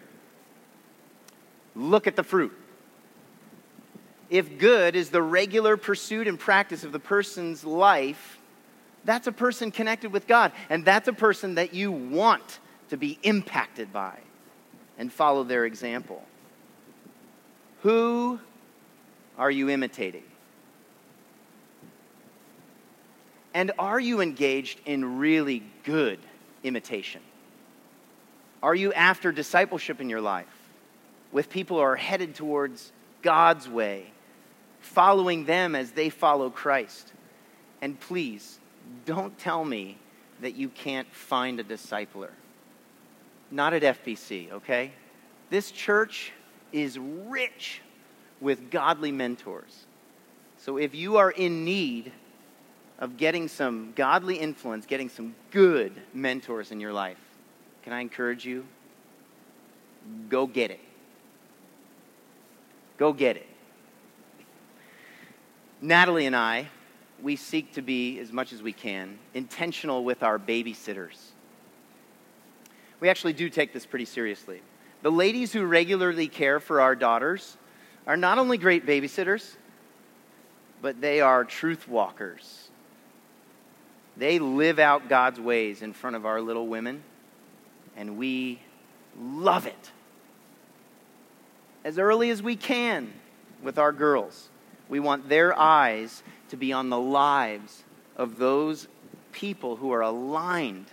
Look 1.75 2.07
at 2.07 2.15
the 2.15 2.23
fruit. 2.23 2.57
If 4.31 4.57
good 4.57 4.95
is 4.95 5.11
the 5.11 5.21
regular 5.21 5.77
pursuit 5.77 6.27
and 6.27 6.39
practice 6.39 6.83
of 6.83 6.91
the 6.91 6.99
person's 6.99 7.63
life, 7.63 8.39
that's 9.05 9.27
a 9.27 9.31
person 9.31 9.69
connected 9.69 10.11
with 10.11 10.25
God. 10.25 10.51
And 10.67 10.83
that's 10.83 11.07
a 11.07 11.13
person 11.13 11.53
that 11.55 11.75
you 11.75 11.91
want 11.91 12.59
to 12.89 12.97
be 12.97 13.19
impacted 13.21 13.93
by 13.93 14.17
and 14.97 15.13
follow 15.13 15.43
their 15.43 15.65
example. 15.65 16.25
Who 17.83 18.39
are 19.37 19.51
you 19.51 19.69
imitating? 19.69 20.23
And 23.53 23.71
are 23.79 23.99
you 23.99 24.21
engaged 24.21 24.79
in 24.85 25.17
really 25.17 25.63
good 25.83 26.19
imitation? 26.63 27.21
Are 28.61 28.75
you 28.75 28.93
after 28.93 29.31
discipleship 29.31 30.01
in 30.01 30.09
your 30.09 30.21
life 30.21 30.45
with 31.31 31.49
people 31.49 31.77
who 31.77 31.83
are 31.83 31.95
headed 31.95 32.35
towards 32.35 32.91
God's 33.21 33.69
way, 33.69 34.11
following 34.79 35.45
them 35.45 35.75
as 35.75 35.91
they 35.91 36.09
follow 36.09 36.49
Christ? 36.49 37.11
And 37.81 37.99
please, 37.99 38.59
don't 39.05 39.37
tell 39.37 39.63
me 39.63 39.97
that 40.41 40.55
you 40.55 40.69
can't 40.69 41.11
find 41.13 41.59
a 41.59 41.63
discipler. 41.63 42.29
Not 43.51 43.73
at 43.73 43.81
FBC, 43.81 44.51
okay? 44.51 44.91
This 45.49 45.71
church 45.71 46.31
is 46.71 46.99
rich 46.99 47.81
with 48.41 48.69
godly 48.69 49.11
mentors. 49.11 49.85
So 50.57 50.77
if 50.77 50.93
you 50.93 51.17
are 51.17 51.31
in 51.31 51.63
need 51.63 52.11
of 52.99 53.17
getting 53.17 53.47
some 53.47 53.93
godly 53.95 54.37
influence, 54.37 54.85
getting 54.85 55.09
some 55.09 55.35
good 55.51 55.93
mentors 56.13 56.71
in 56.71 56.79
your 56.79 56.93
life, 56.93 57.19
can 57.83 57.93
I 57.93 58.01
encourage 58.01 58.45
you? 58.45 58.65
Go 60.29 60.47
get 60.47 60.71
it. 60.71 60.79
Go 62.97 63.13
get 63.13 63.37
it. 63.37 63.47
Natalie 65.81 66.25
and 66.25 66.35
I, 66.35 66.69
we 67.21 67.35
seek 67.35 67.73
to 67.73 67.81
be, 67.81 68.19
as 68.19 68.31
much 68.31 68.51
as 68.51 68.63
we 68.63 68.73
can, 68.73 69.19
intentional 69.33 70.03
with 70.03 70.23
our 70.23 70.39
babysitters. 70.39 71.17
We 72.99 73.09
actually 73.09 73.33
do 73.33 73.49
take 73.49 73.73
this 73.73 73.85
pretty 73.85 74.05
seriously. 74.05 74.61
The 75.03 75.11
ladies 75.11 75.53
who 75.53 75.65
regularly 75.65 76.27
care 76.27 76.59
for 76.59 76.81
our 76.81 76.95
daughters 76.95 77.57
are 78.07 78.17
not 78.17 78.39
only 78.39 78.57
great 78.57 78.85
babysitters, 78.85 79.55
but 80.81 80.99
they 81.01 81.21
are 81.21 81.43
truth 81.43 81.87
walkers. 81.87 82.66
They 84.17 84.39
live 84.39 84.79
out 84.79 85.09
God's 85.09 85.39
ways 85.39 85.81
in 85.81 85.93
front 85.93 86.15
of 86.15 86.25
our 86.25 86.41
little 86.41 86.67
women, 86.67 87.03
and 87.95 88.17
we 88.17 88.59
love 89.19 89.67
it. 89.67 89.91
As 91.83 91.99
early 91.99 92.31
as 92.31 92.41
we 92.41 92.55
can 92.55 93.13
with 93.61 93.77
our 93.77 93.91
girls, 93.91 94.49
we 94.89 94.99
want 94.99 95.29
their 95.29 95.57
eyes 95.57 96.23
to 96.49 96.57
be 96.57 96.73
on 96.73 96.89
the 96.89 96.99
lives 96.99 97.83
of 98.15 98.37
those 98.37 98.87
people 99.31 99.75
who 99.75 99.91
are 99.91 100.01
aligned, 100.01 100.87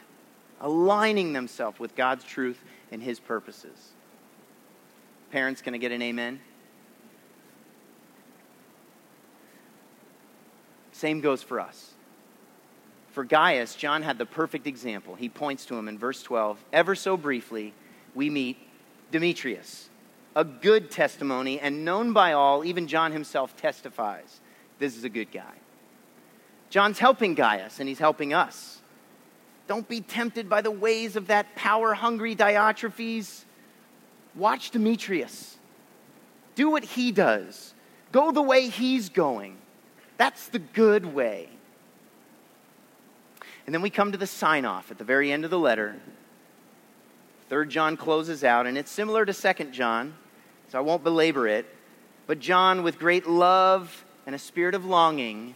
aligning 0.60 1.32
themselves 1.32 1.78
with 1.80 1.96
God's 1.96 2.24
truth 2.24 2.62
and 2.92 3.02
His 3.02 3.18
purposes. 3.18 3.92
Parents, 5.30 5.62
can 5.62 5.74
I 5.74 5.78
get 5.78 5.92
an 5.92 6.02
amen? 6.02 6.40
Same 10.92 11.20
goes 11.20 11.42
for 11.42 11.58
us. 11.58 11.93
For 13.14 13.22
Gaius, 13.22 13.76
John 13.76 14.02
had 14.02 14.18
the 14.18 14.26
perfect 14.26 14.66
example. 14.66 15.14
He 15.14 15.28
points 15.28 15.66
to 15.66 15.76
him 15.76 15.86
in 15.86 15.96
verse 15.96 16.20
12. 16.24 16.58
Ever 16.72 16.96
so 16.96 17.16
briefly, 17.16 17.72
we 18.12 18.28
meet 18.28 18.58
Demetrius, 19.12 19.88
a 20.34 20.42
good 20.42 20.90
testimony 20.90 21.60
and 21.60 21.84
known 21.84 22.12
by 22.12 22.32
all, 22.32 22.64
even 22.64 22.88
John 22.88 23.12
himself 23.12 23.56
testifies. 23.56 24.40
This 24.80 24.96
is 24.96 25.04
a 25.04 25.08
good 25.08 25.30
guy. 25.30 25.54
John's 26.70 26.98
helping 26.98 27.36
Gaius, 27.36 27.78
and 27.78 27.88
he's 27.88 28.00
helping 28.00 28.34
us. 28.34 28.82
Don't 29.68 29.86
be 29.88 30.00
tempted 30.00 30.48
by 30.48 30.60
the 30.60 30.72
ways 30.72 31.14
of 31.14 31.28
that 31.28 31.54
power 31.54 31.94
hungry 31.94 32.34
Diotrephes. 32.34 33.44
Watch 34.34 34.72
Demetrius. 34.72 35.56
Do 36.56 36.68
what 36.68 36.82
he 36.82 37.12
does, 37.12 37.74
go 38.10 38.32
the 38.32 38.42
way 38.42 38.66
he's 38.66 39.08
going. 39.08 39.56
That's 40.16 40.48
the 40.48 40.58
good 40.58 41.14
way. 41.14 41.50
And 43.66 43.74
then 43.74 43.82
we 43.82 43.90
come 43.90 44.12
to 44.12 44.18
the 44.18 44.26
sign 44.26 44.64
off 44.64 44.90
at 44.90 44.98
the 44.98 45.04
very 45.04 45.32
end 45.32 45.44
of 45.44 45.50
the 45.50 45.58
letter. 45.58 45.96
Third 47.48 47.70
John 47.70 47.96
closes 47.96 48.44
out, 48.44 48.66
and 48.66 48.76
it's 48.76 48.90
similar 48.90 49.24
to 49.24 49.32
Second 49.32 49.72
John, 49.72 50.14
so 50.70 50.78
I 50.78 50.82
won't 50.82 51.04
belabor 51.04 51.46
it. 51.46 51.66
But 52.26 52.40
John, 52.40 52.82
with 52.82 52.98
great 52.98 53.26
love 53.26 54.04
and 54.26 54.34
a 54.34 54.38
spirit 54.38 54.74
of 54.74 54.84
longing, 54.84 55.54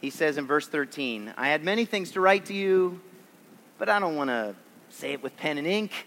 he 0.00 0.10
says 0.10 0.38
in 0.38 0.46
verse 0.46 0.66
13, 0.66 1.34
I 1.36 1.48
had 1.48 1.62
many 1.62 1.84
things 1.84 2.12
to 2.12 2.20
write 2.20 2.46
to 2.46 2.54
you, 2.54 3.00
but 3.78 3.88
I 3.88 3.98
don't 3.98 4.16
want 4.16 4.30
to 4.30 4.54
say 4.88 5.12
it 5.12 5.22
with 5.22 5.36
pen 5.36 5.58
and 5.58 5.66
ink. 5.66 6.06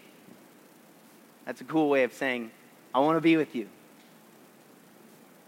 That's 1.45 1.61
a 1.61 1.65
cool 1.65 1.89
way 1.89 2.03
of 2.03 2.13
saying, 2.13 2.51
I 2.93 2.99
want 2.99 3.17
to 3.17 3.21
be 3.21 3.37
with 3.37 3.55
you. 3.55 3.69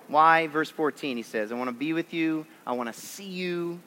Why? 0.08 0.48
Verse 0.48 0.70
14, 0.70 1.18
he 1.18 1.24
says, 1.24 1.52
I 1.52 1.56
want 1.56 1.68
to 1.68 1.76
be 1.76 1.94
with 1.94 2.14
you. 2.14 2.46
I 2.66 2.74
want 2.74 2.94
to 2.94 3.00
see 3.00 3.28
you. 3.28 3.80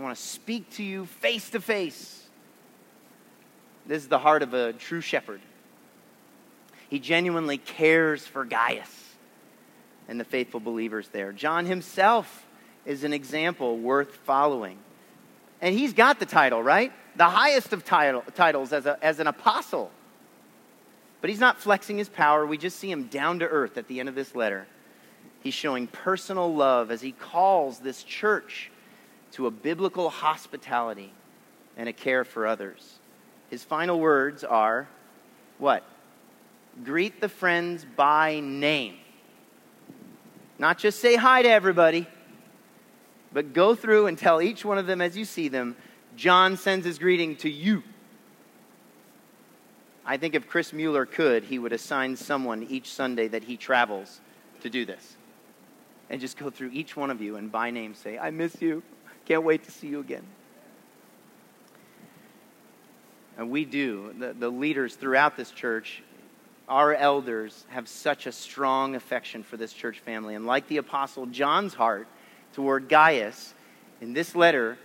I 0.00 0.02
want 0.02 0.16
to 0.16 0.22
speak 0.22 0.70
to 0.76 0.82
you 0.82 1.04
face 1.04 1.50
to 1.50 1.60
face. 1.60 2.24
This 3.84 4.02
is 4.02 4.08
the 4.08 4.18
heart 4.18 4.42
of 4.42 4.54
a 4.54 4.72
true 4.72 5.02
shepherd. 5.02 5.42
He 6.88 6.98
genuinely 6.98 7.58
cares 7.58 8.26
for 8.26 8.46
Gaius 8.46 9.14
and 10.08 10.18
the 10.18 10.24
faithful 10.24 10.58
believers 10.58 11.08
there. 11.08 11.32
John 11.32 11.66
himself 11.66 12.46
is 12.86 13.04
an 13.04 13.12
example 13.12 13.76
worth 13.76 14.14
following. 14.24 14.78
And 15.60 15.78
he's 15.78 15.92
got 15.92 16.18
the 16.18 16.24
title, 16.24 16.62
right? 16.62 16.92
The 17.16 17.28
highest 17.28 17.74
of 17.74 17.84
title, 17.84 18.24
titles 18.34 18.72
as, 18.72 18.86
a, 18.86 18.98
as 19.04 19.20
an 19.20 19.26
apostle. 19.26 19.90
But 21.20 21.28
he's 21.28 21.40
not 21.40 21.58
flexing 21.58 21.98
his 21.98 22.08
power. 22.08 22.46
We 22.46 22.56
just 22.56 22.78
see 22.78 22.90
him 22.90 23.08
down 23.08 23.40
to 23.40 23.46
earth 23.46 23.76
at 23.76 23.86
the 23.86 24.00
end 24.00 24.08
of 24.08 24.14
this 24.14 24.34
letter. 24.34 24.66
He's 25.42 25.52
showing 25.52 25.88
personal 25.88 26.54
love 26.54 26.90
as 26.90 27.02
he 27.02 27.12
calls 27.12 27.80
this 27.80 28.02
church 28.02 28.70
to 29.32 29.46
a 29.46 29.50
biblical 29.50 30.10
hospitality 30.10 31.12
and 31.76 31.88
a 31.88 31.92
care 31.92 32.24
for 32.24 32.46
others. 32.46 32.98
His 33.48 33.64
final 33.64 33.98
words 33.98 34.44
are 34.44 34.88
what? 35.58 35.84
Greet 36.84 37.20
the 37.20 37.28
friends 37.28 37.84
by 37.96 38.40
name. 38.40 38.96
Not 40.58 40.78
just 40.78 41.00
say 41.00 41.16
hi 41.16 41.42
to 41.42 41.48
everybody, 41.48 42.06
but 43.32 43.52
go 43.52 43.74
through 43.74 44.06
and 44.06 44.18
tell 44.18 44.42
each 44.42 44.64
one 44.64 44.78
of 44.78 44.86
them 44.86 45.00
as 45.00 45.16
you 45.16 45.24
see 45.24 45.48
them, 45.48 45.76
John 46.16 46.56
sends 46.56 46.84
his 46.84 46.98
greeting 46.98 47.36
to 47.36 47.50
you. 47.50 47.82
I 50.04 50.16
think 50.16 50.34
if 50.34 50.48
Chris 50.48 50.72
Mueller 50.72 51.06
could, 51.06 51.44
he 51.44 51.58
would 51.58 51.72
assign 51.72 52.16
someone 52.16 52.64
each 52.64 52.92
Sunday 52.92 53.28
that 53.28 53.44
he 53.44 53.56
travels 53.56 54.20
to 54.60 54.70
do 54.70 54.84
this 54.84 55.16
and 56.08 56.20
just 56.20 56.36
go 56.36 56.50
through 56.50 56.70
each 56.72 56.96
one 56.96 57.10
of 57.10 57.22
you 57.22 57.36
and 57.36 57.52
by 57.52 57.70
name 57.70 57.94
say, 57.94 58.18
I 58.18 58.30
miss 58.30 58.60
you. 58.60 58.82
Can't 59.30 59.44
wait 59.44 59.62
to 59.62 59.70
see 59.70 59.86
you 59.86 60.00
again. 60.00 60.24
And 63.38 63.48
we 63.48 63.64
do. 63.64 64.12
The, 64.18 64.32
the 64.32 64.48
leaders 64.48 64.96
throughout 64.96 65.36
this 65.36 65.52
church, 65.52 66.02
our 66.68 66.92
elders, 66.92 67.64
have 67.68 67.86
such 67.86 68.26
a 68.26 68.32
strong 68.32 68.96
affection 68.96 69.44
for 69.44 69.56
this 69.56 69.72
church 69.72 70.00
family. 70.00 70.34
And 70.34 70.46
like 70.46 70.66
the 70.66 70.78
Apostle 70.78 71.26
John's 71.26 71.74
heart 71.74 72.08
toward 72.54 72.88
Gaius, 72.88 73.54
in 74.00 74.14
this 74.14 74.34
letter, 74.34 74.76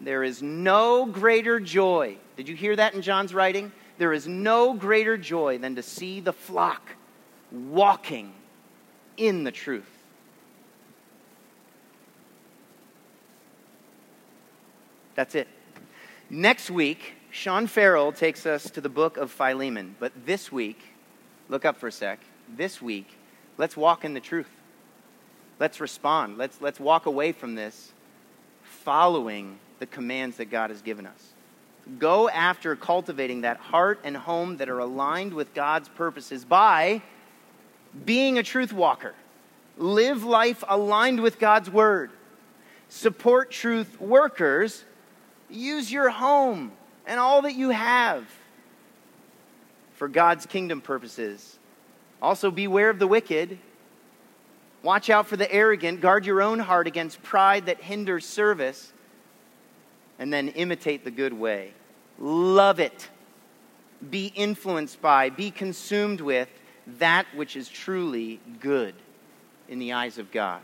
there 0.00 0.22
is 0.22 0.42
no 0.42 1.06
greater 1.06 1.58
joy. 1.58 2.18
Did 2.36 2.50
you 2.50 2.54
hear 2.54 2.76
that 2.76 2.92
in 2.92 3.00
John's 3.00 3.32
writing? 3.32 3.72
There 3.96 4.12
is 4.12 4.28
no 4.28 4.74
greater 4.74 5.16
joy 5.16 5.56
than 5.56 5.76
to 5.76 5.82
see 5.82 6.20
the 6.20 6.34
flock 6.34 6.90
walking 7.50 8.34
in 9.16 9.44
the 9.44 9.50
truth. 9.50 9.95
That's 15.16 15.34
it. 15.34 15.48
Next 16.28 16.70
week, 16.70 17.14
Sean 17.30 17.66
Farrell 17.66 18.12
takes 18.12 18.46
us 18.46 18.70
to 18.70 18.80
the 18.80 18.88
book 18.88 19.16
of 19.16 19.30
Philemon. 19.30 19.96
But 19.98 20.12
this 20.26 20.52
week, 20.52 20.78
look 21.48 21.64
up 21.64 21.78
for 21.78 21.88
a 21.88 21.92
sec. 21.92 22.20
This 22.54 22.80
week, 22.80 23.18
let's 23.56 23.76
walk 23.76 24.04
in 24.04 24.14
the 24.14 24.20
truth. 24.20 24.50
Let's 25.58 25.80
respond. 25.80 26.36
Let's, 26.36 26.60
let's 26.60 26.78
walk 26.78 27.06
away 27.06 27.32
from 27.32 27.54
this 27.54 27.92
following 28.62 29.58
the 29.78 29.86
commands 29.86 30.36
that 30.36 30.46
God 30.46 30.70
has 30.70 30.82
given 30.82 31.06
us. 31.06 31.32
Go 31.98 32.28
after 32.28 32.76
cultivating 32.76 33.40
that 33.42 33.56
heart 33.56 34.00
and 34.04 34.16
home 34.16 34.58
that 34.58 34.68
are 34.68 34.80
aligned 34.80 35.32
with 35.32 35.54
God's 35.54 35.88
purposes 35.88 36.44
by 36.44 37.00
being 38.04 38.38
a 38.38 38.42
truth 38.42 38.72
walker. 38.72 39.14
Live 39.78 40.24
life 40.24 40.62
aligned 40.68 41.20
with 41.20 41.38
God's 41.38 41.70
word 41.70 42.10
support 42.88 43.50
truth 43.50 44.00
workers, 44.00 44.84
use 45.50 45.90
your 45.90 46.10
home 46.10 46.72
and 47.06 47.20
all 47.20 47.42
that 47.42 47.54
you 47.54 47.70
have 47.70 48.26
for 49.94 50.08
God's 50.08 50.46
kingdom 50.46 50.80
purposes. 50.80 51.58
Also, 52.20 52.50
beware 52.50 52.90
of 52.90 52.98
the 52.98 53.06
wicked. 53.06 53.58
Watch 54.82 55.10
out 55.10 55.26
for 55.26 55.36
the 55.36 55.50
arrogant. 55.52 56.00
Guard 56.00 56.26
your 56.26 56.42
own 56.42 56.58
heart 56.58 56.86
against 56.86 57.22
pride 57.22 57.66
that 57.66 57.80
hinders 57.80 58.26
service. 58.26 58.92
And 60.18 60.32
then 60.32 60.48
imitate 60.48 61.04
the 61.04 61.10
good 61.10 61.32
way. 61.32 61.72
Love 62.18 62.80
it. 62.80 63.08
Be 64.10 64.26
influenced 64.34 65.00
by, 65.00 65.30
be 65.30 65.50
consumed 65.50 66.20
with 66.20 66.48
that 66.98 67.26
which 67.34 67.56
is 67.56 67.68
truly 67.68 68.40
good 68.60 68.94
in 69.68 69.78
the 69.78 69.94
eyes 69.94 70.18
of 70.18 70.30
God. 70.30 70.60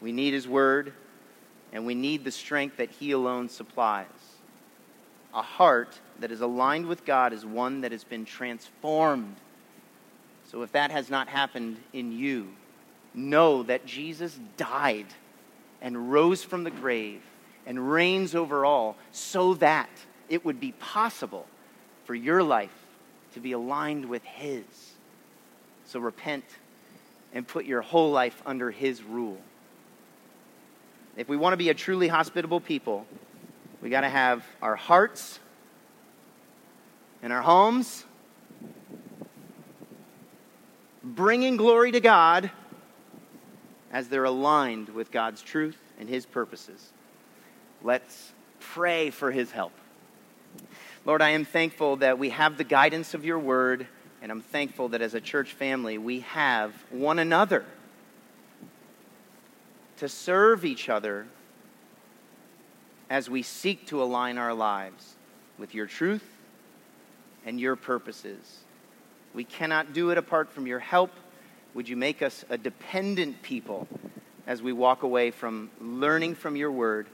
We 0.00 0.12
need 0.12 0.32
His 0.32 0.48
Word, 0.48 0.92
and 1.72 1.86
we 1.86 1.94
need 1.94 2.24
the 2.24 2.30
strength 2.30 2.76
that 2.78 2.90
He 2.90 3.12
alone 3.12 3.48
supplies. 3.48 4.06
A 5.32 5.42
heart 5.42 6.00
that 6.18 6.32
is 6.32 6.40
aligned 6.40 6.86
with 6.86 7.04
God 7.04 7.32
is 7.32 7.46
one 7.46 7.82
that 7.82 7.92
has 7.92 8.04
been 8.04 8.24
transformed. 8.24 9.36
So 10.50 10.62
if 10.62 10.72
that 10.72 10.90
has 10.90 11.08
not 11.08 11.28
happened 11.28 11.76
in 11.92 12.12
you, 12.12 12.48
know 13.14 13.62
that 13.64 13.86
Jesus 13.86 14.38
died 14.56 15.06
and 15.80 16.10
rose 16.12 16.42
from 16.42 16.64
the 16.64 16.70
grave 16.70 17.22
and 17.66 17.90
reigns 17.90 18.34
over 18.34 18.64
all 18.64 18.96
so 19.12 19.54
that 19.54 19.90
it 20.28 20.44
would 20.44 20.60
be 20.60 20.72
possible 20.72 21.46
for 22.04 22.14
your 22.14 22.42
life 22.42 22.74
to 23.34 23.40
be 23.40 23.52
aligned 23.52 24.06
with 24.06 24.24
His. 24.24 24.64
So 25.86 26.00
repent 26.00 26.44
and 27.32 27.46
put 27.46 27.64
your 27.64 27.82
whole 27.82 28.10
life 28.10 28.42
under 28.44 28.70
His 28.70 29.02
rule. 29.02 29.38
If 31.16 31.28
we 31.28 31.36
want 31.36 31.52
to 31.52 31.56
be 31.56 31.68
a 31.68 31.74
truly 31.74 32.08
hospitable 32.08 32.60
people, 32.60 33.06
we 33.82 33.90
got 33.90 34.02
to 34.02 34.08
have 34.08 34.44
our 34.62 34.76
hearts 34.76 35.40
and 37.22 37.32
our 37.32 37.42
homes 37.42 38.04
bringing 41.02 41.56
glory 41.56 41.92
to 41.92 42.00
God 42.00 42.50
as 43.92 44.08
they're 44.08 44.24
aligned 44.24 44.90
with 44.90 45.10
God's 45.10 45.42
truth 45.42 45.78
and 45.98 46.08
His 46.08 46.26
purposes. 46.26 46.92
Let's 47.82 48.32
pray 48.60 49.10
for 49.10 49.32
His 49.32 49.50
help. 49.50 49.72
Lord, 51.04 51.22
I 51.22 51.30
am 51.30 51.44
thankful 51.44 51.96
that 51.96 52.18
we 52.18 52.30
have 52.30 52.56
the 52.56 52.64
guidance 52.64 53.14
of 53.14 53.24
your 53.24 53.38
word, 53.38 53.86
and 54.22 54.30
I'm 54.30 54.42
thankful 54.42 54.90
that 54.90 55.02
as 55.02 55.14
a 55.14 55.20
church 55.20 55.54
family, 55.54 55.98
we 55.98 56.20
have 56.20 56.72
one 56.90 57.18
another 57.18 57.64
to 60.00 60.08
serve 60.08 60.64
each 60.64 60.88
other 60.88 61.26
as 63.10 63.28
we 63.28 63.42
seek 63.42 63.86
to 63.86 64.02
align 64.02 64.38
our 64.38 64.54
lives 64.54 65.16
with 65.58 65.74
your 65.74 65.84
truth 65.84 66.24
and 67.44 67.60
your 67.60 67.76
purposes. 67.76 68.60
We 69.34 69.44
cannot 69.44 69.92
do 69.92 70.08
it 70.08 70.16
apart 70.16 70.50
from 70.50 70.66
your 70.66 70.78
help. 70.78 71.10
Would 71.74 71.86
you 71.86 71.98
make 71.98 72.22
us 72.22 72.46
a 72.48 72.56
dependent 72.56 73.42
people 73.42 73.86
as 74.46 74.62
we 74.62 74.72
walk 74.72 75.02
away 75.02 75.30
from 75.30 75.70
learning 75.82 76.34
from 76.34 76.56
your 76.56 76.72
word? 76.72 77.06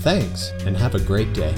Thanks, 0.00 0.50
and 0.64 0.76
have 0.76 0.94
a 0.94 1.00
great 1.00 1.32
day. 1.32 1.54